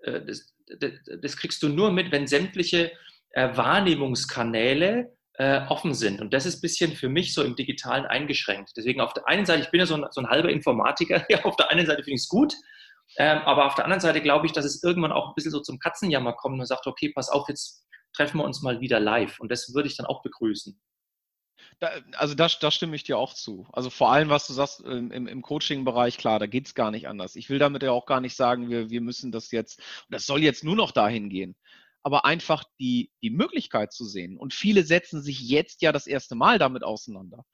äh, 0.00 0.20
das, 0.26 0.54
das, 0.78 0.92
das, 1.22 1.36
kriegst 1.38 1.62
du 1.62 1.68
nur 1.68 1.90
mit, 1.90 2.12
wenn 2.12 2.26
sämtliche 2.26 2.92
äh, 3.30 3.56
Wahrnehmungskanäle 3.56 5.16
äh, 5.34 5.60
offen 5.68 5.94
sind. 5.94 6.20
Und 6.20 6.34
das 6.34 6.46
ist 6.46 6.58
ein 6.58 6.60
bisschen 6.60 6.92
für 6.92 7.08
mich 7.08 7.34
so 7.34 7.42
im 7.42 7.56
Digitalen 7.56 8.04
eingeschränkt. 8.04 8.72
Deswegen 8.76 9.00
auf 9.00 9.14
der 9.14 9.28
einen 9.28 9.46
Seite, 9.46 9.62
ich 9.62 9.70
bin 9.70 9.80
ja 9.80 9.86
so 9.86 9.94
ein, 9.94 10.06
so 10.10 10.20
ein 10.20 10.28
halber 10.28 10.50
Informatiker, 10.50 11.24
ja, 11.30 11.44
auf 11.44 11.56
der 11.56 11.70
einen 11.70 11.86
Seite 11.86 12.02
finde 12.02 12.16
ich 12.16 12.22
es 12.22 12.28
gut, 12.28 12.54
ähm, 13.16 13.38
aber 13.38 13.66
auf 13.66 13.74
der 13.74 13.84
anderen 13.84 14.00
Seite 14.00 14.20
glaube 14.20 14.46
ich, 14.46 14.52
dass 14.52 14.64
es 14.64 14.82
irgendwann 14.82 15.12
auch 15.12 15.28
ein 15.28 15.34
bisschen 15.34 15.50
so 15.50 15.60
zum 15.60 15.78
Katzenjammer 15.78 16.32
kommt 16.32 16.58
und 16.58 16.66
sagt, 16.66 16.86
okay, 16.86 17.10
pass 17.14 17.28
auf, 17.28 17.48
jetzt 17.48 17.86
treffen 18.14 18.38
wir 18.38 18.44
uns 18.44 18.62
mal 18.62 18.80
wieder 18.80 19.00
live. 19.00 19.40
Und 19.40 19.50
das 19.50 19.74
würde 19.74 19.88
ich 19.88 19.96
dann 19.96 20.06
auch 20.06 20.22
begrüßen. 20.22 20.78
Da, 21.78 21.90
also 22.16 22.34
da, 22.34 22.48
da, 22.60 22.70
stimme 22.70 22.96
ich 22.96 23.04
dir 23.04 23.18
auch 23.18 23.34
zu. 23.34 23.66
Also 23.72 23.90
vor 23.90 24.12
allem, 24.12 24.28
was 24.28 24.46
du 24.46 24.52
sagst 24.52 24.80
im, 24.80 25.10
im 25.26 25.42
Coaching-Bereich, 25.42 26.18
klar, 26.18 26.38
da 26.38 26.46
geht 26.46 26.66
es 26.66 26.74
gar 26.74 26.90
nicht 26.90 27.08
anders. 27.08 27.34
Ich 27.34 27.50
will 27.50 27.58
damit 27.58 27.82
ja 27.82 27.90
auch 27.90 28.06
gar 28.06 28.20
nicht 28.20 28.36
sagen, 28.36 28.68
wir, 28.68 28.90
wir 28.90 29.00
müssen 29.00 29.32
das 29.32 29.50
jetzt, 29.50 29.80
das 30.08 30.26
soll 30.26 30.42
jetzt 30.42 30.64
nur 30.64 30.76
noch 30.76 30.92
dahin 30.92 31.28
gehen 31.28 31.56
aber 32.02 32.24
einfach 32.24 32.64
die, 32.80 33.10
die 33.22 33.30
Möglichkeit 33.30 33.92
zu 33.92 34.04
sehen. 34.04 34.36
Und 34.36 34.54
viele 34.54 34.84
setzen 34.84 35.22
sich 35.22 35.40
jetzt 35.40 35.82
ja 35.82 35.92
das 35.92 36.06
erste 36.06 36.34
Mal 36.34 36.58
damit 36.58 36.82
auseinander. 36.82 37.44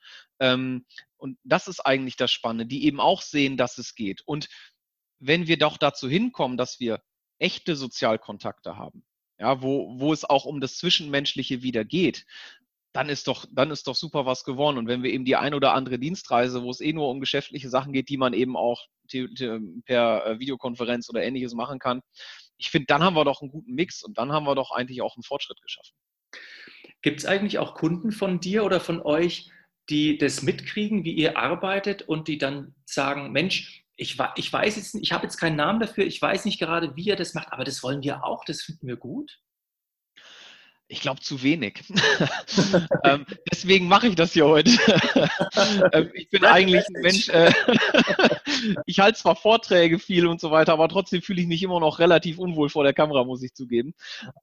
Ähm, 0.41 0.87
und 1.17 1.39
das 1.45 1.69
ist 1.69 1.81
eigentlich 1.81 2.17
das 2.17 2.33
Spannende, 2.33 2.67
die 2.67 2.85
eben 2.85 3.01
auch 3.01 3.23
sehen, 3.23 3.57
dass 3.57 3.79
es 3.79 3.95
geht. 3.95 4.23
Und 4.25 4.49
wenn 5.19 5.47
wir 5.47 5.59
doch 5.59 5.77
dazu 5.77 6.09
hinkommen, 6.09 6.57
dass 6.57 6.81
wir 6.81 7.03
echte 7.39 7.77
Sozialkontakte 7.77 8.77
haben, 8.77 9.05
ja, 9.39 9.63
wo, 9.63 9.99
wo 9.99 10.13
es 10.13 10.25
auch 10.25 10.45
um 10.45 10.61
das 10.61 10.79
Zwischenmenschliche 10.79 11.63
wieder 11.63 11.85
geht, 11.85 12.25
dann 12.93 13.09
ist 13.09 13.29
doch, 13.29 13.47
dann 13.53 13.71
ist 13.71 13.87
doch 13.87 13.95
super 13.95 14.27
was 14.27 14.45
gewonnen. 14.45 14.79
Und 14.79 14.89
wenn 14.89 15.03
wir 15.03 15.13
eben 15.13 15.25
die 15.25 15.37
ein 15.37 15.55
oder 15.55 15.75
andere 15.75 15.99
Dienstreise, 15.99 16.63
wo 16.63 16.71
es 16.71 16.81
eh 16.81 16.93
nur 16.93 17.09
um 17.11 17.21
geschäftliche 17.21 17.69
Sachen 17.69 17.93
geht, 17.93 18.09
die 18.09 18.17
man 18.17 18.33
eben 18.33 18.57
auch 18.57 18.87
per 19.09 20.27
äh, 20.27 20.39
Videokonferenz 20.39 21.09
oder 21.09 21.23
ähnliches 21.23 21.55
machen 21.55 21.79
kann, 21.79 22.01
ich 22.59 22.71
finde, 22.71 22.87
dann 22.87 23.03
haben 23.03 23.15
wir 23.15 23.25
doch 23.25 23.41
einen 23.41 23.51
guten 23.51 23.75
Mix 23.75 24.03
und 24.03 24.19
dann 24.19 24.33
haben 24.33 24.45
wir 24.45 24.55
doch 24.55 24.73
eigentlich 24.73 25.01
auch 25.01 25.17
einen 25.17 25.23
Fortschritt 25.23 25.63
geschaffen. 25.63 25.95
Gibt 27.03 27.21
es 27.21 27.27
eigentlich 27.27 27.59
auch 27.59 27.75
Kunden 27.75 28.13
von 28.13 28.41
dir 28.41 28.65
oder 28.65 28.81
von 28.81 29.01
euch, 29.01 29.51
die 29.89 30.19
das 30.19 30.43
mitkriegen, 30.43 31.05
wie 31.05 31.13
ihr 31.13 31.39
arbeitet 31.39 32.03
und 32.03 32.29
die 32.29 32.39
dann 32.39 32.75
sagen, 32.85 33.33
Mensch, 33.33 33.85
ich, 33.97 34.19
ich 34.37 34.53
weiß 34.53 34.77
jetzt, 34.77 34.95
ich 34.95 35.13
habe 35.13 35.25
jetzt 35.25 35.39
keinen 35.39 35.57
Namen 35.57 35.81
dafür, 35.81 36.05
ich 36.05 36.21
weiß 36.21 36.45
nicht 36.45 36.59
gerade, 36.59 36.95
wie 36.97 37.05
ihr 37.05 37.17
das 37.17 37.35
macht, 37.35 37.53
aber 37.53 37.65
das 37.65 37.83
wollen 37.83 38.03
wir 38.03 38.25
auch, 38.25 38.45
das 38.45 38.63
finden 38.63 38.87
wir 38.87 38.97
gut? 38.97 39.41
Ich 40.91 41.03
glaube 41.03 41.21
zu 41.21 41.43
wenig. 41.43 41.83
ähm, 43.05 43.27
deswegen 43.53 43.89
mache 43.89 44.09
ich 44.09 44.15
das 44.15 44.33
hier 44.33 44.47
heute. 44.47 44.71
ähm, 45.93 46.11
ich 46.15 46.31
bin 46.31 46.47
eigentlich 46.47 46.83
ein 46.89 47.03
Mensch, 47.03 47.29
äh, 47.29 47.53
ich 48.87 49.01
halte 49.01 49.19
zwar 49.19 49.37
Vorträge 49.37 49.99
viel 49.99 50.27
und 50.27 50.41
so 50.41 50.51
weiter, 50.51 50.73
aber 50.73 50.89
trotzdem 50.89 51.23
fühle 51.23 51.41
ich 51.41 51.47
mich 51.47 51.63
immer 51.63 51.81
noch 51.81 51.99
relativ 51.99 52.39
unwohl 52.39 52.69
vor 52.69 52.85
der 52.85 52.95
Kamera, 52.95 53.25
muss 53.25 53.43
ich 53.43 53.55
zugeben. 53.55 53.95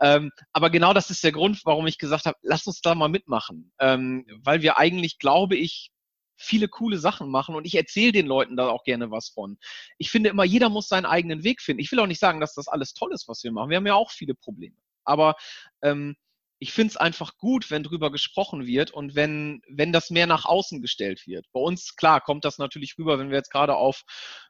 Ähm, 0.02 0.32
aber 0.54 0.70
genau 0.70 0.94
das 0.94 1.10
ist 1.10 1.24
der 1.24 1.32
Grund, 1.32 1.62
warum 1.66 1.88
ich 1.88 1.98
gesagt 1.98 2.26
habe, 2.26 2.38
lass 2.42 2.68
uns 2.68 2.82
da 2.82 2.96
mal 2.96 3.10
mitmachen. 3.10 3.72
Ähm, 3.80 4.26
weil 4.44 4.62
wir 4.62 4.78
eigentlich, 4.78 5.20
glaube 5.20 5.56
ich, 5.56 5.92
viele 6.38 6.68
coole 6.68 6.98
Sachen 6.98 7.30
machen 7.30 7.56
und 7.56 7.66
ich 7.66 7.76
erzähle 7.76 8.12
den 8.12 8.28
Leuten 8.28 8.58
da 8.58 8.70
auch 8.70 8.84
gerne 8.84 9.12
was 9.12 9.30
von. 9.30 9.58
Ich 9.98 10.12
finde 10.12 10.30
immer, 10.30 10.44
jeder 10.44 10.70
muss 10.70 10.88
seinen 10.88 11.06
eigenen 11.06 11.44
Weg 11.44 11.62
finden. 11.62 11.82
Ich 11.82 11.92
will 11.92 12.00
auch 12.00 12.08
nicht 12.08 12.20
sagen, 12.20 12.40
dass 12.40 12.54
das 12.54 12.68
alles 12.68 12.94
toll 12.94 13.14
ist, 13.14 13.28
was 13.28 13.44
wir 13.44 13.52
machen. 13.52 13.70
Wir 13.70 13.78
haben 13.78 13.88
ja 13.88 13.96
auch 13.96 14.12
viele 14.12 14.36
Probleme. 14.36 14.76
Aber 15.06 15.36
ähm, 15.82 16.16
ich 16.60 16.72
finde 16.72 16.92
es 16.92 16.98
einfach 16.98 17.38
gut, 17.38 17.70
wenn 17.70 17.84
drüber 17.84 18.12
gesprochen 18.12 18.66
wird 18.66 18.92
und 18.92 19.16
wenn, 19.16 19.62
wenn 19.68 19.92
das 19.92 20.10
mehr 20.10 20.28
nach 20.28 20.46
außen 20.46 20.82
gestellt 20.82 21.28
wird. 21.28 21.46
Bei 21.52 21.60
uns, 21.60 21.96
klar, 21.96 22.22
kommt 22.22 22.46
das 22.46 22.58
natürlich 22.58 22.98
rüber, 22.98 23.20
wenn 23.20 23.30
wir 23.30 23.38
jetzt 23.38 23.52
gerade 23.52 23.76
auf 23.76 24.04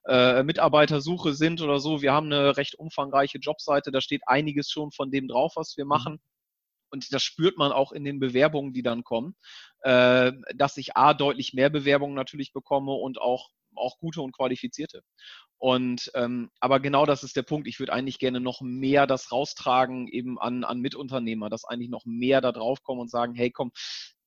äh, 0.08 0.44
Mitarbeitersuche 0.44 1.34
sind 1.34 1.62
oder 1.62 1.80
so. 1.80 2.02
Wir 2.02 2.14
haben 2.14 2.28
eine 2.28 2.58
recht 2.58 2.76
umfangreiche 2.76 3.40
Jobseite, 3.40 3.92
da 3.92 4.02
steht 4.02 4.22
einiges 4.28 4.70
schon 4.70 4.92
von 4.92 5.10
dem 5.10 5.28
drauf, 5.28 5.54
was 5.56 5.78
wir 5.78 5.86
mhm. 5.86 5.90
machen. 5.90 6.20
Und 6.92 7.12
das 7.12 7.24
spürt 7.24 7.58
man 7.58 7.72
auch 7.72 7.92
in 7.92 8.04
den 8.04 8.20
Bewerbungen, 8.20 8.72
die 8.72 8.84
dann 8.84 9.04
kommen, 9.04 9.36
äh, 9.82 10.32
dass 10.54 10.78
ich 10.78 10.96
A, 10.96 11.14
deutlich 11.14 11.54
mehr 11.54 11.70
Bewerbungen 11.70 12.16
natürlich 12.16 12.54
bekomme 12.54 12.94
und 12.94 13.20
auch 13.20 13.50
auch 13.78 13.98
gute 13.98 14.22
und 14.22 14.36
qualifizierte. 14.36 15.02
Und 15.58 16.12
ähm, 16.16 16.50
aber 16.60 16.80
genau 16.80 17.06
das 17.06 17.24
ist 17.24 17.36
der 17.36 17.44
Punkt. 17.44 17.68
Ich 17.68 17.80
würde 17.80 17.94
eigentlich 17.94 18.20
gerne 18.20 18.40
noch 18.40 18.62
mehr 18.62 19.08
das 19.08 19.32
raustragen 19.32 20.08
eben 20.08 20.38
an, 20.40 20.64
an 20.64 20.80
Mitunternehmer, 20.80 21.50
dass 21.50 21.66
eigentlich 21.66 21.90
noch 21.90 22.06
mehr 22.06 22.42
da 22.42 22.52
drauf 22.52 22.84
kommen 22.84 23.02
und 23.02 23.10
sagen, 23.10 23.36
hey 23.36 23.52
komm, 23.52 23.72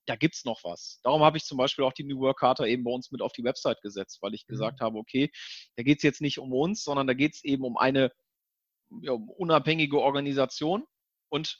da 0.06 0.16
gibt 0.16 0.36
es 0.36 0.44
noch 0.44 0.64
was. 0.64 1.00
Darum 1.02 1.22
habe 1.22 1.36
ich 1.36 1.44
zum 1.44 1.58
Beispiel 1.58 1.84
auch 1.84 1.92
die 1.92 2.04
New 2.04 2.20
Work 2.20 2.38
Charta 2.38 2.64
eben 2.64 2.84
bei 2.84 2.90
uns 2.90 3.10
mit 3.10 3.20
auf 3.20 3.32
die 3.32 3.44
Website 3.44 3.82
gesetzt, 3.82 4.18
weil 4.22 4.34
ich 4.34 4.46
mhm. 4.48 4.52
gesagt 4.52 4.80
habe, 4.80 4.96
okay, 4.98 5.30
da 5.76 5.82
geht 5.82 5.98
es 5.98 6.02
jetzt 6.02 6.22
nicht 6.22 6.38
um 6.38 6.52
uns, 6.52 6.82
sondern 6.82 7.06
da 7.06 7.14
geht 7.14 7.34
es 7.34 7.44
eben 7.44 7.64
um 7.64 7.76
eine 7.76 8.10
ja, 9.02 9.12
unabhängige 9.12 10.00
Organisation 10.00 10.84
und 11.28 11.58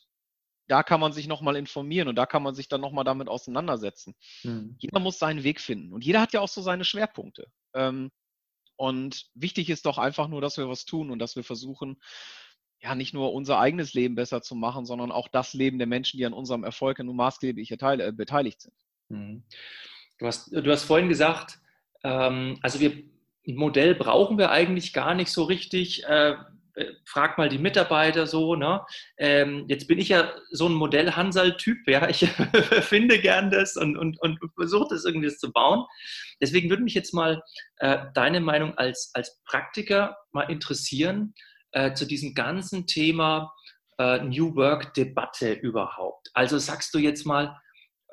da 0.68 0.82
kann 0.82 1.00
man 1.00 1.12
sich 1.12 1.26
nochmal 1.26 1.56
informieren 1.56 2.08
und 2.08 2.16
da 2.16 2.26
kann 2.26 2.42
man 2.42 2.54
sich 2.54 2.68
dann 2.68 2.80
nochmal 2.80 3.04
damit 3.04 3.28
auseinandersetzen. 3.28 4.14
Mhm. 4.44 4.76
Jeder 4.78 5.00
muss 5.00 5.18
seinen 5.18 5.42
Weg 5.42 5.60
finden 5.60 5.92
und 5.92 6.04
jeder 6.04 6.20
hat 6.20 6.32
ja 6.32 6.40
auch 6.40 6.48
so 6.48 6.62
seine 6.62 6.84
Schwerpunkte. 6.84 7.46
Ähm, 7.74 8.10
und 8.76 9.26
wichtig 9.34 9.70
ist 9.70 9.86
doch 9.86 9.98
einfach 9.98 10.28
nur, 10.28 10.40
dass 10.40 10.56
wir 10.56 10.68
was 10.68 10.84
tun 10.84 11.10
und 11.10 11.18
dass 11.18 11.34
wir 11.34 11.42
versuchen, 11.42 12.00
ja, 12.80 12.94
nicht 12.94 13.12
nur 13.12 13.32
unser 13.32 13.58
eigenes 13.58 13.92
Leben 13.94 14.14
besser 14.14 14.40
zu 14.40 14.54
machen, 14.54 14.86
sondern 14.86 15.10
auch 15.10 15.26
das 15.26 15.52
Leben 15.52 15.78
der 15.78 15.88
Menschen, 15.88 16.18
die 16.18 16.26
an 16.26 16.32
unserem 16.32 16.62
Erfolg 16.62 17.00
nun 17.00 17.16
maßgeblich 17.16 17.72
äh, 17.72 18.12
beteiligt 18.12 18.60
sind. 18.60 18.74
Mhm. 19.08 19.44
Du, 20.18 20.26
hast, 20.26 20.52
du 20.52 20.70
hast 20.70 20.84
vorhin 20.84 21.08
gesagt, 21.08 21.58
ähm, 22.04 22.58
also 22.62 22.78
wir, 22.78 22.92
ein 23.46 23.56
Modell 23.56 23.94
brauchen 23.94 24.38
wir 24.38 24.50
eigentlich 24.50 24.92
gar 24.92 25.14
nicht 25.14 25.30
so 25.30 25.44
richtig. 25.44 26.04
Äh, 26.04 26.32
äh, 26.32 26.36
frag 27.04 27.38
mal 27.38 27.48
die 27.48 27.58
Mitarbeiter 27.58 28.26
so. 28.26 28.54
Ne? 28.54 28.84
Ähm, 29.16 29.64
jetzt 29.68 29.88
bin 29.88 29.98
ich 29.98 30.08
ja 30.08 30.32
so 30.50 30.68
ein 30.68 30.74
Modell-Hansal-Typ, 30.74 31.88
ja. 31.88 32.08
Ich 32.08 32.20
finde 32.80 33.18
gern 33.18 33.50
das 33.50 33.76
und, 33.76 33.96
und, 33.96 34.20
und 34.20 34.38
versuche 34.54 34.88
das 34.90 35.04
irgendwie 35.04 35.28
zu 35.34 35.52
bauen. 35.52 35.84
Deswegen 36.40 36.70
würde 36.70 36.82
mich 36.82 36.94
jetzt 36.94 37.14
mal 37.14 37.42
äh, 37.76 37.98
deine 38.14 38.40
Meinung 38.40 38.76
als, 38.76 39.10
als 39.14 39.40
Praktiker 39.44 40.16
mal 40.32 40.50
interessieren 40.50 41.34
äh, 41.72 41.92
zu 41.94 42.06
diesem 42.06 42.34
ganzen 42.34 42.86
Thema 42.86 43.52
äh, 43.98 44.18
New 44.20 44.54
Work-Debatte 44.54 45.52
überhaupt. 45.52 46.30
Also 46.34 46.58
sagst 46.58 46.94
du 46.94 46.98
jetzt 46.98 47.26
mal, 47.26 47.60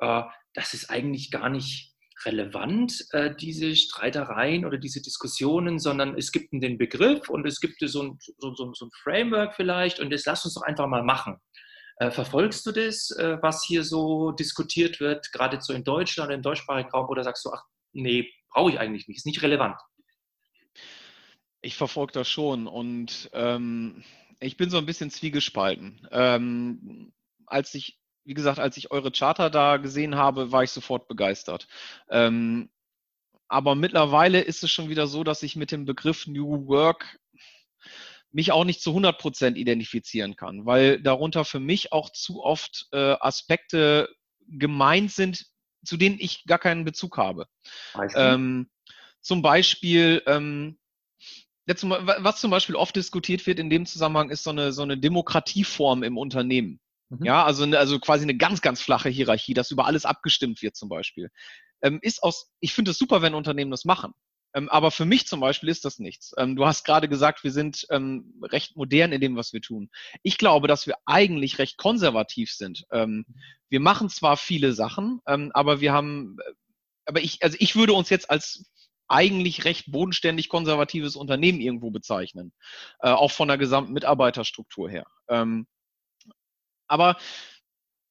äh, 0.00 0.22
das 0.54 0.74
ist 0.74 0.90
eigentlich 0.90 1.30
gar 1.30 1.48
nicht 1.48 1.95
relevant, 2.26 3.06
äh, 3.12 3.34
diese 3.34 3.74
Streitereien 3.74 4.66
oder 4.66 4.78
diese 4.78 5.00
Diskussionen, 5.00 5.78
sondern 5.78 6.16
es 6.18 6.32
gibt 6.32 6.52
den 6.52 6.76
Begriff 6.76 7.30
und 7.30 7.46
es 7.46 7.60
gibt 7.60 7.76
so 7.80 8.02
ein, 8.02 8.18
so, 8.38 8.54
so, 8.54 8.72
so 8.74 8.86
ein 8.86 8.90
Framework 9.02 9.54
vielleicht 9.54 10.00
und 10.00 10.10
das 10.10 10.24
lass 10.26 10.44
uns 10.44 10.54
doch 10.54 10.62
einfach 10.62 10.86
mal 10.86 11.02
machen. 11.02 11.36
Äh, 11.98 12.10
verfolgst 12.10 12.66
du 12.66 12.72
das, 12.72 13.10
äh, 13.12 13.38
was 13.40 13.64
hier 13.64 13.82
so 13.82 14.32
diskutiert 14.32 15.00
wird, 15.00 15.32
gerade 15.32 15.60
so 15.62 15.72
in 15.72 15.84
Deutschland, 15.84 16.30
im 16.30 16.42
deutschsprachigen 16.42 16.90
Raum, 16.90 17.08
oder 17.08 17.24
sagst 17.24 17.44
du, 17.44 17.50
ach 17.50 17.62
nee, 17.92 18.30
brauche 18.50 18.72
ich 18.72 18.78
eigentlich 18.78 19.08
nicht, 19.08 19.18
ist 19.18 19.26
nicht 19.26 19.42
relevant? 19.42 19.76
Ich 21.62 21.76
verfolge 21.76 22.12
das 22.12 22.28
schon 22.28 22.66
und 22.66 23.30
ähm, 23.32 24.04
ich 24.40 24.56
bin 24.56 24.68
so 24.68 24.76
ein 24.76 24.86
bisschen 24.86 25.10
zwiegespalten. 25.10 26.06
Ähm, 26.10 27.12
als 27.46 27.74
ich 27.74 27.98
wie 28.26 28.34
gesagt, 28.34 28.58
als 28.58 28.76
ich 28.76 28.90
eure 28.90 29.12
Charter 29.12 29.50
da 29.50 29.76
gesehen 29.76 30.16
habe, 30.16 30.50
war 30.52 30.64
ich 30.64 30.72
sofort 30.72 31.06
begeistert. 31.08 31.68
Ähm, 32.10 32.68
aber 33.48 33.76
mittlerweile 33.76 34.40
ist 34.40 34.64
es 34.64 34.70
schon 34.72 34.88
wieder 34.88 35.06
so, 35.06 35.22
dass 35.22 35.44
ich 35.44 35.54
mit 35.54 35.70
dem 35.70 35.84
Begriff 35.84 36.26
New 36.26 36.66
Work 36.66 37.20
mich 38.32 38.50
auch 38.50 38.64
nicht 38.64 38.82
zu 38.82 38.90
100 38.90 39.16
Prozent 39.18 39.56
identifizieren 39.56 40.34
kann, 40.34 40.66
weil 40.66 41.00
darunter 41.00 41.44
für 41.44 41.60
mich 41.60 41.92
auch 41.92 42.10
zu 42.10 42.42
oft 42.42 42.88
äh, 42.90 43.16
Aspekte 43.20 44.08
gemeint 44.48 45.12
sind, 45.12 45.46
zu 45.84 45.96
denen 45.96 46.18
ich 46.18 46.44
gar 46.46 46.58
keinen 46.58 46.84
Bezug 46.84 47.18
habe. 47.18 47.46
Ähm, 48.16 48.68
zum 49.20 49.40
Beispiel, 49.40 50.22
ähm, 50.26 50.78
was 51.66 52.40
zum 52.40 52.50
Beispiel 52.50 52.74
oft 52.74 52.96
diskutiert 52.96 53.46
wird 53.46 53.60
in 53.60 53.70
dem 53.70 53.86
Zusammenhang, 53.86 54.30
ist 54.30 54.42
so 54.42 54.50
eine, 54.50 54.72
so 54.72 54.82
eine 54.82 54.98
Demokratieform 54.98 56.02
im 56.02 56.18
Unternehmen. 56.18 56.80
Mhm. 57.08 57.24
Ja, 57.24 57.44
also, 57.44 57.64
also 57.64 57.98
quasi 58.00 58.24
eine 58.24 58.36
ganz, 58.36 58.60
ganz 58.60 58.80
flache 58.80 59.08
Hierarchie, 59.08 59.54
dass 59.54 59.70
über 59.70 59.86
alles 59.86 60.04
abgestimmt 60.04 60.62
wird 60.62 60.76
zum 60.76 60.88
Beispiel. 60.88 61.30
Ähm, 61.82 61.98
ist 62.02 62.22
aus, 62.22 62.50
ich 62.60 62.74
finde 62.74 62.90
es 62.90 62.98
super, 62.98 63.22
wenn 63.22 63.34
Unternehmen 63.34 63.70
das 63.70 63.84
machen. 63.84 64.12
Ähm, 64.54 64.68
aber 64.70 64.90
für 64.90 65.04
mich 65.04 65.26
zum 65.26 65.40
Beispiel 65.40 65.68
ist 65.68 65.84
das 65.84 65.98
nichts. 65.98 66.32
Ähm, 66.38 66.56
du 66.56 66.66
hast 66.66 66.84
gerade 66.84 67.08
gesagt, 67.08 67.44
wir 67.44 67.52
sind 67.52 67.86
ähm, 67.90 68.40
recht 68.42 68.76
modern 68.76 69.12
in 69.12 69.20
dem, 69.20 69.36
was 69.36 69.52
wir 69.52 69.60
tun. 69.60 69.90
Ich 70.22 70.38
glaube, 70.38 70.66
dass 70.66 70.86
wir 70.86 70.96
eigentlich 71.04 71.58
recht 71.58 71.76
konservativ 71.76 72.50
sind. 72.50 72.84
Ähm, 72.90 73.26
wir 73.68 73.80
machen 73.80 74.08
zwar 74.08 74.36
viele 74.36 74.72
Sachen, 74.72 75.20
ähm, 75.26 75.50
aber 75.52 75.80
wir 75.80 75.92
haben, 75.92 76.38
äh, 76.40 76.52
aber 77.04 77.20
ich, 77.20 77.42
also 77.42 77.56
ich 77.60 77.76
würde 77.76 77.92
uns 77.92 78.08
jetzt 78.08 78.30
als 78.30 78.64
eigentlich 79.08 79.64
recht 79.64 79.92
bodenständig 79.92 80.48
konservatives 80.48 81.16
Unternehmen 81.16 81.60
irgendwo 81.60 81.90
bezeichnen, 81.90 82.52
äh, 83.00 83.10
auch 83.10 83.30
von 83.30 83.48
der 83.48 83.58
gesamten 83.58 83.92
Mitarbeiterstruktur 83.92 84.90
her. 84.90 85.06
Ähm, 85.28 85.66
aber 86.88 87.16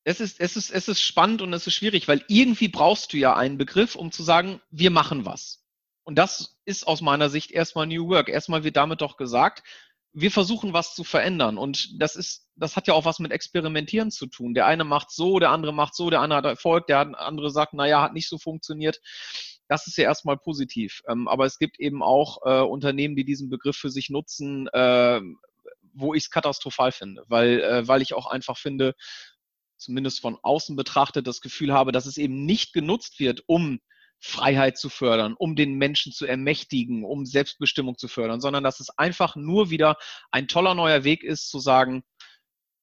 es 0.04 0.20
ist, 0.20 0.40
es, 0.40 0.56
ist, 0.56 0.70
es 0.70 0.88
ist 0.88 1.02
spannend 1.02 1.42
und 1.42 1.52
es 1.54 1.66
ist 1.66 1.74
schwierig, 1.74 2.08
weil 2.08 2.24
irgendwie 2.28 2.68
brauchst 2.68 3.12
du 3.12 3.18
ja 3.18 3.36
einen 3.36 3.58
Begriff, 3.58 3.96
um 3.96 4.12
zu 4.12 4.22
sagen, 4.22 4.62
wir 4.70 4.92
machen 4.92 5.26
was. 5.26 5.64
Und 6.04 6.16
das 6.16 6.60
ist 6.66 6.88
aus 6.88 7.02
meiner 7.02 7.30
Sicht 7.30 7.52
erstmal 7.52 7.88
New 7.88 8.08
Work. 8.10 8.30
Erstmal 8.30 8.64
wird 8.64 8.78
damit 8.78 9.02
doch 9.02 9.18
gesagt, 9.18 9.64
wir 10.14 10.30
versuchen 10.30 10.74
was 10.74 10.94
zu 10.94 11.04
verändern. 11.04 11.58
Und 11.58 12.00
das 12.00 12.16
ist, 12.16 12.48
das 12.56 12.76
hat 12.76 12.88
ja 12.88 12.94
auch 12.94 13.06
was 13.06 13.18
mit 13.20 13.32
Experimentieren 13.32 14.12
zu 14.12 14.28
tun. 14.28 14.54
Der 14.54 14.68
eine 14.68 14.84
macht 14.84 15.12
so, 15.12 15.40
der 15.40 15.50
andere 15.50 15.74
macht 15.74 15.96
so, 15.96 16.12
der 16.12 16.22
andere 16.22 16.38
hat 16.38 16.46
Erfolg, 16.46 16.86
der 16.86 17.20
andere 17.20 17.50
sagt, 17.50 17.74
naja, 17.74 18.02
hat 18.04 18.14
nicht 18.14 18.30
so 18.30 18.38
funktioniert. 18.38 19.02
Das 19.68 19.88
ist 19.88 19.98
ja 19.98 20.04
erstmal 20.04 20.38
positiv. 20.38 21.02
Ähm, 21.10 21.28
aber 21.28 21.46
es 21.46 21.58
gibt 21.58 21.80
eben 21.80 22.04
auch 22.04 22.38
äh, 22.46 22.62
Unternehmen, 22.62 23.16
die 23.16 23.26
diesen 23.26 23.50
Begriff 23.50 23.76
für 23.76 23.90
sich 23.90 24.12
nutzen, 24.12 24.68
äh, 24.68 25.20
wo 25.96 26.14
ich 26.14 26.26
es 26.26 26.30
katastrophal 26.30 26.92
finde, 26.92 27.24
weil, 27.28 27.62
äh, 27.62 27.88
weil 27.88 28.02
ich 28.02 28.14
auch 28.14 28.28
einfach 28.28 28.58
finde, 28.58 28.94
zumindest 29.78 30.22
von 30.22 30.38
außen 30.42 30.76
betrachtet, 30.76 31.28
das 31.28 31.42
Gefühl 31.42 31.74
habe, 31.74 31.92
dass 31.92 32.06
es 32.06 32.18
eben 32.18 32.46
nicht 32.46 32.74
genutzt 32.74 33.20
wird, 33.20 33.44
um 33.48 33.80
Freiheit 34.20 34.78
zu 34.78 34.90
fördern, 34.90 35.36
um 35.38 35.56
den 35.56 35.76
Menschen 35.76 36.12
zu 36.12 36.26
ermächtigen, 36.26 37.04
um 37.04 37.26
Selbstbestimmung 37.26 37.98
zu 37.98 38.08
fördern, 38.08 38.42
sondern 38.42 38.64
dass 38.64 38.80
es 38.80 38.90
einfach 38.98 39.36
nur 39.36 39.70
wieder 39.70 39.98
ein 40.32 40.48
toller 40.48 40.74
neuer 40.74 41.04
Weg 41.04 41.24
ist, 41.24 41.50
zu 41.50 41.60
sagen, 41.60 42.04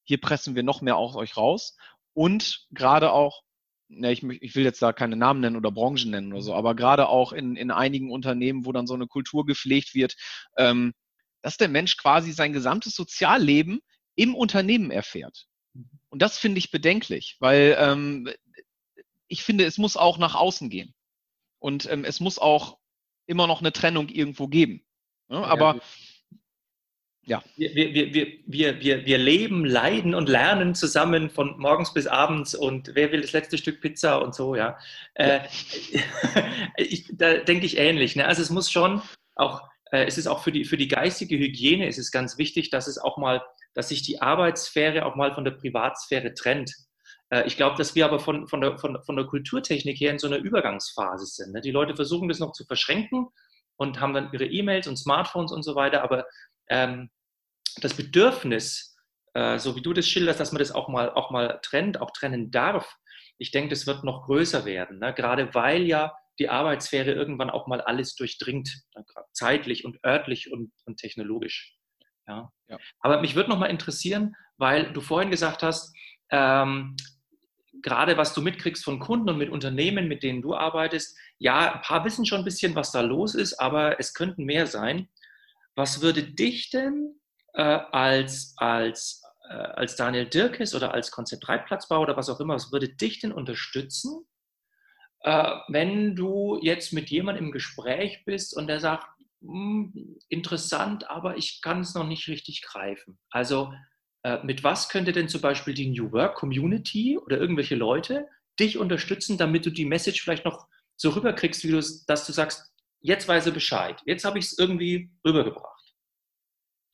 hier 0.05 0.21
pressen 0.21 0.55
wir 0.55 0.63
noch 0.63 0.83
mehr 0.83 0.97
aus 0.97 1.17
euch 1.17 1.37
raus. 1.37 1.77
Und 2.15 2.67
gerade 2.71 3.13
auch, 3.13 3.43
ich, 3.89 4.23
ich, 4.23 4.55
will 4.55 4.65
jetzt 4.65 4.83
da 4.83 4.93
keine 4.93 5.17
Namen 5.17 5.41
nennen 5.41 5.57
oder 5.57 5.71
Branchen 5.71 6.11
nennen 6.11 6.33
oder 6.33 6.43
so, 6.43 6.55
aber 6.55 6.75
gerade 6.75 7.09
auch 7.09 7.33
in, 7.33 7.57
in 7.57 7.71
einigen 7.71 8.11
Unternehmen, 8.11 8.65
wo 8.65 8.73
dann 8.73 8.87
so 8.87 8.95
eine 8.95 9.07
Kultur 9.07 9.45
gepflegt 9.45 9.95
wird, 9.95 10.15
ähm, 10.57 10.93
dass 11.43 11.57
der 11.57 11.69
Mensch 11.69 11.97
quasi 11.97 12.33
sein 12.33 12.53
gesamtes 12.53 12.95
Sozialleben 12.95 13.81
im 14.15 14.35
Unternehmen 14.35 14.91
erfährt. 14.91 15.47
Und 16.09 16.23
das 16.23 16.39
finde 16.39 16.59
ich 16.59 16.71
bedenklich, 16.71 17.37
weil 17.41 17.77
ähm, 17.79 18.29
ich 19.29 19.43
finde, 19.43 19.65
es 19.65 19.79
muss 19.79 19.97
auch 19.97 20.19
nach 20.19 20.35
außen 20.35 20.69
gehen. 20.71 20.95
Und 21.59 21.91
ähm, 21.91 22.05
es 22.05 22.21
muss 22.21 22.39
auch 22.39 22.79
immer 23.27 23.47
noch 23.47 23.61
eine 23.61 23.73
Trennung 23.73 24.09
irgendwo 24.09 24.49
geben. 24.49 24.85
Ja, 25.29 25.41
ne? 25.41 25.47
aber 25.47 25.81
ja. 27.25 27.43
Wir, 27.57 27.75
wir, 27.75 27.95
wir, 27.95 28.27
wir, 28.47 28.81
wir, 28.81 29.07
wir 29.07 29.19
leben, 29.19 29.65
leiden 29.65 30.15
und 30.15 30.29
lernen 30.29 30.75
zusammen 30.75 31.31
von 31.31 31.57
morgens 31.59 31.95
bis 31.95 32.09
abends 32.09 32.55
und 32.55 32.91
wer 32.95 33.13
will 33.13 33.21
das 33.21 33.33
letzte 33.33 33.59
Stück 33.59 33.81
Pizza 33.81 34.21
und 34.21 34.35
so, 34.35 34.57
ja. 34.57 34.77
Äh, 35.15 35.41
ich, 36.77 37.07
da 37.13 37.39
denke 37.39 37.65
ich 37.65 37.79
ähnlich. 37.79 38.17
Ne? 38.17 38.27
Also 38.27 38.43
es 38.43 38.51
muss 38.51 38.71
schon 38.71 39.03
auch 39.37 39.63
äh, 39.93 40.05
es 40.07 40.19
ist 40.19 40.27
auch 40.27 40.43
für 40.43 40.51
die, 40.51 40.65
für 40.65 40.77
die 40.77 40.89
geistige 40.89 41.39
Hygiene 41.39 41.87
ist 41.87 41.99
es 41.99 42.11
ganz 42.11 42.39
wichtig, 42.39 42.71
dass 42.71 42.89
es 42.89 42.99
auch 42.99 43.19
mal, 43.19 43.43
dass 43.75 43.91
sich 43.91 44.03
die 44.03 44.21
Arbeitssphäre 44.21 45.07
auch 45.07 45.15
mal 45.15 45.33
von 45.33 45.45
der 45.45 45.53
Privatsphäre 45.53 46.35
trennt. 46.35 46.75
Äh, 47.31 47.47
ich 47.47 47.57
glaube, 47.57 47.77
dass 47.77 47.95
wir 47.95 48.07
aber 48.07 48.19
von, 48.19 48.49
von, 48.49 48.61
der, 48.61 48.79
von, 48.79 49.01
von 49.05 49.17
der 49.17 49.27
Kulturtechnik 49.27 50.01
her 50.01 50.11
in 50.11 50.19
so 50.19 50.27
einer 50.27 50.39
Übergangsphase 50.39 51.27
sind. 51.27 51.53
Ne? 51.53 51.61
Die 51.61 51.71
Leute 51.71 51.95
versuchen 51.95 52.29
das 52.29 52.41
noch 52.41 52.53
zu 52.53 52.65
verschränken 52.65 53.29
und 53.77 54.01
haben 54.01 54.15
dann 54.15 54.33
ihre 54.33 54.47
E-Mails 54.47 54.89
und 54.89 54.97
Smartphones 54.97 55.53
und 55.53 55.63
so 55.63 55.75
weiter, 55.75 56.03
aber 56.03 56.27
ähm, 56.69 57.11
das 57.81 57.95
Bedürfnis, 57.95 58.97
äh, 59.35 59.59
so 59.59 59.77
wie 59.77 59.83
du 59.83 59.93
das 59.93 60.09
schilderst, 60.09 60.41
dass 60.41 60.53
man 60.53 60.59
das 60.61 60.73
auch 60.73 60.89
mal, 60.89 61.11
auch 61.11 61.31
mal 61.31 61.59
trennt, 61.63 62.01
auch 62.01 62.11
trennen 62.11 62.51
darf, 62.51 62.97
ich 63.39 63.51
denke, 63.51 63.71
das 63.71 63.87
wird 63.87 64.05
noch 64.05 64.27
größer 64.27 64.65
werden, 64.65 64.99
ne? 65.01 65.13
gerade 65.13 65.55
weil 65.55 65.83
ja 65.83 66.15
die 66.43 66.49
Arbeitssphäre 66.49 67.13
irgendwann 67.13 67.51
auch 67.51 67.69
mal 67.69 67.81
alles 67.81 68.17
durchdringt, 68.17 68.69
zeitlich 69.33 69.85
und 69.85 70.05
örtlich 70.05 70.53
und, 70.53 70.73
und 70.87 70.97
technologisch. 70.97 71.77
Ja. 72.27 72.51
ja. 72.69 72.79
Aber 72.99 73.21
mich 73.21 73.37
würde 73.37 73.51
noch 73.51 73.59
mal 73.59 73.67
interessieren, 73.67 74.35
weil 74.57 74.93
du 74.93 75.01
vorhin 75.01 75.31
gesagt 75.31 75.63
hast, 75.63 75.95
ähm, 76.31 76.97
gerade 77.81 78.17
was 78.17 78.35
du 78.35 78.43
mitkriegst 78.43 78.83
von 78.83 78.99
Kunden 78.99 79.31
und 79.31 79.39
mit 79.39 79.51
Unternehmen, 79.51 80.09
mit 80.09 80.25
denen 80.25 80.43
du 80.43 80.55
arbeitest, 80.55 81.17
ja, 81.39 81.75
ein 81.75 81.83
paar 81.83 82.05
wissen 82.05 82.27
schon 82.27 82.41
ein 82.41 82.45
bisschen, 82.45 82.75
was 82.75 82.91
da 82.91 83.03
los 83.03 83.37
ist, 83.37 83.55
aber 83.61 84.01
es 84.01 84.13
könnten 84.15 84.45
mehr 84.45 84.67
sein. 84.67 85.09
Was 85.77 86.03
würde 86.03 86.25
dich 86.25 86.71
denn 86.71 87.21
äh, 87.55 87.63
als, 87.63 88.55
als, 88.57 89.23
äh, 89.49 89.55
als 89.55 89.95
Daniel 89.95 90.27
Dirkes 90.27 90.75
oder 90.75 90.93
als 90.93 91.13
Konzept 91.13 91.49
Reitplatzbau 91.49 92.01
oder 92.01 92.17
was 92.17 92.29
auch 92.29 92.41
immer, 92.41 92.55
was 92.55 92.73
würde 92.73 92.89
dich 92.89 93.21
denn 93.21 93.33
unterstützen, 93.33 94.27
äh, 95.23 95.55
wenn 95.69 96.17
du 96.17 96.59
jetzt 96.63 96.93
mit 96.93 97.11
jemandem 97.11 97.47
im 97.47 97.53
Gespräch 97.53 98.25
bist 98.25 98.57
und 98.57 98.67
der 98.67 98.81
sagt, 98.81 99.07
hm, 99.41 100.19
interessant, 100.29 101.11
aber 101.11 101.37
ich 101.37 101.61
kann 101.63 101.81
es 101.81 101.95
noch 101.95 102.07
nicht 102.07 102.29
richtig 102.29 102.63
greifen. 102.63 103.19
Also 103.31 103.73
äh, 104.23 104.39
mit 104.45 104.63
was 104.63 104.89
könnte 104.89 105.13
denn 105.13 105.29
zum 105.29 105.41
Beispiel 105.41 105.75
die 105.75 105.91
New 105.91 106.13
Work 106.13 106.37
Community 106.37 107.19
oder 107.19 107.39
irgendwelche 107.39 107.75
Leute 107.75 108.29
dich 108.59 108.79
unterstützen, 108.79 109.39
damit 109.39 109.67
du 109.67 109.71
die 109.71 109.85
Message 109.85 110.23
vielleicht 110.23 110.45
noch 110.45 110.67
so 110.97 111.11
rüberkriegst, 111.11 111.65
wie 111.65 111.71
du 111.71 111.81
dass 112.07 112.27
du 112.27 112.33
sagst, 112.33 112.73
jetzt 113.01 113.27
weiß 113.27 113.47
er 113.47 113.53
Bescheid, 113.53 114.01
jetzt 114.07 114.25
habe 114.25 114.39
ich 114.39 114.47
es 114.47 114.59
irgendwie 114.59 115.11
rübergebracht. 115.27 115.95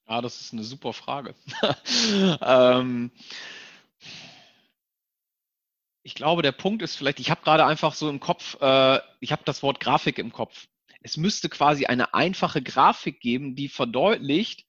Ja, 0.08 0.22
das 0.22 0.40
ist 0.40 0.54
eine 0.54 0.62
super 0.64 0.94
Frage. 0.94 1.34
ähm, 2.40 3.10
ich 6.08 6.14
glaube, 6.14 6.42
der 6.42 6.52
Punkt 6.52 6.82
ist 6.82 6.96
vielleicht, 6.96 7.20
ich 7.20 7.30
habe 7.30 7.42
gerade 7.42 7.64
einfach 7.64 7.94
so 7.94 8.08
im 8.08 8.18
Kopf, 8.18 8.56
äh, 8.60 8.98
ich 9.20 9.30
habe 9.30 9.42
das 9.44 9.62
Wort 9.62 9.78
Grafik 9.78 10.18
im 10.18 10.32
Kopf 10.32 10.66
es 11.00 11.16
müsste 11.16 11.48
quasi 11.48 11.86
eine 11.86 12.14
einfache 12.14 12.62
Grafik 12.62 13.20
geben, 13.20 13.54
die 13.54 13.68
verdeutlicht, 13.68 14.64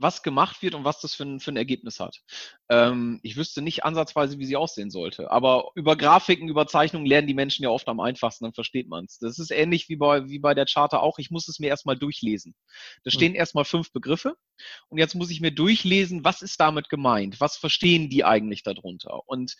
was 0.00 0.22
gemacht 0.22 0.62
wird 0.62 0.76
und 0.76 0.84
was 0.84 1.00
das 1.00 1.16
für 1.16 1.24
ein, 1.24 1.40
für 1.40 1.50
ein 1.50 1.56
Ergebnis 1.56 1.98
hat. 1.98 2.22
Ähm, 2.68 3.18
ich 3.24 3.36
wüsste 3.36 3.62
nicht 3.62 3.84
ansatzweise, 3.84 4.38
wie 4.38 4.46
sie 4.46 4.54
aussehen 4.54 4.90
sollte. 4.90 5.32
Aber 5.32 5.72
über 5.74 5.96
Grafiken, 5.96 6.48
über 6.48 6.68
Zeichnungen 6.68 7.04
lernen 7.04 7.26
die 7.26 7.34
Menschen 7.34 7.64
ja 7.64 7.70
oft 7.70 7.88
am 7.88 7.98
einfachsten, 7.98 8.44
dann 8.44 8.54
versteht 8.54 8.88
man 8.88 9.06
es. 9.06 9.18
Das 9.18 9.40
ist 9.40 9.50
ähnlich 9.50 9.88
wie 9.88 9.96
bei, 9.96 10.28
wie 10.28 10.38
bei 10.38 10.54
der 10.54 10.66
Charta 10.66 10.98
auch. 10.98 11.18
Ich 11.18 11.32
muss 11.32 11.48
es 11.48 11.58
mir 11.58 11.66
erstmal 11.66 11.98
durchlesen. 11.98 12.54
Da 13.02 13.10
stehen 13.10 13.32
mhm. 13.32 13.38
erstmal 13.38 13.64
fünf 13.64 13.92
Begriffe 13.92 14.36
und 14.88 14.98
jetzt 14.98 15.16
muss 15.16 15.30
ich 15.30 15.40
mir 15.40 15.50
durchlesen, 15.50 16.22
was 16.22 16.42
ist 16.42 16.60
damit 16.60 16.88
gemeint? 16.88 17.40
Was 17.40 17.56
verstehen 17.56 18.08
die 18.08 18.24
eigentlich 18.24 18.62
darunter? 18.62 19.28
Und 19.28 19.56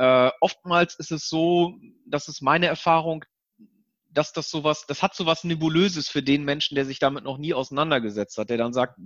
äh, 0.00 0.30
oftmals 0.40 0.94
ist 0.94 1.12
es 1.12 1.28
so, 1.28 1.74
das 2.06 2.28
ist 2.28 2.40
meine 2.40 2.66
Erfahrung, 2.66 3.26
dass 4.08 4.32
das 4.32 4.50
sowas, 4.50 4.86
das 4.86 5.02
hat 5.02 5.14
sowas 5.14 5.44
Nebulöses 5.44 6.08
für 6.08 6.22
den 6.22 6.44
Menschen, 6.44 6.74
der 6.74 6.86
sich 6.86 6.98
damit 6.98 7.22
noch 7.22 7.36
nie 7.36 7.52
auseinandergesetzt 7.52 8.38
hat, 8.38 8.48
der 8.48 8.56
dann 8.56 8.72
sagt, 8.72 8.98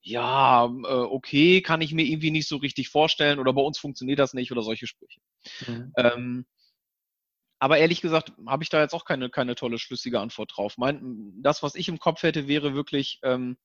ja, 0.00 0.66
äh, 0.66 0.68
okay, 0.68 1.60
kann 1.60 1.80
ich 1.80 1.92
mir 1.92 2.04
irgendwie 2.04 2.30
nicht 2.30 2.46
so 2.46 2.58
richtig 2.58 2.88
vorstellen 2.88 3.40
oder 3.40 3.52
bei 3.52 3.62
uns 3.62 3.76
funktioniert 3.78 4.20
das 4.20 4.32
nicht 4.32 4.52
oder 4.52 4.62
solche 4.62 4.86
Sprüche. 4.86 5.20
Mhm. 5.66 5.92
Ähm, 5.96 6.46
aber 7.58 7.78
ehrlich 7.78 8.00
gesagt, 8.00 8.32
habe 8.46 8.62
ich 8.62 8.70
da 8.70 8.80
jetzt 8.80 8.94
auch 8.94 9.04
keine, 9.04 9.28
keine 9.28 9.56
tolle, 9.56 9.78
schlüssige 9.78 10.20
Antwort 10.20 10.52
drauf. 10.54 10.78
Mein, 10.78 11.32
das, 11.42 11.64
was 11.64 11.74
ich 11.74 11.88
im 11.88 11.98
Kopf 11.98 12.22
hätte, 12.22 12.46
wäre 12.46 12.74
wirklich 12.74 13.18
ähm, 13.24 13.56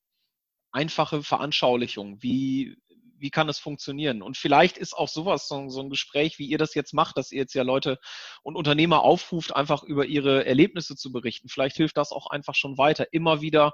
einfache 0.72 1.22
Veranschaulichung. 1.22 2.20
Wie, 2.20 2.76
wie 3.20 3.30
kann 3.30 3.48
es 3.48 3.58
funktionieren? 3.58 4.22
Und 4.22 4.36
vielleicht 4.36 4.78
ist 4.78 4.94
auch 4.94 5.08
sowas, 5.08 5.48
so, 5.48 5.68
so, 5.68 5.80
ein 5.80 5.90
Gespräch, 5.90 6.38
wie 6.38 6.46
ihr 6.46 6.58
das 6.58 6.74
jetzt 6.74 6.94
macht, 6.94 7.16
dass 7.16 7.32
ihr 7.32 7.40
jetzt 7.40 7.54
ja 7.54 7.62
Leute 7.62 7.98
und 8.42 8.56
Unternehmer 8.56 9.02
aufruft, 9.02 9.54
einfach 9.54 9.82
über 9.82 10.06
ihre 10.06 10.46
Erlebnisse 10.46 10.96
zu 10.96 11.12
berichten. 11.12 11.48
Vielleicht 11.48 11.76
hilft 11.76 11.96
das 11.96 12.12
auch 12.12 12.28
einfach 12.28 12.54
schon 12.54 12.78
weiter. 12.78 13.12
Immer 13.12 13.40
wieder 13.40 13.72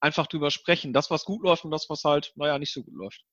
einfach 0.00 0.26
drüber 0.26 0.50
sprechen. 0.50 0.92
Das, 0.92 1.10
was 1.10 1.24
gut 1.24 1.42
läuft 1.42 1.64
und 1.64 1.70
das, 1.70 1.88
was 1.88 2.04
halt, 2.04 2.32
naja, 2.36 2.58
nicht 2.58 2.72
so 2.72 2.82
gut 2.82 2.94
läuft. 2.94 3.24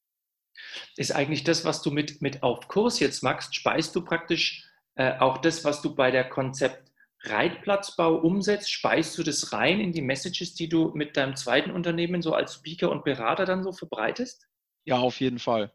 Ist 0.95 1.11
eigentlich 1.11 1.43
das, 1.43 1.65
was 1.65 1.81
du 1.81 1.91
mit, 1.91 2.21
mit 2.21 2.43
auf 2.43 2.67
Kurs 2.67 2.99
jetzt 2.99 3.23
machst, 3.23 3.55
speist 3.55 3.95
du 3.95 4.03
praktisch 4.03 4.63
äh, 4.95 5.17
auch 5.19 5.39
das, 5.39 5.63
was 5.65 5.81
du 5.81 5.93
bei 5.95 6.11
der 6.11 6.29
Konzept 6.29 6.91
Reitplatzbau 7.23 8.15
umsetzt, 8.15 8.71
speist 8.71 9.17
du 9.17 9.23
das 9.23 9.51
rein 9.51 9.79
in 9.79 9.91
die 9.91 10.01
Messages, 10.01 10.53
die 10.53 10.69
du 10.69 10.91
mit 10.93 11.17
deinem 11.17 11.35
zweiten 11.35 11.71
Unternehmen 11.71 12.21
so 12.21 12.33
als 12.33 12.55
Speaker 12.55 12.91
und 12.91 13.03
Berater 13.03 13.45
dann 13.45 13.63
so 13.63 13.71
verbreitest? 13.71 14.47
Ja, 14.86 14.98
auf 15.00 15.19
jeden 15.19 15.39
Fall. 15.39 15.71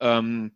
Ähm, 0.00 0.52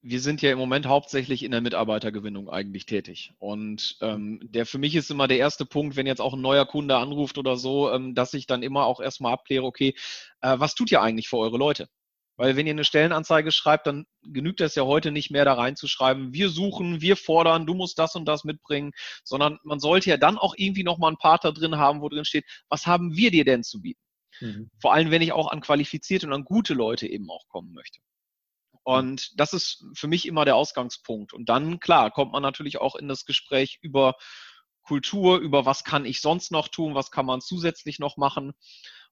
wir 0.00 0.20
sind 0.20 0.42
ja 0.42 0.52
im 0.52 0.58
Moment 0.58 0.86
hauptsächlich 0.86 1.42
in 1.42 1.50
der 1.50 1.60
Mitarbeitergewinnung 1.60 2.48
eigentlich 2.48 2.86
tätig. 2.86 3.32
Und 3.38 3.96
ähm, 4.00 4.40
der 4.42 4.64
für 4.64 4.78
mich 4.78 4.94
ist 4.94 5.10
immer 5.10 5.26
der 5.28 5.38
erste 5.38 5.66
Punkt, 5.66 5.96
wenn 5.96 6.06
jetzt 6.06 6.20
auch 6.20 6.34
ein 6.34 6.40
neuer 6.40 6.66
Kunde 6.66 6.96
anruft 6.96 7.36
oder 7.36 7.56
so, 7.56 7.90
ähm, 7.92 8.14
dass 8.14 8.32
ich 8.34 8.46
dann 8.46 8.62
immer 8.62 8.86
auch 8.86 9.00
erstmal 9.00 9.32
abkläre, 9.32 9.64
okay, 9.64 9.94
äh, 10.40 10.54
was 10.58 10.74
tut 10.74 10.92
ihr 10.92 11.02
eigentlich 11.02 11.28
für 11.28 11.38
eure 11.38 11.58
Leute? 11.58 11.88
Weil 12.36 12.56
wenn 12.56 12.68
ihr 12.68 12.72
eine 12.72 12.84
Stellenanzeige 12.84 13.50
schreibt, 13.50 13.88
dann 13.88 14.06
genügt 14.22 14.60
es 14.60 14.76
ja 14.76 14.84
heute 14.84 15.10
nicht 15.10 15.30
mehr 15.32 15.44
da 15.44 15.54
reinzuschreiben, 15.54 16.32
wir 16.32 16.50
suchen, 16.50 17.00
wir 17.00 17.16
fordern, 17.16 17.66
du 17.66 17.74
musst 17.74 17.98
das 17.98 18.14
und 18.14 18.26
das 18.26 18.44
mitbringen, 18.44 18.92
sondern 19.24 19.58
man 19.64 19.80
sollte 19.80 20.10
ja 20.10 20.16
dann 20.16 20.38
auch 20.38 20.54
irgendwie 20.56 20.84
nochmal 20.84 21.08
einen 21.08 21.18
Part 21.18 21.44
da 21.44 21.50
drin 21.50 21.76
haben, 21.78 22.00
wo 22.00 22.08
drin 22.08 22.24
steht, 22.24 22.44
was 22.68 22.86
haben 22.86 23.16
wir 23.16 23.32
dir 23.32 23.44
denn 23.44 23.64
zu 23.64 23.80
bieten? 23.82 24.00
Mhm. 24.40 24.70
Vor 24.80 24.92
allem, 24.92 25.10
wenn 25.10 25.22
ich 25.22 25.32
auch 25.32 25.50
an 25.50 25.60
qualifizierte 25.60 26.26
und 26.26 26.32
an 26.32 26.44
gute 26.44 26.74
Leute 26.74 27.06
eben 27.06 27.30
auch 27.30 27.46
kommen 27.48 27.72
möchte. 27.72 28.00
Und 28.84 29.38
das 29.38 29.52
ist 29.52 29.84
für 29.94 30.06
mich 30.06 30.24
immer 30.24 30.44
der 30.44 30.56
Ausgangspunkt. 30.56 31.34
Und 31.34 31.48
dann, 31.48 31.78
klar, 31.78 32.10
kommt 32.10 32.32
man 32.32 32.42
natürlich 32.42 32.78
auch 32.78 32.94
in 32.94 33.06
das 33.06 33.26
Gespräch 33.26 33.78
über 33.82 34.14
Kultur, 34.82 35.38
über 35.38 35.66
was 35.66 35.84
kann 35.84 36.06
ich 36.06 36.22
sonst 36.22 36.50
noch 36.50 36.68
tun, 36.68 36.94
was 36.94 37.10
kann 37.10 37.26
man 37.26 37.42
zusätzlich 37.42 37.98
noch 37.98 38.16
machen. 38.16 38.52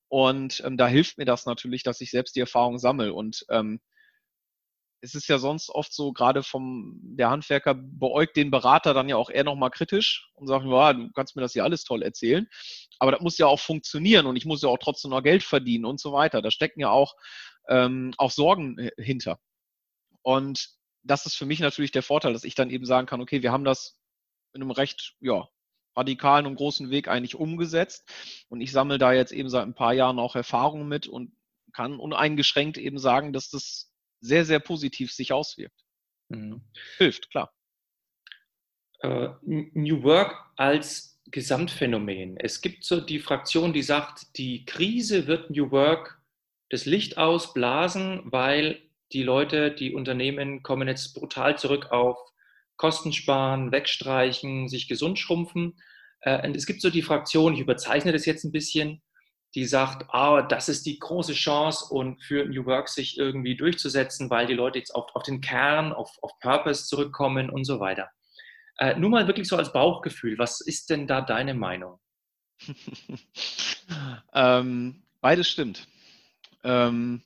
Und 0.09 0.62
ähm, 0.65 0.79
da 0.79 0.89
hilft 0.89 1.19
mir 1.19 1.27
das 1.27 1.45
natürlich, 1.45 1.83
dass 1.83 2.01
ich 2.01 2.11
selbst 2.11 2.37
die 2.37 2.41
Erfahrung 2.41 2.79
sammle. 2.79 3.12
Und 3.12 3.45
ähm, 3.51 3.81
es 5.01 5.15
ist 5.15 5.29
ja 5.29 5.39
sonst 5.39 5.71
oft 5.71 5.93
so, 5.93 6.13
gerade 6.13 6.43
vom, 6.43 6.99
der 7.03 7.31
Handwerker 7.31 7.75
beäugt 7.75 8.37
den 8.37 8.51
Berater 8.51 8.95
dann 8.95 9.09
ja 9.09 9.17
auch 9.17 9.31
eher 9.31 9.45
nochmal 9.45 9.71
kritisch 9.71 10.31
und 10.35 10.47
sagt, 10.47 10.65
ja, 10.65 10.93
du 10.93 11.11
kannst 11.13 11.37
mir 11.37 11.43
das 11.43 11.53
hier 11.53 11.65
alles 11.65 11.85
toll 11.85 12.03
erzählen. 12.03 12.49
Aber 12.99 13.13
das 13.13 13.21
muss 13.21 13.39
ja 13.39 13.47
auch 13.47 13.61
funktionieren 13.61 14.27
und 14.27 14.37
ich 14.37 14.47
muss 14.47 14.63
ja 14.63 14.69
auch 14.69 14.79
trotzdem 14.79 15.11
noch 15.11 15.23
Geld 15.23 15.43
verdienen 15.43 15.85
und 15.85 16.01
so 16.01 16.13
weiter. 16.13 16.43
Da 16.43 16.51
stecken 16.51 16.81
ja 16.81 16.91
auch, 16.91 17.15
ähm, 17.69 18.15
auch 18.17 18.31
Sorgen 18.31 18.79
äh, 18.79 18.91
hinter. 18.97 19.39
Und 20.23 20.71
das 21.03 21.27
ist 21.27 21.37
für 21.37 21.47
mich 21.47 21.61
natürlich 21.61 21.93
der 21.93 22.03
Vorteil, 22.03 22.33
dass 22.33 22.45
ich 22.45 22.55
dann 22.55 22.71
eben 22.71 22.87
sagen 22.87 23.07
kann, 23.07 23.21
okay, 23.21 23.43
wir 23.43 23.53
haben 23.53 23.65
das 23.65 24.01
in 24.55 24.63
einem 24.63 24.71
recht, 24.71 25.15
ja, 25.21 25.49
radikalen 25.95 26.47
und 26.47 26.57
großen 26.57 26.91
Weg 26.91 27.09
eigentlich 27.09 27.37
umgesetzt. 27.37 28.11
Und 28.49 28.61
ich 28.61 28.73
sammle 28.73 28.99
da 28.99 29.13
jetzt 29.13 29.33
eben 29.33 29.49
seit 29.49 29.67
ein 29.67 29.75
paar 29.75 29.95
Jahren 29.95 30.19
auch 30.19 30.37
Erfahrungen 30.37 30.89
mit 30.89 31.07
und 31.07 31.33
kann 31.73 31.99
uneingeschränkt 31.99 32.79
eben 32.79 32.99
sagen, 32.99 33.33
dass 33.33 33.51
das 33.51 33.93
sehr, 34.27 34.45
sehr 34.45 34.61
positiv 34.61 35.12
sich 35.12 35.33
auswirkt. 35.33 35.85
Mhm. 36.29 36.62
Hilft, 36.99 37.31
klar. 37.31 37.53
Uh, 39.05 39.35
New 39.43 40.03
Work 40.03 40.35
als 40.57 41.21
Gesamtphänomen. 41.31 42.37
Es 42.39 42.61
gibt 42.61 42.85
so 42.85 43.01
die 43.01 43.19
Fraktion, 43.19 43.73
die 43.73 43.83
sagt, 43.83 44.37
die 44.39 44.65
Krise 44.65 45.27
wird 45.27 45.51
New 45.51 45.71
Work 45.71 46.21
das 46.71 46.87
Licht 46.87 47.19
ausblasen, 47.19 48.23
weil 48.25 48.81
die 49.12 49.23
Leute, 49.23 49.71
die 49.71 49.95
Unternehmen 49.95 50.62
kommen 50.62 50.89
jetzt 50.89 51.15
brutal 51.15 51.59
zurück 51.59 51.92
auf 51.92 52.19
Kosten 52.77 53.13
sparen, 53.13 53.73
wegstreichen, 53.73 54.69
sich 54.69 54.88
gesund 54.88 55.19
schrumpfen. 55.19 55.79
Äh, 56.21 56.46
und 56.46 56.57
es 56.57 56.67
gibt 56.67 56.81
so 56.81 56.90
die 56.90 57.03
Fraktion, 57.03 57.55
ich 57.55 57.61
überzeichne 57.61 58.13
das 58.13 58.27
jetzt 58.27 58.44
ein 58.44 58.53
bisschen, 58.53 59.03
die 59.57 59.65
sagt, 59.65 60.07
ah, 60.11 60.42
das 60.42 60.69
ist 60.69 60.85
die 60.85 60.98
große 60.98 61.33
Chance 61.33 61.87
und 61.87 62.23
für 62.23 62.44
New 62.44 62.67
Work 62.67 62.90
sich 62.90 63.17
irgendwie 63.17 63.57
durchzusetzen, 63.57 64.29
weil 64.29 64.46
die 64.46 64.54
Leute 64.54 64.79
jetzt 64.79 64.94
auf, 64.94 65.07
auf 65.15 65.23
den 65.23 65.40
Kern, 65.40 65.94
auf, 65.94 66.13
auf 66.21 66.38
Purpose 66.40 66.87
zurückkommen 66.87 67.48
und 67.48 67.65
so 67.65 67.81
weiter. 67.81 68.11
Äh, 68.79 68.98
nur 68.98 69.09
mal 69.09 69.27
wirklich 69.27 69.48
so 69.48 69.57
als 69.57 69.73
Bauchgefühl, 69.73 70.38
was 70.38 70.61
ist 70.61 70.90
denn 70.90 71.07
da 71.07 71.23
deine 71.23 71.54
Meinung? 71.54 71.98
ähm, 74.35 75.02
beides 75.23 75.48
stimmt. 75.48 75.88
Ähm, 76.63 77.23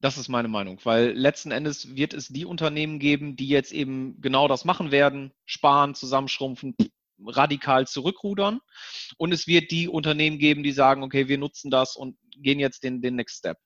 das 0.00 0.18
ist 0.18 0.28
meine 0.28 0.48
Meinung, 0.48 0.78
weil 0.84 1.12
letzten 1.12 1.52
Endes 1.52 1.96
wird 1.96 2.12
es 2.12 2.28
die 2.28 2.44
Unternehmen 2.44 2.98
geben, 2.98 3.34
die 3.34 3.48
jetzt 3.48 3.72
eben 3.72 4.20
genau 4.20 4.46
das 4.46 4.66
machen 4.66 4.90
werden, 4.90 5.32
sparen, 5.46 5.94
zusammenschrumpfen, 5.94 6.76
radikal 7.24 7.86
zurückrudern. 7.86 8.60
Und 9.16 9.32
es 9.32 9.46
wird 9.46 9.70
die 9.70 9.88
Unternehmen 9.88 10.38
geben, 10.38 10.62
die 10.62 10.72
sagen, 10.72 11.02
okay, 11.02 11.28
wir 11.28 11.38
nutzen 11.38 11.70
das 11.70 11.96
und 11.96 12.18
gehen 12.36 12.58
jetzt 12.58 12.82
den, 12.84 13.00
den 13.02 13.16
Next 13.16 13.38
Step. 13.38 13.58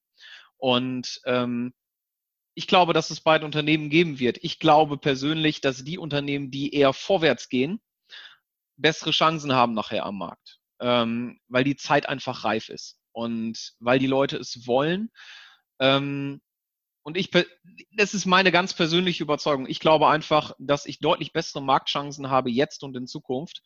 Und 0.57 1.21
ähm, 1.25 1.73
ich 2.55 2.67
glaube, 2.67 2.93
dass 2.93 3.11
es 3.11 3.21
beide 3.21 3.47
Unternehmen 3.47 3.91
geben 3.91 4.19
wird. 4.19 4.39
Ich 4.43 4.59
glaube 4.59 4.99
persönlich, 4.99 5.61
dass 5.61 5.85
die 5.85 5.99
Unternehmen, 5.99 6.51
die 6.51 6.75
eher 6.75 6.93
vorwärts 6.93 7.49
gehen, 7.49 7.81
bessere 8.77 9.13
Chancen 9.13 9.53
haben 9.53 9.75
nachher 9.75 10.05
am 10.05 10.19
Markt. 10.19 10.61
ähm, 10.81 11.39
weil 11.49 11.65
die 11.65 11.77
Zeit 11.77 12.09
einfach 12.09 12.45
reif 12.45 12.69
ist 12.69 12.99
und 13.13 13.75
weil 13.79 13.99
die 13.99 14.07
Leute 14.07 14.37
es 14.39 14.67
wollen. 14.67 15.11
Ähm, 15.79 16.41
und 17.11 17.17
ich, 17.17 17.29
das 17.97 18.15
ist 18.15 18.25
meine 18.25 18.53
ganz 18.53 18.73
persönliche 18.73 19.25
Überzeugung. 19.25 19.67
Ich 19.69 19.81
glaube 19.81 20.07
einfach, 20.07 20.55
dass 20.61 20.87
ich 20.87 21.01
deutlich 21.01 21.33
bessere 21.33 21.61
Marktchancen 21.61 22.31
habe 22.31 22.51
jetzt 22.51 22.85
und 22.85 22.97
in 22.97 23.09
Zukunft, 23.09 23.63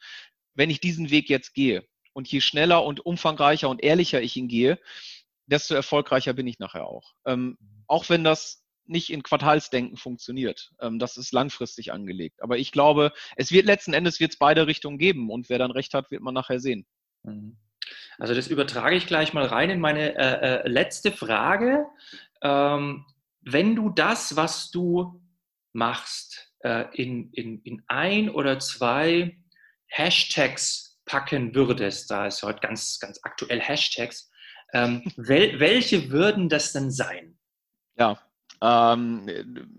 wenn 0.55 0.71
ich 0.71 0.81
diesen 0.81 1.11
Weg 1.11 1.29
jetzt 1.29 1.53
gehe. 1.53 1.87
Und 2.15 2.27
je 2.27 2.41
schneller 2.41 2.83
und 2.85 3.05
umfangreicher 3.05 3.69
und 3.69 3.83
ehrlicher 3.83 4.23
ich 4.23 4.35
ihn 4.37 4.49
gehe, 4.49 4.81
desto 5.45 5.75
erfolgreicher 5.75 6.33
bin 6.33 6.47
ich 6.47 6.59
nachher 6.59 6.87
auch. 6.87 7.13
Ähm, 7.27 7.59
auch 7.87 8.09
wenn 8.09 8.25
das 8.25 8.65
nicht 8.87 9.13
in 9.13 9.23
Quartalsdenken 9.23 9.99
funktioniert. 9.99 10.71
Ähm, 10.81 10.99
das 10.99 11.19
ist 11.19 11.35
langfristig 11.35 11.93
angelegt. 11.93 12.43
Aber 12.43 12.57
ich 12.57 12.73
glaube, 12.73 13.13
es 13.37 13.53
wird 13.53 13.67
letzten 13.67 13.93
Endes 13.93 14.21
wird 14.21 14.39
beide 14.39 14.67
Richtungen 14.67 14.97
geben 14.97 15.31
und 15.31 15.51
wer 15.51 15.59
dann 15.59 15.71
recht 15.71 15.93
hat, 15.93 16.11
wird 16.11 16.23
man 16.23 16.33
nachher 16.33 16.61
sehen. 16.61 16.87
Mhm. 17.25 17.59
Also 18.19 18.33
das 18.33 18.49
übertrage 18.49 18.97
ich 18.97 19.07
gleich 19.07 19.35
mal 19.35 19.45
rein 19.45 19.69
in 19.69 19.81
meine 19.81 20.17
äh, 20.17 20.63
äh, 20.63 20.69
letzte 20.69 21.13
Frage. 21.13 21.85
Ähm, 22.43 23.05
wenn 23.45 23.77
du 23.77 23.91
das, 23.91 24.37
was 24.37 24.71
du 24.71 25.21
machst, 25.73 26.53
äh, 26.61 26.87
in, 26.95 27.31
in, 27.33 27.61
in 27.63 27.83
ein 27.89 28.31
oder 28.31 28.59
zwei 28.59 29.39
Hashtags 29.87 31.01
packen 31.05 31.55
würdest, 31.55 32.11
da 32.11 32.27
ist 32.27 32.43
heute 32.43 32.61
ganz, 32.61 32.99
ganz 32.99 33.21
aktuell 33.23 33.61
Hashtags, 33.61 34.31
ähm, 34.73 35.03
wel, 35.17 35.61
welche 35.61 36.11
würden 36.11 36.49
das 36.49 36.73
denn 36.73 36.91
sein? 36.91 37.39
Ja, 37.97 38.19
ähm, 38.61 39.29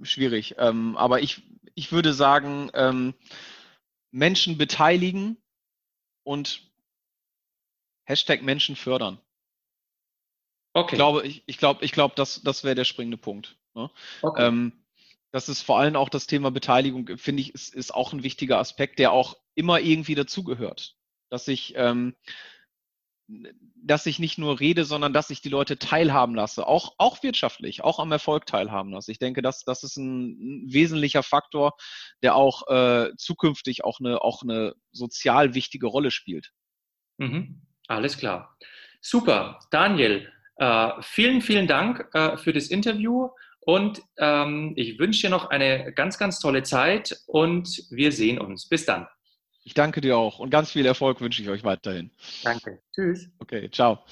schwierig. 0.03 0.55
Ähm, 0.57 0.95
aber 0.97 1.21
ich, 1.21 1.41
ich 1.73 1.91
würde 1.91 2.13
sagen, 2.13 2.69
ähm, 2.73 3.13
Menschen 4.11 4.57
beteiligen 4.57 5.37
und 6.23 6.71
Hashtag 8.03 8.43
Menschen 8.43 8.75
fördern. 8.75 9.19
Okay. 10.75 10.95
Ich 10.95 10.97
glaube, 10.97 11.25
ich, 11.25 11.43
ich 11.45 11.57
glaube, 11.57 11.85
ich 11.85 11.93
glaube, 11.93 12.15
das, 12.17 12.41
das 12.43 12.65
wäre 12.65 12.75
der 12.75 12.83
springende 12.83 13.17
Punkt. 13.17 13.57
Ne? 13.75 13.89
Okay. 14.21 14.45
Ähm, 14.45 14.73
das 15.31 15.47
ist 15.47 15.61
vor 15.61 15.79
allem 15.79 15.95
auch 15.95 16.09
das 16.09 16.27
Thema 16.27 16.51
Beteiligung, 16.51 17.17
finde 17.17 17.41
ich, 17.41 17.53
ist, 17.53 17.73
ist 17.73 17.93
auch 17.93 18.11
ein 18.11 18.23
wichtiger 18.23 18.59
Aspekt, 18.59 18.99
der 18.99 19.13
auch 19.13 19.37
immer 19.53 19.79
irgendwie 19.79 20.15
dazugehört. 20.15 20.95
Dass 21.29 21.47
ich, 21.47 21.75
ähm, 21.77 22.13
dass 23.75 24.05
ich 24.05 24.19
nicht 24.19 24.37
nur 24.37 24.59
rede, 24.59 24.83
sondern 24.83 25.13
dass 25.13 25.29
ich 25.29 25.41
die 25.41 25.49
Leute 25.49 25.79
teilhaben 25.79 26.35
lasse, 26.35 26.67
auch, 26.67 26.95
auch 26.97 27.23
wirtschaftlich, 27.23 27.81
auch 27.81 27.99
am 27.99 28.11
Erfolg 28.11 28.45
teilhaben 28.45 28.91
lasse. 28.91 29.13
Ich 29.13 29.19
denke, 29.19 29.41
das, 29.41 29.63
das 29.63 29.83
ist 29.83 29.95
ein, 29.95 30.65
wesentlicher 30.67 31.23
Faktor, 31.23 31.77
der 32.21 32.35
auch 32.35 32.67
äh, 32.67 33.11
zukünftig 33.15 33.85
auch 33.85 34.01
eine, 34.01 34.21
auch 34.21 34.41
eine 34.41 34.75
sozial 34.91 35.53
wichtige 35.53 35.87
Rolle 35.87 36.11
spielt. 36.11 36.51
Mhm. 37.17 37.61
Alles 37.87 38.17
klar. 38.17 38.57
Super. 38.99 39.59
Daniel, 39.69 40.31
äh, 40.57 40.89
vielen, 41.01 41.41
vielen 41.41 41.67
Dank 41.67 42.07
äh, 42.13 42.37
für 42.37 42.53
das 42.53 42.67
Interview 42.67 43.29
und 43.61 44.01
ähm, 44.17 44.73
ich 44.75 44.99
wünsche 44.99 45.23
dir 45.23 45.29
noch 45.31 45.49
eine 45.49 45.91
ganz, 45.93 46.17
ganz 46.17 46.39
tolle 46.39 46.63
Zeit 46.63 47.17
und 47.25 47.83
wir 47.89 48.11
sehen 48.11 48.39
uns. 48.39 48.69
Bis 48.69 48.85
dann. 48.85 49.07
Ich 49.63 49.73
danke 49.73 50.01
dir 50.01 50.17
auch 50.17 50.39
und 50.39 50.51
ganz 50.51 50.71
viel 50.71 50.85
Erfolg 50.85 51.19
wünsche 51.21 51.41
ich 51.41 51.49
euch 51.49 51.63
weiterhin. 51.63 52.11
Danke. 52.43 52.79
Tschüss. 52.93 53.27
Okay, 53.39 53.69
ciao. 53.71 54.03